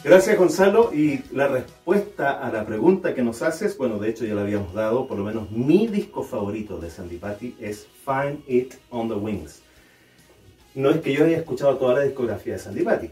Gracias 0.04 0.38
Gonzalo 0.38 0.92
y 0.94 1.22
la 1.34 1.48
respuesta 1.50 2.40
a 2.40 2.52
la 2.52 2.66
pregunta 2.66 3.14
que 3.14 3.22
nos 3.22 3.42
haces, 3.42 3.78
bueno 3.78 4.00
de 4.00 4.10
hecho 4.10 4.26
ya 4.26 4.34
la 4.34 4.42
habíamos 4.42 4.74
dado, 4.74 5.08
por 5.08 5.18
lo 5.18 5.26
menos 5.26 5.52
mi 5.52 5.88
disco 5.88 6.24
favorito 6.24 6.78
de 6.80 6.90
Sandy 6.90 7.18
Patty 7.18 7.56
es 7.60 7.86
Find 8.06 8.40
It 8.48 8.76
on 8.92 9.10
the 9.10 9.16
Wings. 9.16 9.62
No 10.74 10.90
es 10.92 11.02
que 11.02 11.12
yo 11.14 11.26
haya 11.26 11.38
escuchado 11.38 11.76
toda 11.78 11.96
la 11.96 12.02
discografía 12.02 12.54
de 12.54 12.60
Sandy 12.60 12.84
Patty, 12.84 13.10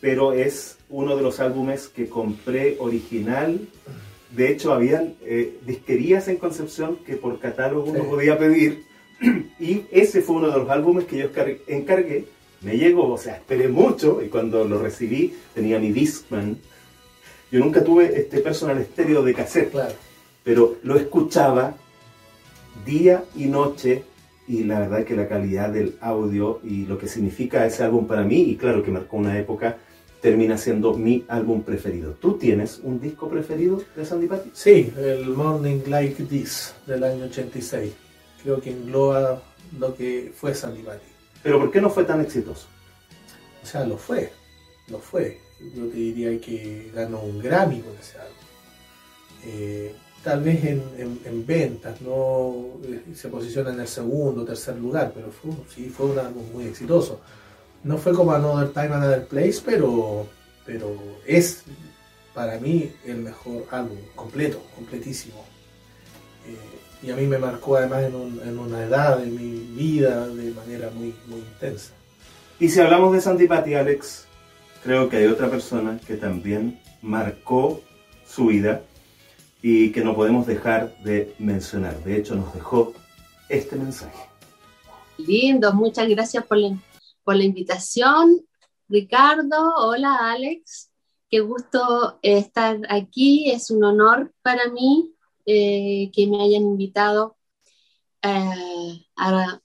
pero 0.00 0.32
es 0.32 0.78
uno 0.88 1.16
de 1.16 1.22
los 1.22 1.38
álbumes 1.38 1.86
que 1.88 2.08
compré 2.08 2.76
original. 2.80 3.60
De 4.32 4.50
hecho, 4.50 4.72
habían 4.72 5.14
eh, 5.22 5.58
disquerías 5.64 6.26
en 6.26 6.38
Concepción 6.38 6.96
que 7.06 7.16
por 7.16 7.38
catálogo 7.38 7.88
uno 7.90 8.00
Sí. 8.02 8.06
podía 8.10 8.36
pedir. 8.38 8.82
Y 9.60 9.84
ese 9.92 10.20
fue 10.22 10.36
uno 10.36 10.50
de 10.50 10.58
los 10.58 10.68
álbumes 10.68 11.04
que 11.04 11.18
yo 11.18 11.28
encargué. 11.68 12.24
Me 12.64 12.76
llegó, 12.76 13.12
o 13.12 13.18
sea, 13.18 13.36
esperé 13.36 13.68
mucho 13.68 14.22
y 14.22 14.28
cuando 14.28 14.64
lo 14.64 14.78
recibí 14.80 15.34
tenía 15.54 15.78
mi 15.78 15.92
Discman. 15.92 16.56
Yo 17.50 17.60
nunca 17.60 17.84
tuve 17.84 18.18
este 18.18 18.40
personal 18.40 18.78
estéreo 18.78 19.22
de 19.22 19.34
cassette 19.34 19.70
Claro. 19.70 19.94
pero 20.42 20.76
lo 20.82 20.96
escuchaba 20.96 21.76
día 22.84 23.24
y 23.36 23.46
noche 23.46 24.04
y 24.48 24.64
la 24.64 24.80
verdad 24.80 25.04
que 25.04 25.14
la 25.14 25.28
calidad 25.28 25.70
del 25.70 25.96
audio 26.00 26.60
y 26.64 26.84
lo 26.86 26.98
que 26.98 27.06
significa 27.08 27.64
ese 27.66 27.82
álbum 27.82 28.06
para 28.06 28.22
mí, 28.24 28.42
y 28.42 28.56
claro 28.56 28.82
que 28.82 28.90
marcó 28.90 29.16
una 29.16 29.38
época, 29.38 29.78
termina 30.20 30.58
siendo 30.58 30.94
mi 30.94 31.24
álbum 31.28 31.62
preferido. 31.62 32.12
¿Tú 32.12 32.34
tienes 32.38 32.80
un 32.82 33.00
disco 33.00 33.28
preferido 33.28 33.82
de 33.96 34.04
Sandy 34.04 34.26
Patty? 34.26 34.50
Sí, 34.52 34.92
el 34.98 35.28
Morning 35.30 35.80
Like 35.86 36.24
This 36.24 36.74
del 36.86 37.04
año 37.04 37.24
86. 37.24 37.92
Creo 38.42 38.60
que 38.60 38.70
engloba 38.70 39.42
lo 39.78 39.94
que 39.94 40.32
fue 40.34 40.54
Sandy 40.54 40.82
Patty. 40.82 41.06
Pero 41.44 41.60
¿por 41.60 41.70
qué 41.70 41.80
no 41.80 41.90
fue 41.90 42.02
tan 42.04 42.20
exitoso? 42.20 42.66
O 43.62 43.66
sea, 43.66 43.84
lo 43.84 43.96
fue, 43.96 44.32
lo 44.88 44.98
fue. 44.98 45.38
Yo 45.76 45.86
te 45.86 45.96
diría 45.96 46.40
que 46.40 46.90
ganó 46.94 47.20
un 47.20 47.38
Grammy 47.40 47.80
con 47.80 47.92
ese 47.96 48.18
álbum. 48.18 48.34
Eh, 49.46 49.94
tal 50.24 50.42
vez 50.42 50.64
en, 50.64 50.82
en- 50.98 51.20
en 51.24 51.46
ventas, 51.46 52.00
no 52.00 52.66
eh, 52.84 53.04
se 53.14 53.28
posiciona 53.28 53.72
en 53.72 53.80
el 53.80 53.88
segundo 53.88 54.42
o 54.42 54.44
tercer 54.44 54.76
lugar, 54.76 55.12
pero 55.14 55.30
sí 55.72 55.88
fue 55.90 56.06
un 56.06 56.18
álbum 56.18 56.42
muy 56.52 56.64
exitoso. 56.64 57.20
No 57.84 57.98
fue 57.98 58.12
como 58.14 58.32
Another 58.32 58.70
Time, 58.72 58.94
Another 58.94 59.26
Place, 59.26 59.60
pero, 59.64 60.26
pero 60.66 60.96
es 61.26 61.62
para 62.34 62.58
mí 62.58 62.90
el 63.06 63.18
mejor 63.18 63.64
álbum, 63.70 63.98
completo, 64.16 64.60
completísimo. 64.74 65.44
Eh, 66.46 67.06
y 67.06 67.10
a 67.10 67.16
mí 67.16 67.26
me 67.26 67.38
marcó 67.38 67.76
además 67.76 68.04
en, 68.04 68.14
un- 68.14 68.40
en 68.42 68.58
una 68.58 68.82
edad 68.84 69.18
de 69.18 69.26
mi 69.26 69.58
vida 69.74 70.26
de 70.28 70.50
manera 70.52 70.90
muy, 70.90 71.14
muy 71.26 71.40
intensa. 71.40 71.92
Y 72.58 72.68
si 72.68 72.80
hablamos 72.80 73.12
de 73.12 73.20
Sandy 73.20 73.46
Patty, 73.46 73.74
Alex, 73.74 74.26
creo 74.82 75.08
que 75.08 75.18
hay 75.18 75.26
otra 75.26 75.50
persona 75.50 76.00
que 76.06 76.16
también 76.16 76.80
marcó 77.02 77.82
su 78.26 78.46
vida 78.46 78.82
y 79.60 79.92
que 79.92 80.02
no 80.04 80.14
podemos 80.14 80.46
dejar 80.46 80.96
de 81.02 81.34
mencionar. 81.38 82.02
De 82.04 82.16
hecho, 82.16 82.34
nos 82.34 82.54
dejó 82.54 82.92
este 83.48 83.76
mensaje. 83.76 84.28
Lindo, 85.18 85.72
muchas 85.72 86.08
gracias 86.08 86.44
por 86.46 86.58
la, 86.58 86.76
por 87.22 87.36
la 87.36 87.44
invitación. 87.44 88.40
Ricardo, 88.88 89.74
hola 89.76 90.30
Alex, 90.32 90.90
qué 91.30 91.40
gusto 91.40 92.18
estar 92.22 92.78
aquí, 92.88 93.50
es 93.50 93.70
un 93.70 93.82
honor 93.84 94.32
para 94.42 94.68
mí 94.70 95.13
eh, 95.46 96.10
que 96.12 96.26
me 96.26 96.42
hayan 96.42 96.62
invitado 96.62 97.36
eh, 98.22 99.06
a 99.16 99.60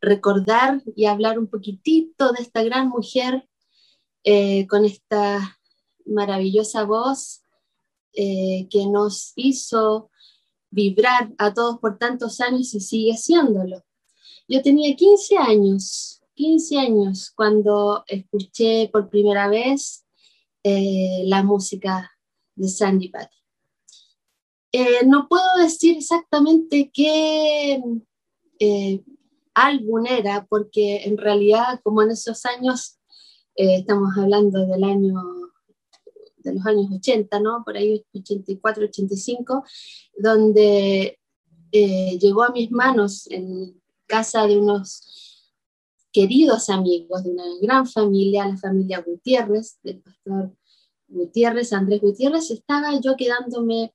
recordar 0.00 0.82
y 0.94 1.06
hablar 1.06 1.38
un 1.38 1.46
poquitito 1.46 2.32
de 2.32 2.42
esta 2.42 2.62
gran 2.62 2.88
mujer 2.90 3.48
eh, 4.22 4.66
con 4.66 4.84
esta 4.84 5.58
maravillosa 6.04 6.84
voz 6.84 7.40
que 8.16 8.86
nos 8.92 9.32
hizo 9.34 10.08
vibrar 10.70 11.32
a 11.36 11.52
todos 11.52 11.80
por 11.80 11.98
tantos 11.98 12.40
años 12.40 12.72
y 12.72 12.80
sigue 12.80 13.10
haciéndolo. 13.10 13.82
Yo 14.46 14.62
tenía 14.62 14.94
15 14.94 15.36
años, 15.36 16.22
15 16.34 16.78
años 16.78 17.32
cuando 17.34 18.04
escuché 18.06 18.88
por 18.92 19.10
primera 19.10 19.48
vez 19.48 20.06
la 20.62 21.42
música 21.42 22.12
de 22.54 22.68
Sandy 22.68 23.08
Patty. 23.08 23.43
Eh, 24.76 25.06
no 25.06 25.28
puedo 25.28 25.44
decir 25.58 25.98
exactamente 25.98 26.90
qué 26.92 27.80
eh, 28.58 29.04
álbum 29.54 30.04
era, 30.04 30.46
porque 30.46 31.04
en 31.04 31.16
realidad, 31.16 31.80
como 31.84 32.02
en 32.02 32.10
esos 32.10 32.44
años, 32.44 32.98
eh, 33.54 33.76
estamos 33.76 34.10
hablando 34.18 34.66
del 34.66 34.82
año, 34.82 35.14
de 36.38 36.54
los 36.54 36.66
años 36.66 36.90
80, 36.92 37.38
¿no? 37.38 37.62
Por 37.64 37.76
ahí 37.76 38.04
84, 38.12 38.86
85, 38.86 39.62
donde 40.18 41.20
llegó 41.70 42.42
a 42.42 42.50
mis 42.50 42.72
manos 42.72 43.28
en 43.30 43.80
casa 44.06 44.44
de 44.48 44.58
unos 44.58 45.52
queridos 46.12 46.68
amigos, 46.68 47.22
de 47.22 47.30
una 47.30 47.44
gran 47.62 47.86
familia, 47.86 48.48
la 48.48 48.56
familia 48.56 49.04
Gutiérrez, 49.06 49.78
del 49.84 50.00
pastor 50.00 50.52
Gutiérrez, 51.06 51.72
Andrés 51.72 52.00
Gutiérrez, 52.00 52.50
estaba 52.50 53.00
yo 53.00 53.14
quedándome 53.16 53.94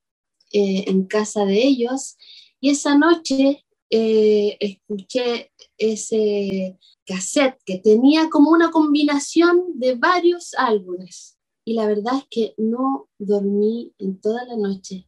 eh, 0.51 0.85
en 0.87 1.05
casa 1.05 1.45
de 1.45 1.63
ellos 1.63 2.17
y 2.59 2.69
esa 2.71 2.97
noche 2.97 3.65
eh, 3.89 4.57
escuché 4.59 5.51
ese 5.77 6.77
cassette 7.05 7.59
que 7.65 7.79
tenía 7.79 8.29
como 8.29 8.51
una 8.51 8.71
combinación 8.71 9.79
de 9.79 9.95
varios 9.95 10.53
álbumes 10.55 11.39
y 11.65 11.73
la 11.73 11.87
verdad 11.87 12.17
es 12.17 12.25
que 12.29 12.53
no 12.57 13.09
dormí 13.19 13.93
en 13.99 14.19
toda 14.19 14.43
la 14.45 14.57
noche. 14.57 15.07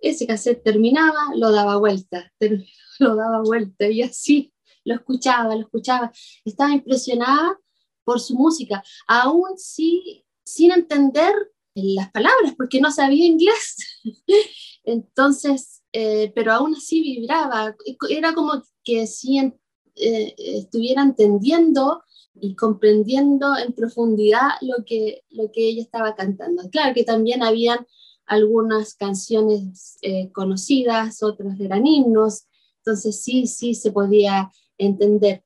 Ese 0.00 0.26
cassette 0.26 0.62
terminaba, 0.62 1.34
lo 1.34 1.50
daba 1.50 1.76
vuelta, 1.76 2.32
lo 3.00 3.16
daba 3.16 3.42
vuelta 3.42 3.88
y 3.88 4.02
así 4.02 4.52
lo 4.84 4.94
escuchaba, 4.94 5.54
lo 5.54 5.62
escuchaba. 5.62 6.12
Estaba 6.44 6.72
impresionada 6.72 7.58
por 8.04 8.20
su 8.20 8.34
música, 8.34 8.82
aún 9.06 9.58
sí, 9.58 10.24
sin 10.44 10.70
entender 10.70 11.34
las 11.74 12.10
palabras, 12.10 12.54
porque 12.56 12.80
no 12.80 12.90
sabía 12.90 13.26
inglés. 13.26 13.76
Entonces, 14.88 15.82
eh, 15.92 16.32
pero 16.34 16.52
aún 16.52 16.74
así 16.74 17.02
vibraba. 17.02 17.76
Era 18.08 18.32
como 18.34 18.62
que 18.82 19.06
sí 19.06 19.36
en- 19.36 19.60
eh, 19.96 20.34
estuviera 20.38 21.02
entendiendo 21.02 22.02
y 22.34 22.54
comprendiendo 22.54 23.54
en 23.58 23.74
profundidad 23.74 24.48
lo 24.62 24.84
que, 24.86 25.24
lo 25.30 25.50
que 25.52 25.68
ella 25.68 25.82
estaba 25.82 26.14
cantando. 26.14 26.70
Claro 26.70 26.94
que 26.94 27.04
también 27.04 27.42
habían 27.42 27.86
algunas 28.24 28.94
canciones 28.94 29.98
eh, 30.02 30.30
conocidas, 30.32 31.22
otras 31.22 31.60
eran 31.60 31.86
himnos, 31.86 32.46
entonces 32.78 33.22
sí, 33.22 33.46
sí 33.46 33.74
se 33.74 33.92
podía 33.92 34.50
entender. 34.78 35.44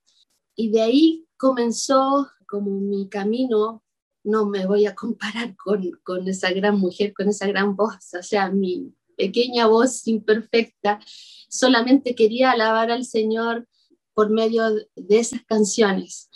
Y 0.54 0.70
de 0.70 0.82
ahí 0.82 1.26
comenzó 1.36 2.28
como 2.46 2.78
mi 2.80 3.08
camino, 3.08 3.82
no 4.22 4.46
me 4.46 4.66
voy 4.66 4.86
a 4.86 4.94
comparar 4.94 5.56
con, 5.56 5.90
con 6.04 6.28
esa 6.28 6.52
gran 6.52 6.78
mujer, 6.78 7.12
con 7.12 7.28
esa 7.28 7.48
gran 7.48 7.74
voz, 7.74 8.14
o 8.18 8.22
sea, 8.22 8.50
mi 8.50 8.94
pequeña 9.16 9.66
voz 9.66 10.06
imperfecta, 10.06 11.00
solamente 11.48 12.14
quería 12.14 12.52
alabar 12.52 12.90
al 12.90 13.04
Señor 13.04 13.68
por 14.14 14.30
medio 14.30 14.74
de 14.96 15.18
esas 15.18 15.42
canciones. 15.44 16.30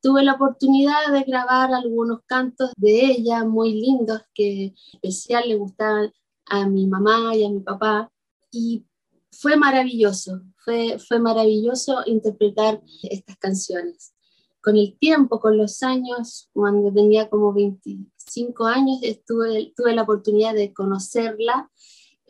Tuve 0.00 0.24
la 0.24 0.34
oportunidad 0.34 1.12
de 1.12 1.22
grabar 1.22 1.72
algunos 1.72 2.20
cantos 2.26 2.72
de 2.76 3.06
ella 3.06 3.44
muy 3.44 3.74
lindos 3.74 4.20
que 4.34 4.74
especial 4.94 5.48
le 5.48 5.56
gustaban 5.56 6.12
a 6.46 6.68
mi 6.68 6.86
mamá 6.86 7.34
y 7.36 7.44
a 7.44 7.50
mi 7.50 7.60
papá 7.60 8.10
y 8.50 8.84
fue 9.30 9.56
maravilloso, 9.56 10.42
fue, 10.56 10.98
fue 10.98 11.18
maravilloso 11.18 12.02
interpretar 12.06 12.82
estas 13.02 13.36
canciones. 13.38 14.14
Con 14.60 14.76
el 14.76 14.96
tiempo, 14.98 15.40
con 15.40 15.56
los 15.56 15.82
años, 15.82 16.48
cuando 16.52 16.92
tenía 16.92 17.28
como 17.28 17.52
25 17.52 18.66
años, 18.66 18.98
estuve, 19.02 19.72
tuve 19.76 19.94
la 19.94 20.02
oportunidad 20.02 20.54
de 20.54 20.72
conocerla 20.72 21.70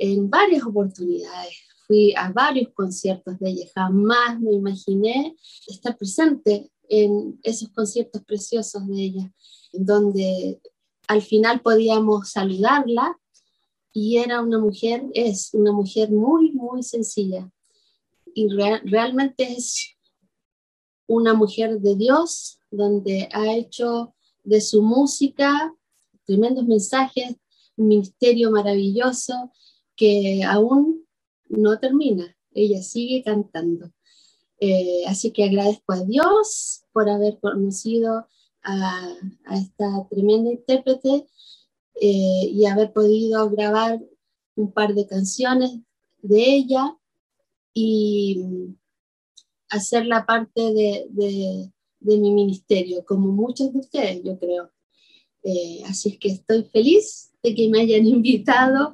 en 0.03 0.29
varias 0.29 0.65
oportunidades. 0.65 1.55
Fui 1.87 2.13
a 2.17 2.33
varios 2.33 2.73
conciertos 2.75 3.39
de 3.39 3.51
ella, 3.51 3.67
jamás 3.73 4.41
me 4.41 4.53
imaginé 4.53 5.37
estar 5.69 5.97
presente 5.97 6.73
en 6.89 7.39
esos 7.45 7.69
conciertos 7.69 8.25
preciosos 8.25 8.87
de 8.89 9.01
ella, 9.01 9.33
donde 9.73 10.61
al 11.07 11.23
final 11.23 11.61
podíamos 11.61 12.31
saludarla 12.31 13.17
y 13.93 14.17
era 14.17 14.41
una 14.41 14.59
mujer, 14.59 15.05
es 15.15 15.51
una 15.55 15.71
mujer 15.71 16.11
muy, 16.11 16.51
muy 16.51 16.83
sencilla 16.83 17.49
y 18.35 18.49
real, 18.49 18.81
realmente 18.85 19.53
es 19.53 19.97
una 21.07 21.33
mujer 21.33 21.79
de 21.81 21.95
Dios, 21.95 22.59
donde 22.73 23.29
ha 23.33 23.55
hecho 23.55 24.15
de 24.43 24.61
su 24.61 24.83
música 24.83 25.73
tremendos 26.25 26.65
mensajes, 26.67 27.37
un 27.77 27.87
ministerio 27.87 28.51
maravilloso 28.51 29.53
que 29.97 30.43
aún 30.45 31.07
no 31.49 31.79
termina, 31.79 32.37
ella 32.53 32.83
sigue 32.83 33.23
cantando. 33.23 33.93
Eh, 34.61 35.05
así 35.09 35.33
que 35.33 35.45
agradezco 35.45 35.93
a 35.93 36.05
Dios 36.05 36.85
por 36.93 37.09
haber 37.09 37.39
conocido 37.41 38.27
a, 38.63 39.15
esta 39.51 40.07
tremenda 40.09 40.53
intérprete 40.53 41.27
eh, 42.01 42.49
y 42.53 42.65
haber 42.67 42.93
podido 42.93 43.51
grabar 43.51 44.01
un 44.55 44.73
par 44.73 44.95
de 44.95 45.07
canciones 45.07 45.73
de 46.23 46.55
ella 46.55 46.97
y 47.75 48.45
hacer 49.69 50.07
la 50.07 50.25
parte 50.27 50.61
de, 50.61 51.07
de, 51.11 51.73
de 52.01 52.19
mi 52.19 52.31
ministerio, 52.33 53.05
como 53.05 53.33
muchos 53.33 53.73
de 53.73 53.81
ustedes, 53.81 54.23
yo 54.23 54.39
creo. 54.39 54.71
Eh, 55.43 55.83
así 55.87 56.11
es 56.11 56.19
que 56.19 56.29
estoy 56.29 56.63
feliz 56.65 57.32
de 57.43 57.55
que 57.55 57.69
me 57.69 57.81
hayan 57.81 58.07
invitado, 58.07 58.93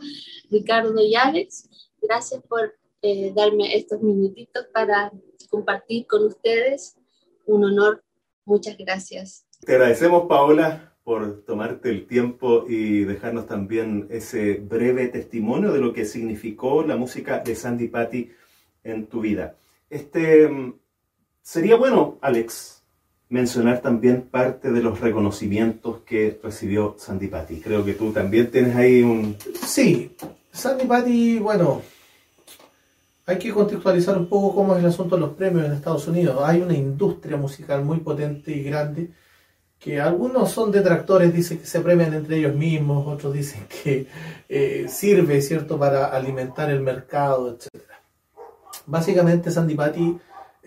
Ricardo 0.51 1.01
y 1.01 1.14
Alex. 1.14 1.68
Gracias 2.01 2.42
por 2.42 2.74
eh, 3.03 3.32
darme 3.34 3.76
estos 3.76 4.03
minutitos 4.03 4.66
para 4.72 5.12
compartir 5.51 6.07
con 6.07 6.24
ustedes. 6.26 6.96
Un 7.46 7.64
honor. 7.64 8.03
Muchas 8.44 8.76
gracias. 8.78 9.46
Te 9.61 9.72
agradecemos, 9.72 10.26
Paola, 10.28 10.96
por 11.05 11.44
tomarte 11.44 11.90
el 11.90 12.07
tiempo 12.07 12.64
y 12.68 13.05
dejarnos 13.05 13.46
también 13.46 14.07
ese 14.11 14.55
breve 14.55 15.09
testimonio 15.09 15.72
de 15.72 15.80
lo 15.80 15.92
que 15.92 16.05
significó 16.05 16.82
la 16.82 16.96
música 16.96 17.40
de 17.40 17.55
Sandy 17.55 17.88
Patty 17.88 18.30
en 18.84 19.07
tu 19.07 19.20
vida. 19.20 19.57
Este 19.90 20.49
sería 21.42 21.76
bueno, 21.76 22.18
Alex, 22.20 22.77
mencionar 23.28 23.80
también 23.80 24.22
parte 24.22 24.70
de 24.70 24.82
los 24.82 25.00
reconocimientos 25.00 26.00
que 26.06 26.38
recibió 26.42 26.96
Sandy 26.98 27.28
Patty. 27.28 27.60
Creo 27.60 27.84
que 27.84 27.94
tú 27.94 28.12
también 28.12 28.50
tienes 28.50 28.74
ahí 28.74 29.02
un... 29.02 29.36
Sí, 29.66 30.16
Sandy 30.50 30.86
Patty, 30.86 31.38
bueno, 31.38 31.82
hay 33.26 33.38
que 33.38 33.52
contextualizar 33.52 34.16
un 34.16 34.28
poco 34.28 34.54
cómo 34.54 34.74
es 34.74 34.80
el 34.80 34.86
asunto 34.86 35.16
de 35.16 35.20
los 35.20 35.34
premios 35.34 35.66
en 35.66 35.72
Estados 35.72 36.08
Unidos. 36.08 36.40
Hay 36.42 36.62
una 36.62 36.74
industria 36.74 37.36
musical 37.36 37.84
muy 37.84 37.98
potente 37.98 38.52
y 38.52 38.62
grande 38.62 39.10
que 39.78 40.00
algunos 40.00 40.50
son 40.50 40.72
detractores, 40.72 41.32
dicen 41.32 41.58
que 41.58 41.66
se 41.66 41.80
premian 41.80 42.12
entre 42.12 42.38
ellos 42.38 42.54
mismos, 42.54 43.06
otros 43.06 43.32
dicen 43.32 43.66
que 43.82 44.06
eh, 44.48 44.86
sirve, 44.88 45.40
¿cierto?, 45.40 45.78
para 45.78 46.06
alimentar 46.06 46.70
el 46.70 46.80
mercado, 46.80 47.50
etc. 47.50 47.82
Básicamente 48.86 49.50
Sandy 49.50 49.74
Patty, 49.74 50.18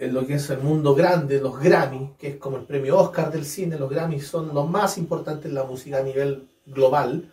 en 0.02 0.16
lo 0.16 0.26
que 0.26 0.34
es 0.34 0.50
el 0.50 0.62
mundo 0.62 0.96
grande, 0.96 1.40
los 1.40 1.60
Grammy, 1.60 2.14
que 2.18 2.30
es 2.30 2.36
como 2.38 2.58
el 2.58 2.64
premio 2.64 2.98
Oscar 2.98 3.32
del 3.32 3.46
cine, 3.46 3.78
los 3.78 3.88
Grammy 3.88 4.20
son 4.20 4.52
los 4.52 4.68
más 4.68 4.98
importantes 4.98 5.46
en 5.46 5.54
la 5.54 5.64
música 5.64 6.00
a 6.00 6.02
nivel 6.02 6.48
global. 6.66 7.30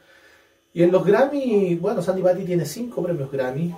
Y 0.75 0.83
en 0.83 0.93
los 0.93 1.03
Grammy, 1.03 1.77
bueno, 1.77 2.03
Sandy 2.03 2.21
Patty 2.21 2.45
tiene 2.45 2.67
cinco 2.67 3.03
premios 3.03 3.33
Grammy, 3.33 3.75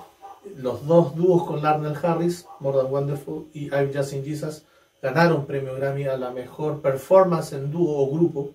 los 0.57 0.85
dos 0.85 1.15
dúos 1.15 1.47
con 1.47 1.63
Larnell 1.63 1.97
Harris, 2.03 2.45
More 2.59 2.79
Than 2.79 2.91
Wonderful 2.91 3.47
y 3.55 3.69
I'm 3.73 3.93
Just 3.95 4.13
in 4.13 4.25
Jesus, 4.25 4.65
ganaron 5.01 5.47
premio 5.47 5.77
Grammy 5.77 6.07
a 6.07 6.17
la 6.17 6.33
mejor 6.33 6.83
performance 6.83 7.53
en 7.53 7.71
dúo 7.71 7.97
o 7.97 8.11
grupo. 8.11 8.55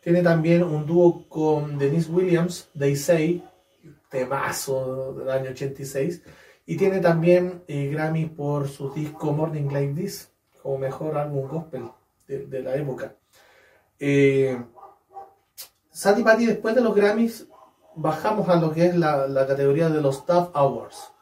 Tiene 0.00 0.22
también 0.22 0.62
un 0.62 0.86
dúo 0.86 1.24
con 1.28 1.78
Denise 1.78 2.12
Williams, 2.12 2.68
They 2.78 2.94
Say, 2.94 3.42
temazo 4.08 5.14
del 5.18 5.30
año 5.30 5.50
86. 5.50 6.22
Y 6.66 6.76
tiene 6.76 7.00
también 7.00 7.62
eh, 7.68 7.88
Grammy 7.88 8.26
por 8.26 8.68
su 8.68 8.92
disco 8.92 9.32
Morning 9.32 9.70
Like 9.70 10.00
This, 10.00 10.30
como 10.62 10.78
mejor 10.78 11.18
álbum 11.18 11.48
gospel 11.48 11.90
de, 12.26 12.62
la 12.62 12.74
época. 12.74 13.14
Eh, 13.98 14.58
Sandy 15.90 16.22
Patty, 16.22 16.46
después 16.46 16.74
de 16.74 16.80
los 16.80 16.94
Grammys, 16.94 17.46
bajamos 17.94 18.48
a 18.48 18.56
lo 18.56 18.72
que 18.72 18.86
es 18.86 18.96
la, 18.96 19.46
categoría 19.46 19.88
de 19.88 20.00
los 20.00 20.26
Tough 20.26 20.50
Awards. 20.54 21.12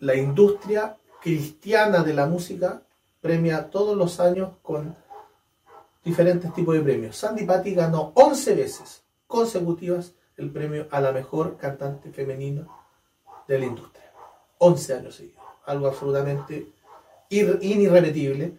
La 0.00 0.14
industria 0.14 0.96
cristiana 1.20 2.02
de 2.02 2.14
la 2.14 2.26
música 2.26 2.82
premia 3.20 3.70
todos 3.70 3.96
los 3.96 4.20
años 4.20 4.50
con 4.62 4.96
diferentes 6.04 6.52
tipos 6.54 6.74
de 6.74 6.80
premios. 6.80 7.16
Sandy 7.16 7.44
Patty 7.44 7.74
ganó 7.74 8.12
11 8.14 8.54
veces 8.54 9.02
consecutivas 9.26 10.14
el 10.36 10.50
premio 10.50 10.86
a 10.90 11.00
la 11.00 11.12
mejor 11.12 11.56
cantante 11.56 12.10
femenina 12.10 12.66
de 13.46 13.58
la 13.58 13.66
industria. 13.66 13.97
11 14.58 14.94
años 14.94 15.14
seguidos. 15.16 15.42
Algo 15.66 15.86
absolutamente 15.88 16.66
ir- 17.30 17.58
inirrepetible. 17.62 18.54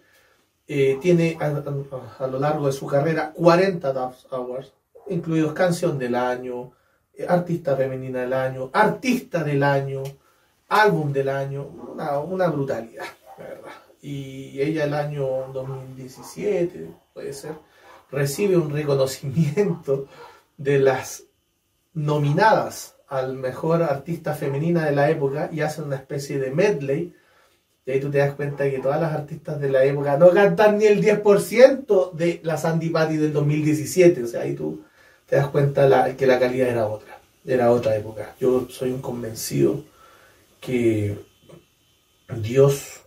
Eh, 0.68 1.00
tiene 1.02 1.36
a, 1.39 2.28
lo 2.28 2.39
largo 2.39 2.68
de 2.68 2.72
su 2.74 2.86
carrera 2.86 3.32
40 3.34 3.91
Dove 3.91 4.16
Awards, 4.30 4.72
incluidos 5.08 5.54
Canción 5.54 5.97
del 5.97 6.14
Año, 6.14 6.72
eh, 7.16 7.26
Artista 7.28 7.76
Femenina 7.76 8.20
del 8.20 8.34
Año, 8.34 8.70
Artista 8.72 9.43
del 9.43 9.64
Año, 9.64 10.04
Álbum 10.68 11.12
del 11.12 11.30
Año, 11.30 11.64
una, 11.66 12.20
una 12.20 12.47
brutalidad, 12.50 13.06
la 13.39 13.43
verdad. 13.45 13.72
Y 14.04 14.62
ella 14.62 14.84
el 14.86 14.93
año 14.93 15.26
2017, 15.52 16.89
puede 17.16 17.34
ser, 17.34 17.54
recibe 18.12 18.56
un 18.56 18.70
reconocimiento 18.70 20.06
de 20.58 20.78
las 20.80 21.24
nominadas 21.93 22.95
al 23.10 23.36
mejor 23.36 23.84
artista 23.84 24.34
femenina 24.34 24.86
de 24.86 24.93
la 24.93 25.10
época 25.10 25.49
y 25.51 25.62
hacen 25.62 25.86
una 25.86 25.95
especie 25.97 26.39
de 26.39 26.51
medley. 26.51 27.14
Y 27.86 27.91
ahí 27.91 27.99
tú 27.99 28.12
te 28.12 28.20
das 28.20 28.36
cuenta 28.36 28.70
que 28.70 28.80
todas 28.80 29.01
las 29.01 29.14
artistas 29.14 29.60
de 29.60 29.70
la 29.70 29.84
época 29.84 30.18
no 30.18 30.30
cantan 30.32 30.78
ni 30.78 30.86
el 30.86 31.01
10% 31.01 32.12
de 32.14 32.39
la 32.43 32.57
Sandy 32.57 32.89
Patty 32.89 33.18
del 33.18 33.34
2017. 33.34 34.24
O 34.24 34.28
sea, 34.28 34.41
ahí 34.41 34.53
tú 34.53 34.84
te 35.26 35.36
das 35.38 35.47
cuenta 35.47 35.88
la- 35.88 36.16
que 36.16 36.28
la 36.28 36.39
calidad 36.39 36.70
era 36.70 36.88
otra, 36.88 37.20
era 37.45 37.72
otra 37.72 37.95
época. 37.95 38.36
Yo 38.39 38.68
soy 38.70 38.91
un 38.91 39.01
convencido 39.01 39.84
que 40.62 41.18
Dios 42.41 43.05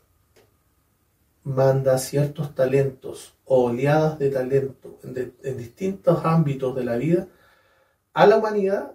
manda 1.45 1.99
ciertos 1.99 2.55
talentos 2.55 3.35
o 3.45 3.65
oleadas 3.65 4.19
de 4.19 4.31
talento 4.31 4.99
en, 5.03 5.57
distintos 5.57 6.25
ámbitos 6.25 6.75
de 6.75 6.85
la 6.85 6.97
vida 6.97 7.27
a 8.15 8.27
la 8.27 8.37
humanidad 8.37 8.93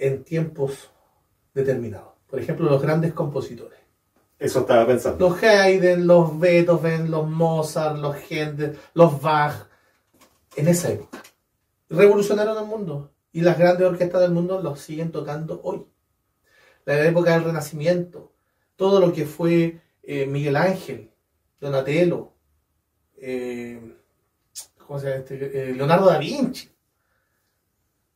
en 0.00 0.24
tiempos 0.24 0.90
determinados. 1.54 2.14
Por 2.26 2.40
ejemplo, 2.40 2.68
los 2.68 2.82
grandes 2.82 3.12
compositores. 3.12 3.78
Eso 4.38 4.60
estaba 4.60 4.86
pensando. 4.86 5.28
Los 5.28 5.42
Haydn, 5.42 6.06
los 6.06 6.38
Beethoven, 6.38 7.10
los 7.10 7.28
Mozart, 7.28 7.98
los 7.98 8.16
Händel, 8.16 8.78
los 8.94 9.20
Bach, 9.20 9.68
en 10.56 10.68
esa 10.68 10.90
época. 10.90 11.22
Revolucionaron 11.90 12.56
el 12.56 12.64
mundo 12.64 13.12
y 13.32 13.42
las 13.42 13.58
grandes 13.58 13.86
orquestas 13.86 14.22
del 14.22 14.30
mundo 14.30 14.62
los 14.62 14.80
siguen 14.80 15.12
tocando 15.12 15.60
hoy. 15.62 15.84
La 16.86 17.04
época 17.04 17.32
del 17.32 17.44
Renacimiento, 17.44 18.32
todo 18.76 19.00
lo 19.00 19.12
que 19.12 19.26
fue 19.26 19.80
eh, 20.02 20.26
Miguel 20.26 20.56
Ángel, 20.56 21.10
Donatello, 21.60 22.32
eh, 23.18 23.96
¿cómo 24.78 24.98
se 24.98 25.06
llama 25.06 25.18
este? 25.18 25.70
Eh, 25.70 25.74
Leonardo 25.74 26.06
da 26.06 26.16
Vinci. 26.16 26.70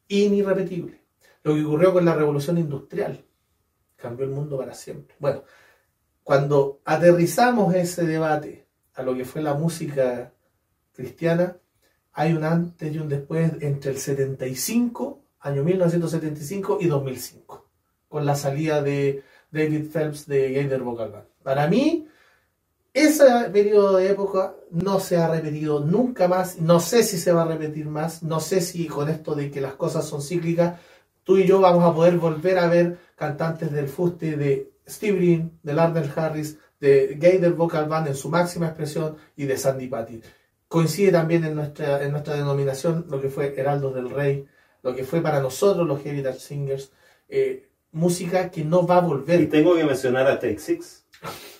Inirrepetible. 0.08 1.03
Lo 1.44 1.54
que 1.54 1.64
ocurrió 1.64 1.92
con 1.92 2.04
la 2.04 2.14
revolución 2.14 2.58
industrial 2.58 3.22
cambió 3.96 4.24
el 4.24 4.32
mundo 4.32 4.58
para 4.58 4.74
siempre. 4.74 5.14
Bueno, 5.18 5.44
cuando 6.22 6.80
aterrizamos 6.84 7.74
ese 7.74 8.04
debate 8.06 8.66
a 8.94 9.02
lo 9.02 9.14
que 9.14 9.26
fue 9.26 9.42
la 9.42 9.54
música 9.54 10.32
cristiana, 10.92 11.58
hay 12.12 12.32
un 12.32 12.44
antes 12.44 12.94
y 12.94 12.98
un 12.98 13.10
después 13.10 13.52
entre 13.60 13.90
el 13.90 13.98
75, 13.98 15.22
año 15.40 15.62
1975 15.62 16.78
y 16.80 16.86
2005, 16.86 17.68
con 18.08 18.24
la 18.24 18.36
salida 18.36 18.80
de 18.82 19.22
David 19.50 19.90
Phelps 19.92 20.26
de 20.26 20.50
Gaither 20.50 20.82
Vocal 20.82 21.10
Band. 21.10 21.26
Para 21.42 21.66
mí, 21.66 22.08
ese 22.94 23.24
periodo 23.52 23.96
de 23.96 24.10
época 24.10 24.54
no 24.70 25.00
se 25.00 25.18
ha 25.18 25.28
repetido 25.28 25.80
nunca 25.80 26.28
más, 26.28 26.58
no 26.60 26.80
sé 26.80 27.02
si 27.02 27.18
se 27.18 27.32
va 27.32 27.42
a 27.42 27.48
repetir 27.48 27.86
más, 27.86 28.22
no 28.22 28.40
sé 28.40 28.60
si 28.60 28.86
con 28.86 29.10
esto 29.10 29.34
de 29.34 29.50
que 29.50 29.60
las 29.60 29.74
cosas 29.74 30.06
son 30.06 30.22
cíclicas, 30.22 30.80
tú 31.24 31.38
y 31.38 31.46
yo 31.46 31.60
vamos 31.60 31.82
a 31.84 31.94
poder 31.94 32.18
volver 32.18 32.58
a 32.58 32.68
ver 32.68 32.98
cantantes 33.16 33.72
del 33.72 33.88
fuste 33.88 34.36
de 34.36 34.70
Steve 34.86 35.16
Green, 35.18 35.58
de 35.62 35.72
Lardner 35.72 36.10
Harris, 36.14 36.58
de 36.80 37.16
Gaither 37.18 37.52
Vocal 37.54 37.88
Band 37.88 38.08
en 38.08 38.14
su 38.14 38.28
máxima 38.28 38.66
expresión 38.66 39.16
y 39.36 39.44
de 39.44 39.56
Sandy 39.56 39.88
Patty. 39.88 40.20
Coincide 40.68 41.12
también 41.12 41.44
en 41.44 41.54
nuestra, 41.54 42.02
en 42.02 42.12
nuestra 42.12 42.34
denominación 42.34 43.06
lo 43.08 43.20
que 43.20 43.28
fue 43.28 43.58
Heraldos 43.58 43.94
del 43.94 44.10
Rey, 44.10 44.46
lo 44.82 44.94
que 44.94 45.04
fue 45.04 45.22
para 45.22 45.40
nosotros 45.40 45.86
los 45.86 46.04
Heritage 46.04 46.40
Singers, 46.40 46.92
eh, 47.28 47.68
música 47.92 48.50
que 48.50 48.64
no 48.64 48.86
va 48.86 48.96
a 48.96 49.00
volver. 49.00 49.40
Y 49.40 49.46
tengo 49.46 49.74
que 49.74 49.84
mencionar 49.84 50.26
a 50.26 50.38
Take 50.38 50.58
Six. 50.58 51.06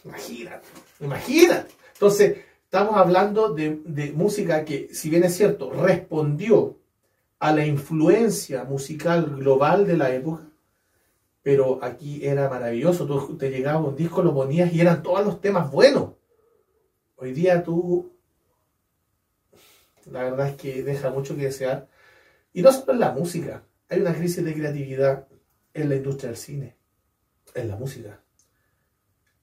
Imagínate, 0.05 0.67
imagínate. 1.01 1.73
Entonces, 1.95 2.39
estamos 2.65 2.97
hablando 2.97 3.55
de, 3.55 3.81
de 3.85 4.13
música 4.13 4.65
que, 4.65 4.89
si 4.93 5.09
bien 5.09 5.25
es 5.25 5.35
cierto, 5.35 5.71
respondió 5.71 6.77
a 7.45 7.53
la 7.53 7.67
influencia 7.67 8.65
musical 8.65 9.37
global 9.37 9.87
de 9.87 9.97
la 9.97 10.15
época, 10.15 10.49
pero 11.43 11.79
aquí 11.83 12.25
era 12.27 12.49
maravilloso. 12.49 13.07
Tú 13.07 13.37
te 13.37 13.51
llegaba 13.51 13.81
un 13.81 13.97
disco, 13.97 14.23
lo 14.23 14.33
ponías 14.33 14.73
y 14.73 14.81
eran 14.81 15.03
todos 15.03 15.25
los 15.25 15.41
temas 15.41 15.71
buenos. 15.71 16.15
Hoy 17.17 17.33
día 17.33 17.63
tú, 17.63 18.13
la 20.11 20.25
verdad 20.25 20.49
es 20.49 20.57
que 20.57 20.83
deja 20.83 21.11
mucho 21.11 21.37
que 21.37 21.45
desear. 21.45 21.89
Y 22.53 22.63
no 22.63 22.73
solo 22.73 22.93
en 22.93 23.01
la 23.01 23.13
música, 23.13 23.65
hay 23.89 24.01
una 24.01 24.15
crisis 24.15 24.45
de 24.45 24.55
creatividad 24.55 25.29
en 25.75 25.89
la 25.89 25.97
industria 25.97 26.31
del 26.31 26.39
cine, 26.39 26.77
en 27.55 27.69
la 27.69 27.77
música 27.77 28.25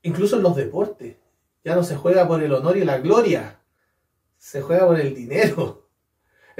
incluso 0.03 0.37
en 0.37 0.43
los 0.43 0.55
deportes. 0.55 1.17
Ya 1.63 1.75
no 1.75 1.83
se 1.83 1.95
juega 1.95 2.27
por 2.27 2.41
el 2.41 2.51
honor 2.53 2.77
y 2.77 2.83
la 2.83 2.97
gloria, 2.99 3.59
se 4.37 4.61
juega 4.61 4.87
por 4.87 4.99
el 4.99 5.13
dinero. 5.13 5.80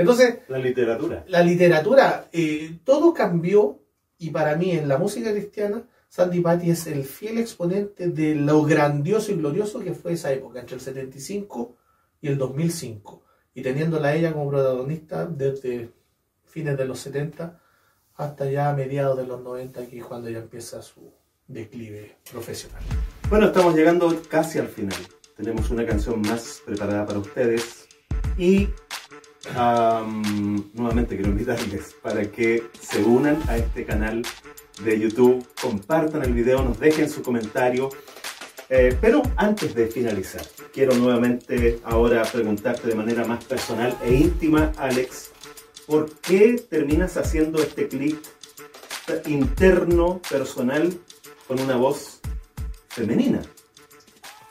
Entonces, 0.02 0.39
La 0.47 0.58
literatura. 0.58 1.24
la 1.28 1.41
literatura, 1.43 2.28
eh, 2.32 2.80
todo 2.84 3.14
cambió 3.14 3.80
y 4.18 4.30
para 4.30 4.56
mí 4.56 4.72
en 4.72 4.88
la 4.88 4.97
música 4.97 5.32
cristiana, 5.32 5.84
Sandy 6.10 6.41
Patty 6.41 6.70
es 6.72 6.88
el 6.88 7.04
fiel 7.06 7.38
exponente 7.38 8.10
de 8.10 8.36
lo 8.36 8.64
grandioso 8.64 9.32
y 9.32 9.36
glorioso 9.36 9.80
que 9.80 9.93
fue 9.93 10.14
esa 10.14 10.32
época, 10.34 10.60
entre 10.60 10.76
el 10.76 10.82
75 10.82 11.76
y 12.22 12.28
el 12.28 12.38
2005. 12.38 13.24
Y 13.54 13.62
teniéndola 13.62 14.10
a 14.10 14.16
ella 14.16 14.34
como 14.34 14.49
protagonista 14.49 15.26
desde 15.26 15.89
fines 16.45 16.78
de 16.78 16.86
los 16.86 16.99
70 16.99 17.60
hasta 18.16 18.49
ya 18.52 18.72
mediados 18.74 19.18
de 19.18 19.26
los 19.26 19.41
90, 19.41 19.88
que 19.88 19.99
es 19.99 20.06
cuando 20.06 20.28
ella 20.28 20.39
empieza 20.39 20.82
su 20.82 21.12
declive 21.47 22.18
profesional. 22.32 22.82
Bueno, 23.30 23.47
estamos 23.47 23.74
llegando 23.76 24.22
casi 24.30 24.60
al 24.60 24.68
final. 24.68 24.99
Tenemos 25.36 25.70
una 25.72 25.86
canción 25.86 26.22
más 26.22 26.62
preparada 26.66 27.06
para 27.06 27.20
ustedes. 27.20 27.88
Y 28.38 28.70
am, 29.56 30.72
nuevamente 30.74 31.16
quiero 31.16 31.32
invitarles 31.32 31.96
para 32.02 32.24
que 32.32 32.64
se 32.80 33.04
unan 33.04 33.38
a 33.48 33.58
este 33.58 33.86
canal 33.86 34.24
de 34.84 35.00
YouTube, 35.00 35.46
compartan 35.62 36.24
el 36.24 36.34
video, 36.34 36.64
nos 36.64 36.80
dejen 36.80 37.10
su 37.10 37.22
comentario. 37.22 37.89
Eh, 38.70 38.98
pero 39.02 39.22
antes 39.36 39.76
de 39.76 39.88
finalizar, 39.88 40.44
quiero 40.74 40.96
nuevamente 40.96 41.80
ahora 41.84 42.24
preguntarte 42.24 42.88
de 42.88 42.96
manera 42.96 43.26
más 43.26 43.44
personal 43.44 43.98
e 44.02 44.14
íntima, 44.14 44.72
Alex, 44.78 45.32
¿por 45.86 46.10
qué 46.22 46.64
terminas 46.70 47.18
haciendo 47.18 47.62
este 47.62 47.89
clip 47.89 48.18
interno, 49.26 50.22
personal, 50.30 50.94
con 51.48 51.60
una 51.60 51.76
voz 51.76 52.22
femenina? 52.88 53.42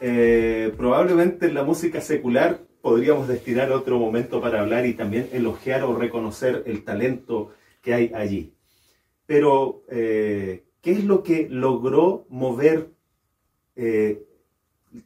Eh, 0.03 0.72
probablemente 0.76 1.47
en 1.47 1.55
la 1.55 1.62
música 1.62 2.03
secular 2.03 2.61
podríamos 2.81 3.28
destinar 3.28 3.72
otro 3.72 3.99
momento 3.99 4.41
para 4.41 4.61
hablar 4.61 4.87
y 4.87 4.95
también 4.95 5.28
elogiar 5.33 5.83
o 5.85 5.95
reconocer 5.97 6.62
el 6.66 6.85
talento 6.85 7.53
que 7.83 7.95
hay 7.95 8.12
allí. 8.14 8.55
Pero, 9.26 9.85
eh, 9.89 10.64
¿qué 10.81 10.93
es 10.93 11.05
lo 11.05 11.22
que 11.22 11.49
logró 11.49 12.26
mover 12.28 12.91
eh, 13.76 14.24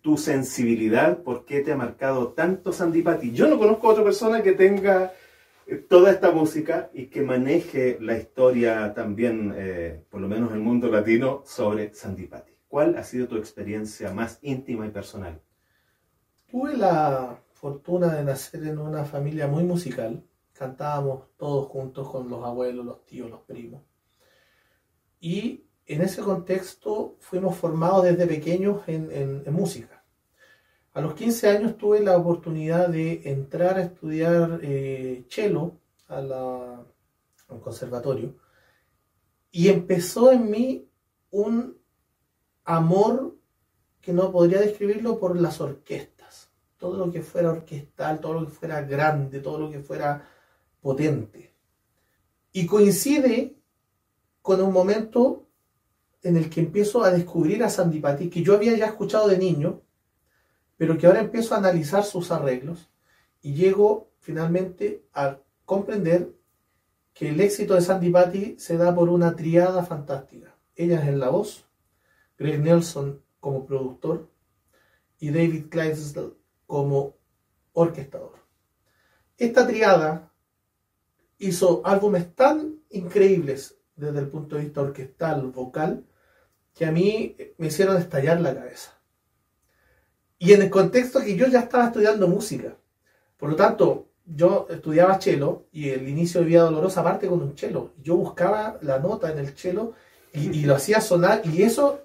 tu 0.00 0.16
sensibilidad? 0.16 1.22
¿Por 1.22 1.44
qué 1.44 1.60
te 1.60 1.72
ha 1.72 1.76
marcado 1.76 2.28
tanto 2.28 2.72
Sandipati? 2.72 3.32
Yo 3.32 3.48
no 3.48 3.58
conozco 3.58 3.88
a 3.88 3.92
otra 3.92 4.04
persona 4.04 4.42
que 4.42 4.52
tenga 4.52 5.12
eh, 5.66 5.76
toda 5.76 6.10
esta 6.10 6.30
música 6.30 6.90
y 6.94 7.06
que 7.06 7.22
maneje 7.22 7.98
la 8.00 8.16
historia 8.16 8.94
también, 8.94 10.04
por 10.10 10.20
lo 10.20 10.28
menos 10.28 10.50
en 10.50 10.56
el 10.56 10.62
mundo 10.62 10.88
latino, 10.88 11.42
sobre 11.44 11.92
Sandipati. 11.92 12.52
¿Cuál 12.68 12.96
ha 12.96 13.04
sido 13.04 13.28
tu 13.28 13.36
experiencia 13.36 14.12
más 14.12 14.38
íntima 14.42 14.86
y 14.86 14.90
personal? 14.90 15.40
Tuve 16.50 16.76
la 16.76 17.38
fortuna 17.64 18.14
de 18.14 18.24
nacer 18.24 18.62
en 18.64 18.78
una 18.78 19.06
familia 19.06 19.46
muy 19.46 19.64
musical. 19.64 20.22
Cantábamos 20.52 21.34
todos 21.38 21.66
juntos 21.68 22.10
con 22.10 22.28
los 22.28 22.44
abuelos, 22.44 22.84
los 22.84 23.06
tíos, 23.06 23.30
los 23.30 23.40
primos. 23.40 23.80
Y 25.18 25.64
en 25.86 26.02
ese 26.02 26.20
contexto 26.20 27.16
fuimos 27.20 27.56
formados 27.56 28.04
desde 28.04 28.26
pequeños 28.26 28.82
en, 28.86 29.50
música. 29.50 30.04
A 30.92 31.00
los 31.00 31.14
15 31.14 31.48
años 31.48 31.78
tuve 31.78 32.00
la 32.00 32.18
oportunidad 32.18 32.90
de 32.90 33.22
entrar 33.30 33.78
a 33.78 33.84
estudiar 33.84 34.60
eh, 34.62 35.24
cello 35.30 35.78
a 36.08 36.20
la, 36.20 36.84
al 37.48 37.60
conservatorio 37.60 38.36
y 39.50 39.70
empezó 39.70 40.32
en 40.32 40.50
mí 40.50 40.90
un 41.30 41.78
amor 42.64 43.38
que 44.02 44.12
no 44.12 44.30
podría 44.30 44.60
describirlo 44.60 45.18
por 45.18 45.40
las 45.40 45.62
orquestas. 45.62 46.13
Todo 46.76 46.98
lo 46.98 47.12
que 47.12 47.22
fuera 47.22 47.50
orquestal, 47.50 48.20
todo 48.20 48.34
lo 48.34 48.46
que 48.46 48.52
fuera 48.52 48.82
grande, 48.82 49.40
todo 49.40 49.58
lo 49.58 49.70
que 49.70 49.80
fuera 49.80 50.28
potente. 50.80 51.54
Y 52.52 52.66
coincide 52.66 53.56
con 54.42 54.60
un 54.60 54.72
momento 54.72 55.46
en 56.22 56.36
el 56.36 56.50
que 56.50 56.60
empiezo 56.60 57.02
a 57.02 57.10
descubrir 57.10 57.62
a 57.64 57.70
Sandipati, 57.70 58.28
que 58.28 58.42
yo 58.42 58.54
había 58.54 58.76
ya 58.76 58.86
escuchado 58.86 59.28
de 59.28 59.38
niño, 59.38 59.82
pero 60.76 60.98
que 60.98 61.06
ahora 61.06 61.20
empiezo 61.20 61.54
a 61.54 61.58
analizar 61.58 62.04
sus 62.04 62.30
arreglos 62.30 62.90
y 63.42 63.54
llego 63.54 64.10
finalmente 64.20 65.04
a 65.12 65.38
comprender 65.64 66.34
que 67.12 67.28
el 67.28 67.40
éxito 67.40 67.74
de 67.74 67.80
Sandipati 67.80 68.56
se 68.58 68.76
da 68.76 68.94
por 68.94 69.08
una 69.08 69.36
triada 69.36 69.84
fantástica. 69.84 70.54
Ella 70.74 71.00
es 71.00 71.08
en 71.08 71.20
la 71.20 71.28
voz, 71.28 71.66
Greg 72.36 72.60
Nelson 72.60 73.22
como 73.38 73.64
productor 73.64 74.28
y 75.18 75.30
David 75.30 75.66
Clydesdale 75.68 76.34
como 76.66 77.16
orquestador. 77.72 78.38
Esta 79.36 79.66
triada 79.66 80.32
hizo 81.38 81.82
álbumes 81.84 82.34
tan 82.34 82.80
increíbles 82.90 83.76
desde 83.96 84.20
el 84.20 84.28
punto 84.28 84.56
de 84.56 84.62
vista 84.62 84.82
orquestal, 84.82 85.50
vocal, 85.50 86.04
que 86.74 86.86
a 86.86 86.92
mí 86.92 87.36
me 87.58 87.68
hicieron 87.68 87.96
estallar 87.96 88.40
la 88.40 88.54
cabeza. 88.54 88.98
Y 90.38 90.52
en 90.52 90.62
el 90.62 90.70
contexto 90.70 91.20
que 91.20 91.36
yo 91.36 91.46
ya 91.46 91.60
estaba 91.60 91.86
estudiando 91.86 92.28
música. 92.28 92.76
Por 93.36 93.50
lo 93.50 93.56
tanto, 93.56 94.08
yo 94.26 94.66
estudiaba 94.70 95.20
cello 95.20 95.66
y 95.70 95.90
el 95.90 96.08
inicio 96.08 96.40
de 96.40 96.46
Vida 96.46 96.62
Dolorosa 96.62 97.04
parte 97.04 97.28
con 97.28 97.42
un 97.42 97.56
cello. 97.56 97.92
Yo 98.02 98.16
buscaba 98.16 98.78
la 98.82 98.98
nota 98.98 99.30
en 99.30 99.38
el 99.38 99.56
cello 99.56 99.92
y, 100.32 100.60
y 100.60 100.64
lo 100.64 100.74
hacía 100.74 101.00
sonar 101.00 101.42
y 101.44 101.62
eso 101.62 102.04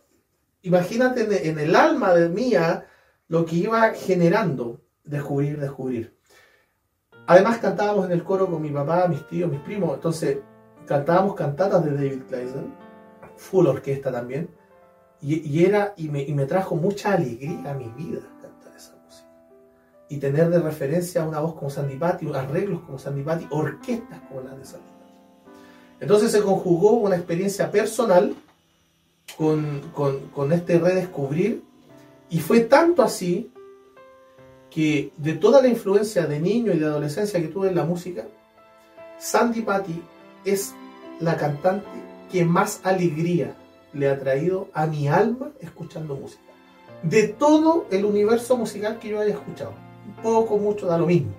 imagínate 0.62 1.50
en, 1.50 1.60
el 1.60 1.76
alma 1.76 2.14
de 2.14 2.30
mía 2.30 2.86
lo 3.30 3.46
que 3.46 3.56
iba 3.56 3.94
generando, 3.94 4.82
descubrir, 5.06 5.60
descubrir. 5.60 6.18
Además 7.28 7.60
cantábamos 7.60 8.06
en 8.06 8.12
el 8.12 8.24
coro 8.24 8.48
con 8.48 8.62
mi 8.62 8.70
papá, 8.70 9.08
mis 9.08 9.26
tíos, 9.28 9.50
mis 9.50 9.62
primos, 9.62 9.94
entonces 9.94 10.40
cantábamos 10.86 11.36
cantatas 11.36 11.86
de 11.86 11.94
David 11.94 12.24
Kleisen, 12.28 12.74
full 13.38 13.68
orquesta 13.68 14.12
también, 14.12 14.50
y, 15.22 15.64
era, 15.64 15.94
y 15.98 16.10
me, 16.10 16.24
y 16.24 16.34
me, 16.34 16.46
trajo 16.46 16.76
mucha 16.76 17.14
alegría 17.14 17.72
a 17.72 17.74
mi 17.74 17.90
vida 17.90 18.22
cantar 18.42 18.76
esa 18.76 18.96
música. 19.06 19.28
Y 20.08 20.18
tener 20.18 20.50
de 20.50 20.60
referencia 20.60 21.26
una 21.26 21.40
voz 21.40 21.56
como 21.56 21.70
Sandy 21.70 21.98
Patty, 21.98 22.32
arreglos 22.34 22.82
como 22.82 22.98
Sandy 22.98 23.24
Patty, 23.24 23.48
orquestas 23.50 24.22
como 24.28 24.42
las 24.42 24.58
de 24.58 24.66
Sandy. 24.66 24.90
Entonces 26.00 26.32
se 26.32 26.42
conjugó 26.42 26.94
una 26.94 27.18
experiencia 27.18 27.70
personal 27.70 28.34
con, 29.38 30.52
este 30.54 30.80
redescubrir. 30.80 31.64
Y 32.30 32.40
fue 32.40 32.62
tanto 32.62 33.02
así 33.02 33.52
que 34.70 35.12
de 35.18 35.34
toda 35.34 35.62
la 35.62 35.68
influencia 35.68 36.26
de 36.28 36.40
niño 36.40 36.72
y 36.72 36.80
de 36.80 36.86
adolescencia 36.86 37.42
que 37.42 37.48
tuve 37.48 37.70
en 37.70 37.76
la 37.76 37.86
música, 37.86 38.28
Sandy 39.18 39.62
Patty 39.62 40.02
es 40.46 40.76
la 41.20 41.36
cantante 41.38 41.88
que 42.32 42.46
más 42.46 42.82
alegría 42.84 43.56
le 43.94 44.08
ha 44.08 44.20
traído 44.20 44.70
a 44.74 44.86
mi 44.86 45.08
alma 45.08 45.52
escuchando 45.60 46.16
música. 46.16 46.44
De 47.02 47.28
todo 47.30 47.88
el 47.90 48.06
universo 48.06 48.58
musical 48.58 49.00
que 49.00 49.10
yo 49.10 49.20
haya 49.20 49.34
escuchado. 49.34 49.74
Poco, 50.22 50.58
mucho, 50.58 50.86
da 50.86 50.98
lo 50.98 51.08
mismo. 51.08 51.32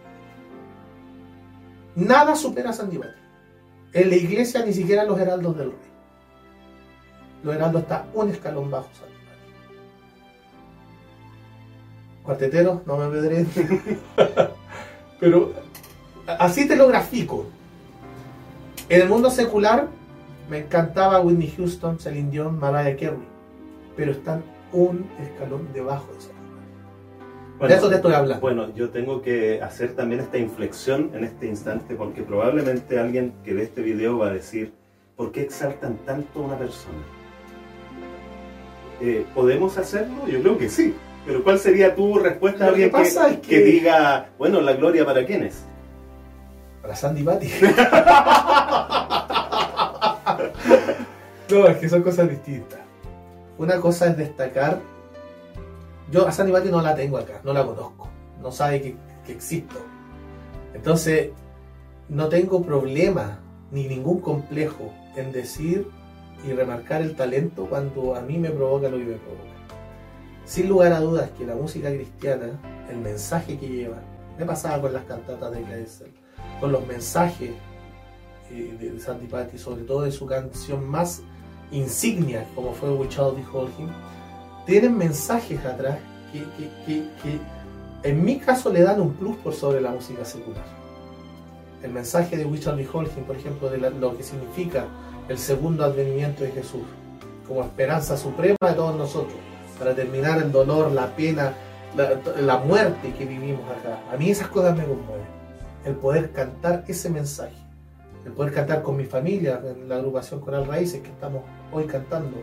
Nada 1.94 2.34
supera 2.34 2.70
a 2.70 2.72
Sandy 2.72 2.98
Patty. 2.98 3.20
En 3.92 4.10
la 4.10 4.16
iglesia 4.16 4.64
ni 4.64 4.72
siquiera 4.72 5.04
los 5.04 5.18
heraldos 5.18 5.56
del 5.56 5.70
rey. 5.70 5.90
Los 7.42 7.54
Heraldos 7.54 7.82
está 7.82 8.06
un 8.12 8.30
escalón 8.30 8.70
bajo 8.70 8.88
Cuarteteros, 12.30 12.86
no 12.86 12.96
me 12.96 13.08
pedré. 13.08 13.44
Pero 15.20 15.52
así 16.28 16.68
te 16.68 16.76
lo 16.76 16.86
grafico. 16.86 17.46
En 18.88 19.00
el 19.00 19.08
mundo 19.08 19.32
secular 19.32 19.88
me 20.48 20.58
encantaba 20.58 21.20
Whitney 21.22 21.52
Houston, 21.56 21.98
Celine 21.98 22.30
Dion, 22.30 22.56
Mariah 22.56 22.94
Carey. 22.94 23.18
Pero 23.96 24.12
están 24.12 24.44
un 24.72 25.10
escalón 25.20 25.72
debajo 25.72 26.06
de 26.12 26.18
esa 26.18 26.28
bueno, 27.58 27.74
de 27.74 27.74
eso 27.74 27.88
te 27.88 27.96
estoy 27.96 28.12
hablando. 28.12 28.40
Bueno, 28.40 28.74
yo 28.76 28.90
tengo 28.90 29.22
que 29.22 29.60
hacer 29.60 29.96
también 29.96 30.20
esta 30.20 30.38
inflexión 30.38 31.10
en 31.12 31.24
este 31.24 31.48
instante 31.48 31.96
porque 31.96 32.22
probablemente 32.22 33.00
alguien 33.00 33.34
que 33.44 33.54
ve 33.54 33.64
este 33.64 33.82
video 33.82 34.18
va 34.18 34.28
a 34.28 34.32
decir, 34.32 34.72
¿por 35.16 35.32
qué 35.32 35.42
exaltan 35.42 35.96
tanto 36.06 36.38
a 36.38 36.46
una 36.46 36.56
persona? 36.56 37.02
Eh, 39.00 39.26
¿podemos 39.34 39.76
hacerlo? 39.78 40.28
Yo 40.28 40.40
creo 40.40 40.56
que 40.58 40.68
sí. 40.68 40.94
Pero 41.26 41.44
¿cuál 41.44 41.58
sería 41.58 41.94
tu 41.94 42.18
respuesta 42.18 42.64
a 42.64 42.68
alguien 42.68 42.90
que, 43.42 43.60
diga, 43.60 44.30
bueno, 44.38 44.60
la 44.60 44.72
gloria 44.72 45.04
para 45.04 45.24
quién 45.24 45.44
es? 45.44 45.62
Para 46.80 46.96
Sandy 46.96 47.22
Patty. 47.22 47.46
no, 51.50 51.66
es 51.66 51.76
que 51.76 51.88
son 51.88 52.02
cosas 52.02 52.30
distintas. 52.30 52.80
Una 53.58 53.78
cosa 53.80 54.06
es 54.06 54.16
destacar. 54.16 54.80
Yo 56.10 56.26
a 56.26 56.32
Sandy 56.32 56.52
Patty 56.52 56.70
no 56.70 56.80
la 56.80 56.94
tengo 56.94 57.18
acá, 57.18 57.40
no 57.44 57.52
la 57.52 57.66
conozco. 57.66 58.08
No 58.40 58.50
sabe 58.50 58.80
que, 58.80 58.96
que 59.26 59.32
existo. 59.32 59.76
Entonces, 60.72 61.30
no 62.08 62.28
tengo 62.28 62.62
problema 62.62 63.40
ni 63.70 63.86
ningún 63.86 64.20
complejo 64.20 64.92
en 65.16 65.32
decir 65.32 65.86
y 66.46 66.52
remarcar 66.52 67.02
el 67.02 67.14
talento 67.14 67.66
cuando 67.66 68.14
a 68.14 68.20
mí 68.20 68.38
me 68.38 68.50
provoca 68.50 68.88
lo 68.88 68.98
que 68.98 69.04
me 69.04 69.16
provoca. 69.16 69.49
Sin 70.50 70.68
lugar 70.68 70.92
a 70.92 70.98
dudas 70.98 71.30
que 71.38 71.46
la 71.46 71.54
música 71.54 71.94
cristiana, 71.94 72.60
el 72.90 72.96
mensaje 72.96 73.56
que 73.56 73.68
lleva, 73.68 73.98
me 74.36 74.44
pasaba 74.44 74.80
con 74.80 74.92
las 74.92 75.04
cantatas 75.04 75.52
de 75.52 75.62
Kleisel, 75.62 76.10
con 76.58 76.72
los 76.72 76.84
mensajes 76.88 77.52
eh, 78.50 78.76
de 78.80 78.98
Sandy 78.98 79.28
Patty, 79.28 79.58
sobre 79.58 79.84
todo 79.84 80.02
de 80.02 80.10
su 80.10 80.26
canción 80.26 80.88
más 80.88 81.22
insignia, 81.70 82.44
como 82.56 82.72
fue 82.72 82.90
We 82.90 83.08
Child 83.08 83.38
Him, 83.78 83.90
tienen 84.66 84.98
mensajes 84.98 85.64
atrás 85.64 85.98
que, 86.32 87.38
en 88.02 88.24
mi 88.24 88.40
caso 88.40 88.72
le 88.72 88.82
dan 88.82 89.00
un 89.00 89.12
plus 89.12 89.36
por 89.36 89.54
sobre 89.54 89.80
la 89.80 89.92
música 89.92 90.24
secular. 90.24 90.64
El 91.80 91.92
mensaje 91.92 92.36
de 92.36 92.44
We 92.44 92.58
Child 92.58 92.80
Him, 92.80 93.24
por 93.24 93.36
ejemplo, 93.36 93.70
de 93.70 93.78
lo 93.78 94.16
que 94.16 94.24
significa 94.24 94.88
el 95.28 95.38
segundo 95.38 95.84
advenimiento 95.84 96.42
de 96.42 96.50
Jesús, 96.50 96.82
como 97.46 97.62
esperanza 97.62 98.16
suprema 98.16 98.56
de 98.60 98.72
todos 98.72 98.96
nosotros, 98.96 99.49
para 99.80 99.94
terminar 99.96 100.40
el 100.40 100.52
dolor, 100.52 100.92
la 100.92 101.08
pena, 101.16 101.54
la, 101.96 102.58
muerte 102.58 103.12
que 103.18 103.24
vivimos 103.24 103.68
acá. 103.68 103.98
A 104.12 104.16
mí 104.16 104.30
esas 104.30 104.46
cosas 104.46 104.76
me 104.76 104.84
conmueven. 104.84 105.26
El 105.84 105.96
poder 105.96 106.30
cantar 106.30 106.84
ese 106.86 107.10
mensaje, 107.10 107.56
el 108.24 108.32
poder 108.32 108.52
cantar 108.52 108.82
con 108.82 108.96
mi 108.96 109.06
familia, 109.06 109.60
en 109.64 109.88
la 109.88 109.96
agrupación 109.96 110.40
Coral 110.40 110.66
Raíces 110.66 111.00
que 111.00 111.08
estamos 111.08 111.42
hoy 111.72 111.86
cantando, 111.86 112.36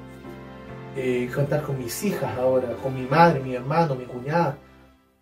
eh, 0.98 1.30
cantar 1.34 1.62
con 1.62 1.78
mis 1.78 2.04
hijas 2.04 2.38
ahora, 2.38 2.74
con 2.84 2.94
mi 2.94 3.08
madre, 3.08 3.40
mi 3.40 3.54
hermano, 3.54 3.96
mi 3.96 4.06
cuñada, 4.06 4.58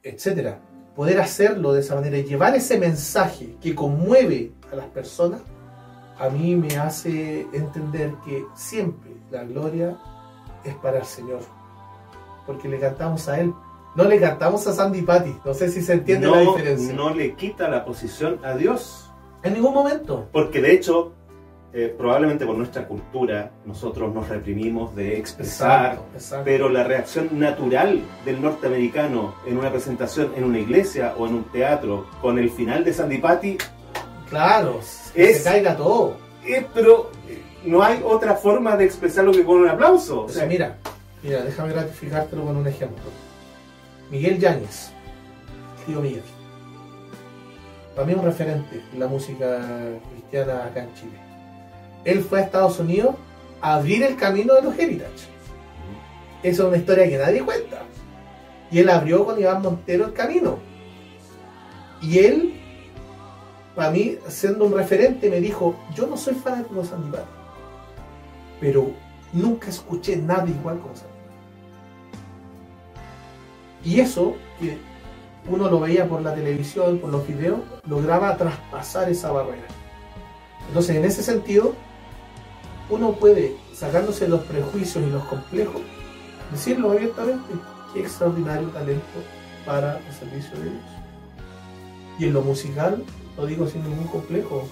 etc. 0.02 0.56
Poder 0.96 1.20
hacerlo 1.20 1.74
de 1.74 1.82
esa 1.82 1.94
manera 1.94 2.18
llevar 2.18 2.56
ese 2.56 2.80
mensaje 2.80 3.58
que 3.62 3.76
conmueve 3.76 4.54
a 4.72 4.76
las 4.78 4.88
personas 4.88 5.42
a 6.18 6.30
mí 6.30 6.56
me 6.56 6.78
hace 6.78 7.42
entender 7.52 8.14
que 8.24 8.46
siempre 8.56 9.12
la 9.32 9.44
gloria 9.44 9.98
es 10.64 10.74
para 10.76 11.00
el 11.00 11.06
Señor, 11.06 11.42
porque 12.46 12.68
le 12.70 12.80
cantamos 12.80 13.28
a 13.30 13.40
Él, 13.40 13.54
No 13.96 14.04
le 14.04 14.20
cantamos 14.20 14.68
a 14.68 14.74
Sandy 14.74 15.04
Patty. 15.04 15.38
No 15.46 15.54
sé 15.54 15.70
si 15.72 15.82
se 15.82 15.94
entiende 15.94 16.28
la 16.28 16.42
diferencia. 16.42 16.94
no 16.94 17.14
le 17.14 17.34
quita 17.36 17.70
la 17.70 17.86
posición 17.86 18.40
a 18.44 18.54
Dios. 18.56 19.10
En 19.42 19.54
ningún 19.54 19.74
momento. 19.74 20.28
Porque 20.34 20.62
de 20.62 20.74
hecho, 20.74 21.14
eh, 21.72 21.94
probablemente 21.98 22.46
por 22.46 22.58
nuestra 22.58 22.88
cultura, 22.90 23.52
nosotros 23.66 24.14
nos 24.14 24.28
reprimimos 24.28 24.94
de 24.96 25.18
expresar, 25.18 25.94
Exacto, 25.94 26.06
exacto. 26.14 26.44
pero 26.46 26.68
la 26.68 26.84
reacción 26.84 27.30
natural 27.40 28.02
del 28.26 28.42
norteamericano 28.42 29.36
en 29.46 29.58
una 29.58 29.70
presentación 29.72 30.32
en 30.36 30.44
una 30.44 30.60
iglesia 30.60 31.14
o 31.18 31.26
en 31.28 31.36
un 31.36 31.44
teatro 31.46 32.06
con 32.22 32.38
el 32.38 32.50
final 32.50 32.84
de 32.84 32.94
Sandy 32.94 33.20
Patty, 33.20 33.58
Claro, 34.30 34.80
que 35.14 35.30
Es- 35.30 35.38
se 35.38 35.44
caiga 35.50 35.78
todo. 35.78 36.16
eh, 36.46 36.66
pero 36.74 37.12
eh, 37.30 37.42
no 37.66 37.82
hay 37.84 38.02
otra 38.04 38.34
forma 38.36 38.76
de 38.76 38.86
expresarlo 38.86 39.32
que 39.32 39.44
con 39.46 39.62
un 39.62 39.70
aplauso. 39.70 40.24
O 40.24 40.30
sea, 40.30 40.46
mira, 40.48 40.78
mira, 41.24 41.44
déjame 41.44 41.74
gratificártelo 41.74 42.46
con 42.46 42.58
un 42.58 42.68
ejemplo. 42.68 43.04
Miguel 44.10 44.40
Yáñez, 44.40 44.92
tío 45.86 46.02
Miguel. 46.02 46.24
Para 47.96 48.08
mí 48.08 48.14
es 48.14 48.20
un 48.20 48.26
referente 48.26 48.84
en 48.92 49.00
la 49.00 49.08
música 49.08 49.62
cristiana 50.12 50.66
acá 50.66 50.84
en 50.84 50.94
Chile. 50.96 51.20
Él 52.04 52.24
fue 52.24 52.40
a 52.40 52.44
Estados 52.44 52.80
Unidos 52.80 53.16
a 53.62 53.76
abrir 53.76 54.04
el 54.04 54.16
camino 54.16 54.54
de 54.54 54.62
los 54.62 54.78
Heritage. 54.78 55.28
Esa 56.44 56.64
es 56.64 56.68
una 56.68 56.78
historia 56.78 57.10
que 57.10 57.18
nadie 57.18 57.44
cuenta. 57.44 57.84
Y 58.70 58.80
él 58.80 58.90
abrió 58.90 59.26
con 59.26 59.40
Iván 59.40 59.62
Montero 59.62 60.06
el 60.06 60.14
camino. 60.14 60.60
Y 62.02 62.20
él, 62.20 62.54
para 63.76 63.90
mí, 63.92 64.18
siendo 64.28 64.66
un 64.66 64.74
referente, 64.74 65.30
me 65.30 65.40
dijo, 65.40 65.76
yo 65.96 66.06
no 66.06 66.18
soy 66.18 66.36
fanático 66.36 66.82
de 66.82 66.88
Sandy 66.88 67.10
Patty, 67.10 67.26
pero 68.60 68.92
nunca 69.36 69.70
escuché 69.70 70.16
nada 70.18 70.48
igual 70.48 70.80
como 70.80 70.94
Patty". 70.94 71.06
Y 73.84 74.00
eso, 74.00 74.36
que 74.60 74.78
uno 75.48 75.70
lo 75.70 75.80
veía 75.80 76.08
por 76.08 76.22
la 76.22 76.34
televisión, 76.34 76.98
por 76.98 77.12
los 77.12 77.28
videos, 77.28 77.60
lograba 77.88 78.36
traspasar 78.36 79.10
esa 79.10 79.32
barrera. 79.32 79.68
Entonces, 80.68 80.96
en 80.96 81.06
ese 81.06 81.22
sentido, 81.22 81.76
uno 82.90 83.14
puede, 83.14 83.56
sacándose 83.74 84.28
los 84.28 84.42
prejuicios 84.42 85.04
y 85.04 85.10
los 85.10 85.24
complejos, 85.26 85.82
decirlo 86.52 86.92
abiertamente, 86.92 87.54
qué 87.94 88.02
extraordinario 88.02 88.70
talento 88.70 89.04
para 89.66 90.00
el 90.00 90.14
servicio 90.14 90.58
de 90.60 90.64
Dios. 90.72 90.84
Y 92.20 92.26
en 92.26 92.34
lo 92.34 92.42
musical, 92.42 93.04
lo 93.38 93.46
digo 93.46 93.68
sin 93.68 93.84
ningún 93.84 94.08
complejo, 94.08 94.64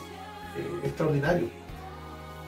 eh, 0.57 0.87
extraordinario. 0.87 1.47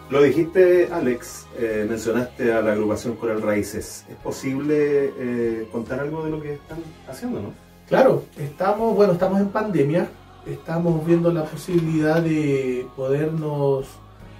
Lo 0.09 0.21
dijiste, 0.21 0.89
Alex, 0.91 1.47
eh, 1.57 1.83
mencionaste 1.89 2.53
a 2.53 2.61
la 2.61 2.73
agrupación 2.73 3.15
Coral 3.15 3.41
Raíces. 3.41 4.05
¿Es 4.07 4.15
posible 4.17 5.11
eh, 5.17 5.67
contar 5.71 5.99
algo 5.99 6.23
de 6.23 6.29
lo 6.29 6.39
que 6.39 6.53
están 6.53 6.77
haciendo, 7.07 7.41
no? 7.41 7.53
Claro, 7.87 8.23
estamos, 8.37 8.95
bueno, 8.95 9.13
estamos 9.13 9.41
en 9.41 9.49
pandemia, 9.49 10.07
estamos 10.45 11.03
viendo 11.07 11.31
la 11.31 11.45
posibilidad 11.45 12.21
de 12.21 12.87
podernos 12.95 13.87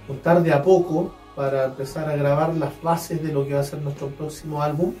juntar 0.06 0.40
de 0.44 0.52
a 0.52 0.62
poco 0.62 1.12
para 1.34 1.64
empezar 1.64 2.08
a 2.08 2.14
grabar 2.14 2.54
las 2.54 2.80
bases 2.80 3.20
de 3.20 3.32
lo 3.32 3.44
que 3.44 3.54
va 3.54 3.60
a 3.60 3.64
ser 3.64 3.80
nuestro 3.80 4.06
próximo 4.08 4.62
álbum, 4.62 4.94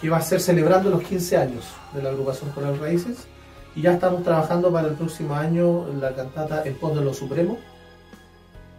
que 0.00 0.08
va 0.08 0.18
a 0.18 0.22
ser 0.22 0.40
celebrando 0.40 0.90
los 0.90 1.02
15 1.02 1.36
años 1.36 1.64
de 1.92 2.02
la 2.02 2.10
agrupación 2.10 2.50
Coral 2.50 2.78
Raíces. 2.78 3.26
Y 3.74 3.82
ya 3.82 3.94
estamos 3.94 4.22
trabajando 4.22 4.72
para 4.72 4.88
el 4.88 4.94
próximo 4.94 5.34
año 5.34 5.86
la 6.00 6.14
cantata 6.14 6.62
En 6.64 6.74
pos 6.74 6.94
de 6.94 7.02
lo 7.02 7.12
supremo, 7.12 7.58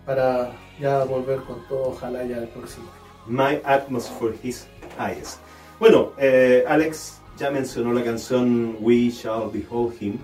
para 0.05 0.51
ya 0.79 1.03
volver 1.03 1.39
con 1.41 1.65
todo, 1.67 1.89
ojalá 1.89 2.23
ya 2.23 2.37
el 2.37 2.47
próximo 2.49 2.85
año. 2.91 3.03
My 3.25 3.61
Atmosphere 3.63 4.35
His 4.43 4.67
Eyes. 4.99 5.39
Bueno, 5.79 6.11
eh, 6.17 6.63
Alex 6.67 7.19
ya 7.37 7.49
mencionó 7.51 7.93
la 7.93 8.03
canción 8.03 8.77
We 8.79 9.09
Shall 9.09 9.49
Behold 9.51 9.95
Him. 10.01 10.17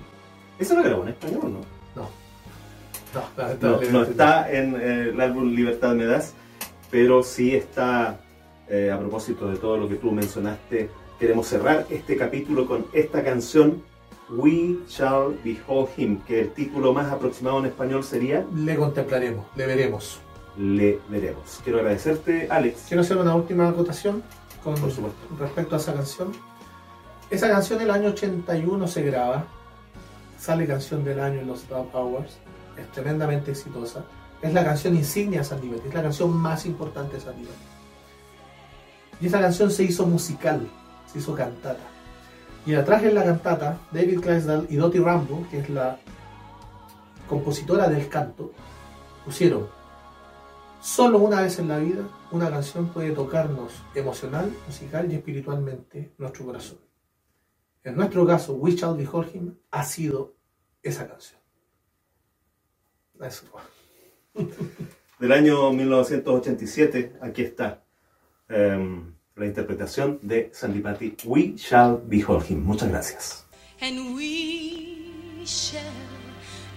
¿Esa 0.58 0.76
la 0.76 0.84
grabó 0.84 1.04
en 1.04 1.10
español 1.10 1.42
o 1.44 1.50
no? 1.50 1.60
No, 1.96 2.10
No, 3.62 3.82
no 3.92 4.04
está 4.04 4.52
en 4.52 4.76
eh, 4.76 5.10
el 5.10 5.22
álbum 5.22 5.54
Libertad 5.56 5.96
Me 5.96 6.06
Das, 6.06 6.34
pero 6.92 7.24
sí 7.24 7.56
está, 7.56 8.20
eh, 8.68 8.92
a 8.92 9.00
propósito 9.00 9.50
de 9.50 9.58
todo 9.58 9.78
lo 9.78 9.90
que 9.90 9.96
tú 9.96 10.12
mencionaste, 10.12 10.90
queremos 11.20 11.48
cerrar 11.48 11.86
este 11.90 12.18
capítulo 12.18 12.68
con 12.68 12.86
esta 12.94 13.24
canción, 13.24 13.82
We 14.30 14.78
Shall 14.88 15.40
Behold 15.44 15.90
Him, 15.98 16.20
que 16.22 16.42
el 16.42 16.52
título 16.52 16.94
más 16.94 17.12
aproximado 17.12 17.60
en 17.60 17.66
español 17.66 18.04
sería 18.04 18.46
Le 18.54 18.76
contemplaremos, 18.76 19.46
le 19.56 19.66
veremos. 19.66 20.20
Le 20.60 21.00
Veremos. 21.08 21.62
Quiero 21.64 21.80
agradecerte, 21.80 22.50
Alex. 22.52 22.84
Quiero 22.90 23.02
hacer 23.02 23.16
una 23.16 23.34
última 23.34 23.70
acotación 23.70 24.22
con 24.62 24.76
Por 24.76 24.92
supuesto. 24.92 25.18
respecto 25.40 25.76
a 25.76 25.78
esa 25.80 25.94
canción. 25.94 26.34
Esa 27.30 27.48
canción 27.48 27.80
del 27.80 27.90
año 27.92 28.10
81 28.10 28.88
se 28.90 29.04
graba, 29.04 29.46
sale 30.38 30.68
canción 30.68 31.06
del 31.06 31.22
año 31.22 31.40
en 31.40 31.48
los 31.48 31.62
Top 31.64 31.96
Hours, 31.96 32.40
es 32.76 32.92
tremendamente 32.92 33.52
exitosa. 33.52 34.04
Es 34.42 34.54
la 34.54 34.66
canción 34.66 34.96
insignia 34.98 35.40
de 35.40 35.46
Sandy 35.46 35.72
es 35.88 35.94
la 35.94 36.02
canción 36.02 36.36
más 36.36 36.66
importante 36.66 37.16
de 37.16 37.22
Sandy. 37.22 37.48
Y 39.22 39.28
esa 39.28 39.40
canción 39.40 39.72
se 39.72 39.84
hizo 39.84 40.06
musical, 40.08 40.68
se 41.10 41.20
hizo 41.20 41.36
cantata. 41.36 41.84
Y 42.66 42.74
atrás 42.76 43.04
en 43.04 43.16
la 43.16 43.24
cantata, 43.24 43.78
David 43.92 44.20
Clydesdale 44.20 44.68
y 44.70 44.76
Dottie 44.76 45.00
Rambo, 45.00 45.48
que 45.50 45.60
es 45.60 45.70
la 45.70 46.00
compositora 47.30 47.88
del 47.88 48.10
canto, 48.10 48.52
pusieron 49.24 49.79
Solo 50.82 51.20
una 51.20 51.42
vez 51.42 51.60
en 51.60 51.68
la 51.68 51.78
vida 51.78 52.04
una 52.32 52.50
canción 52.50 52.90
puede 52.90 53.12
tocarnos 53.12 53.74
emocional, 53.96 54.52
musical 54.66 55.12
y 55.12 55.16
espiritualmente 55.16 56.14
nuestro 56.18 56.46
corazón. 56.46 56.80
En 57.84 57.96
nuestro 57.96 58.26
caso, 58.26 58.54
We 58.54 58.72
Shall 58.72 58.96
Behold 58.96 59.36
Him 59.36 59.56
ha 59.72 59.84
sido 59.84 60.36
esa 60.82 61.08
canción. 61.08 61.40
Eso. 63.22 63.46
Del 65.20 65.32
año 65.34 65.72
1987, 65.74 67.18
aquí 67.22 67.42
está 67.42 67.84
em, 68.48 69.14
la 69.36 69.46
interpretación 69.46 70.20
de 70.22 70.50
Sandy 70.54 70.80
Patty, 70.80 71.18
We 71.26 71.56
Shall 71.58 72.02
Behold 72.06 72.50
Him. 72.50 72.64
Muchas 72.64 72.90
gracias. 72.90 73.50
and 73.82 74.14
we 74.16 75.42
shall 75.46 75.82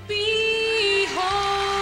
behold 0.07 1.82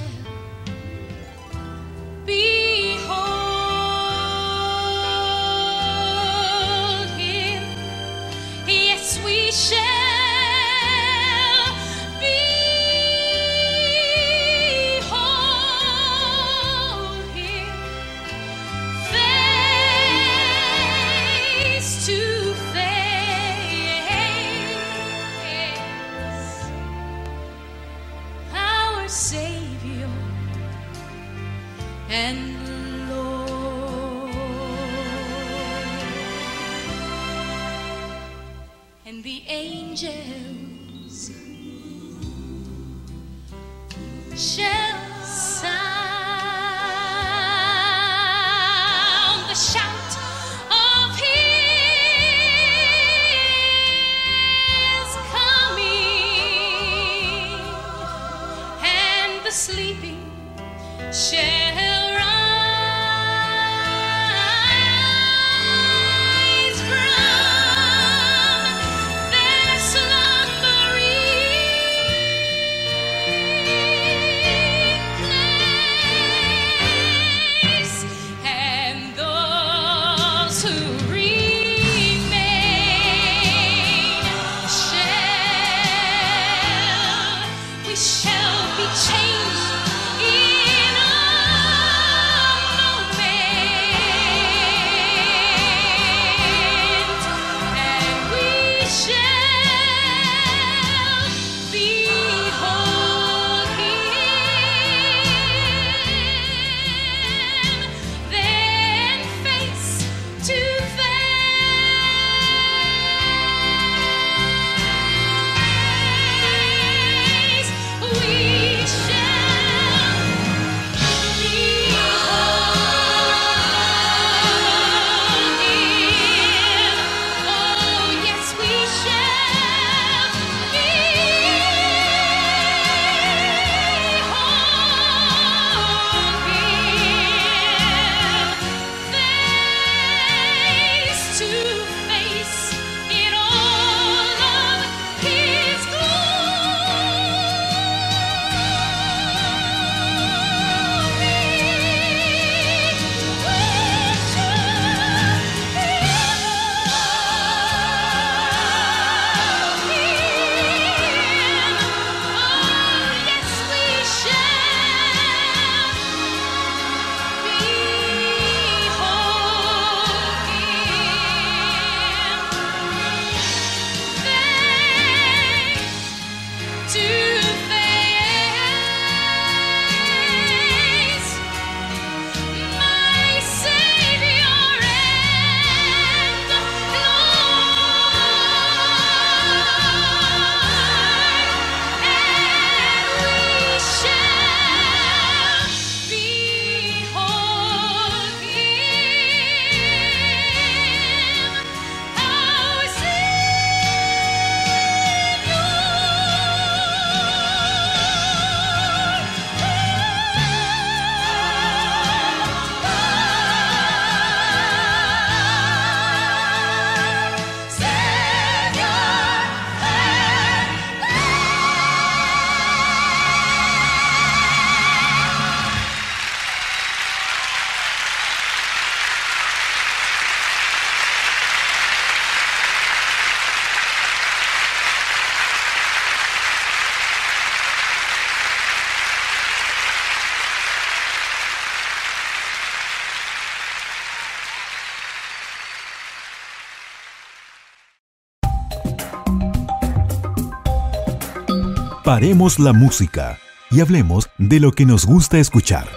Paremos 252.11 252.59
la 252.59 252.73
música 252.73 253.39
y 253.69 253.79
hablemos 253.79 254.29
de 254.37 254.59
lo 254.59 254.73
que 254.73 254.85
nos 254.85 255.05
gusta 255.05 255.37
escuchar. 255.39 255.87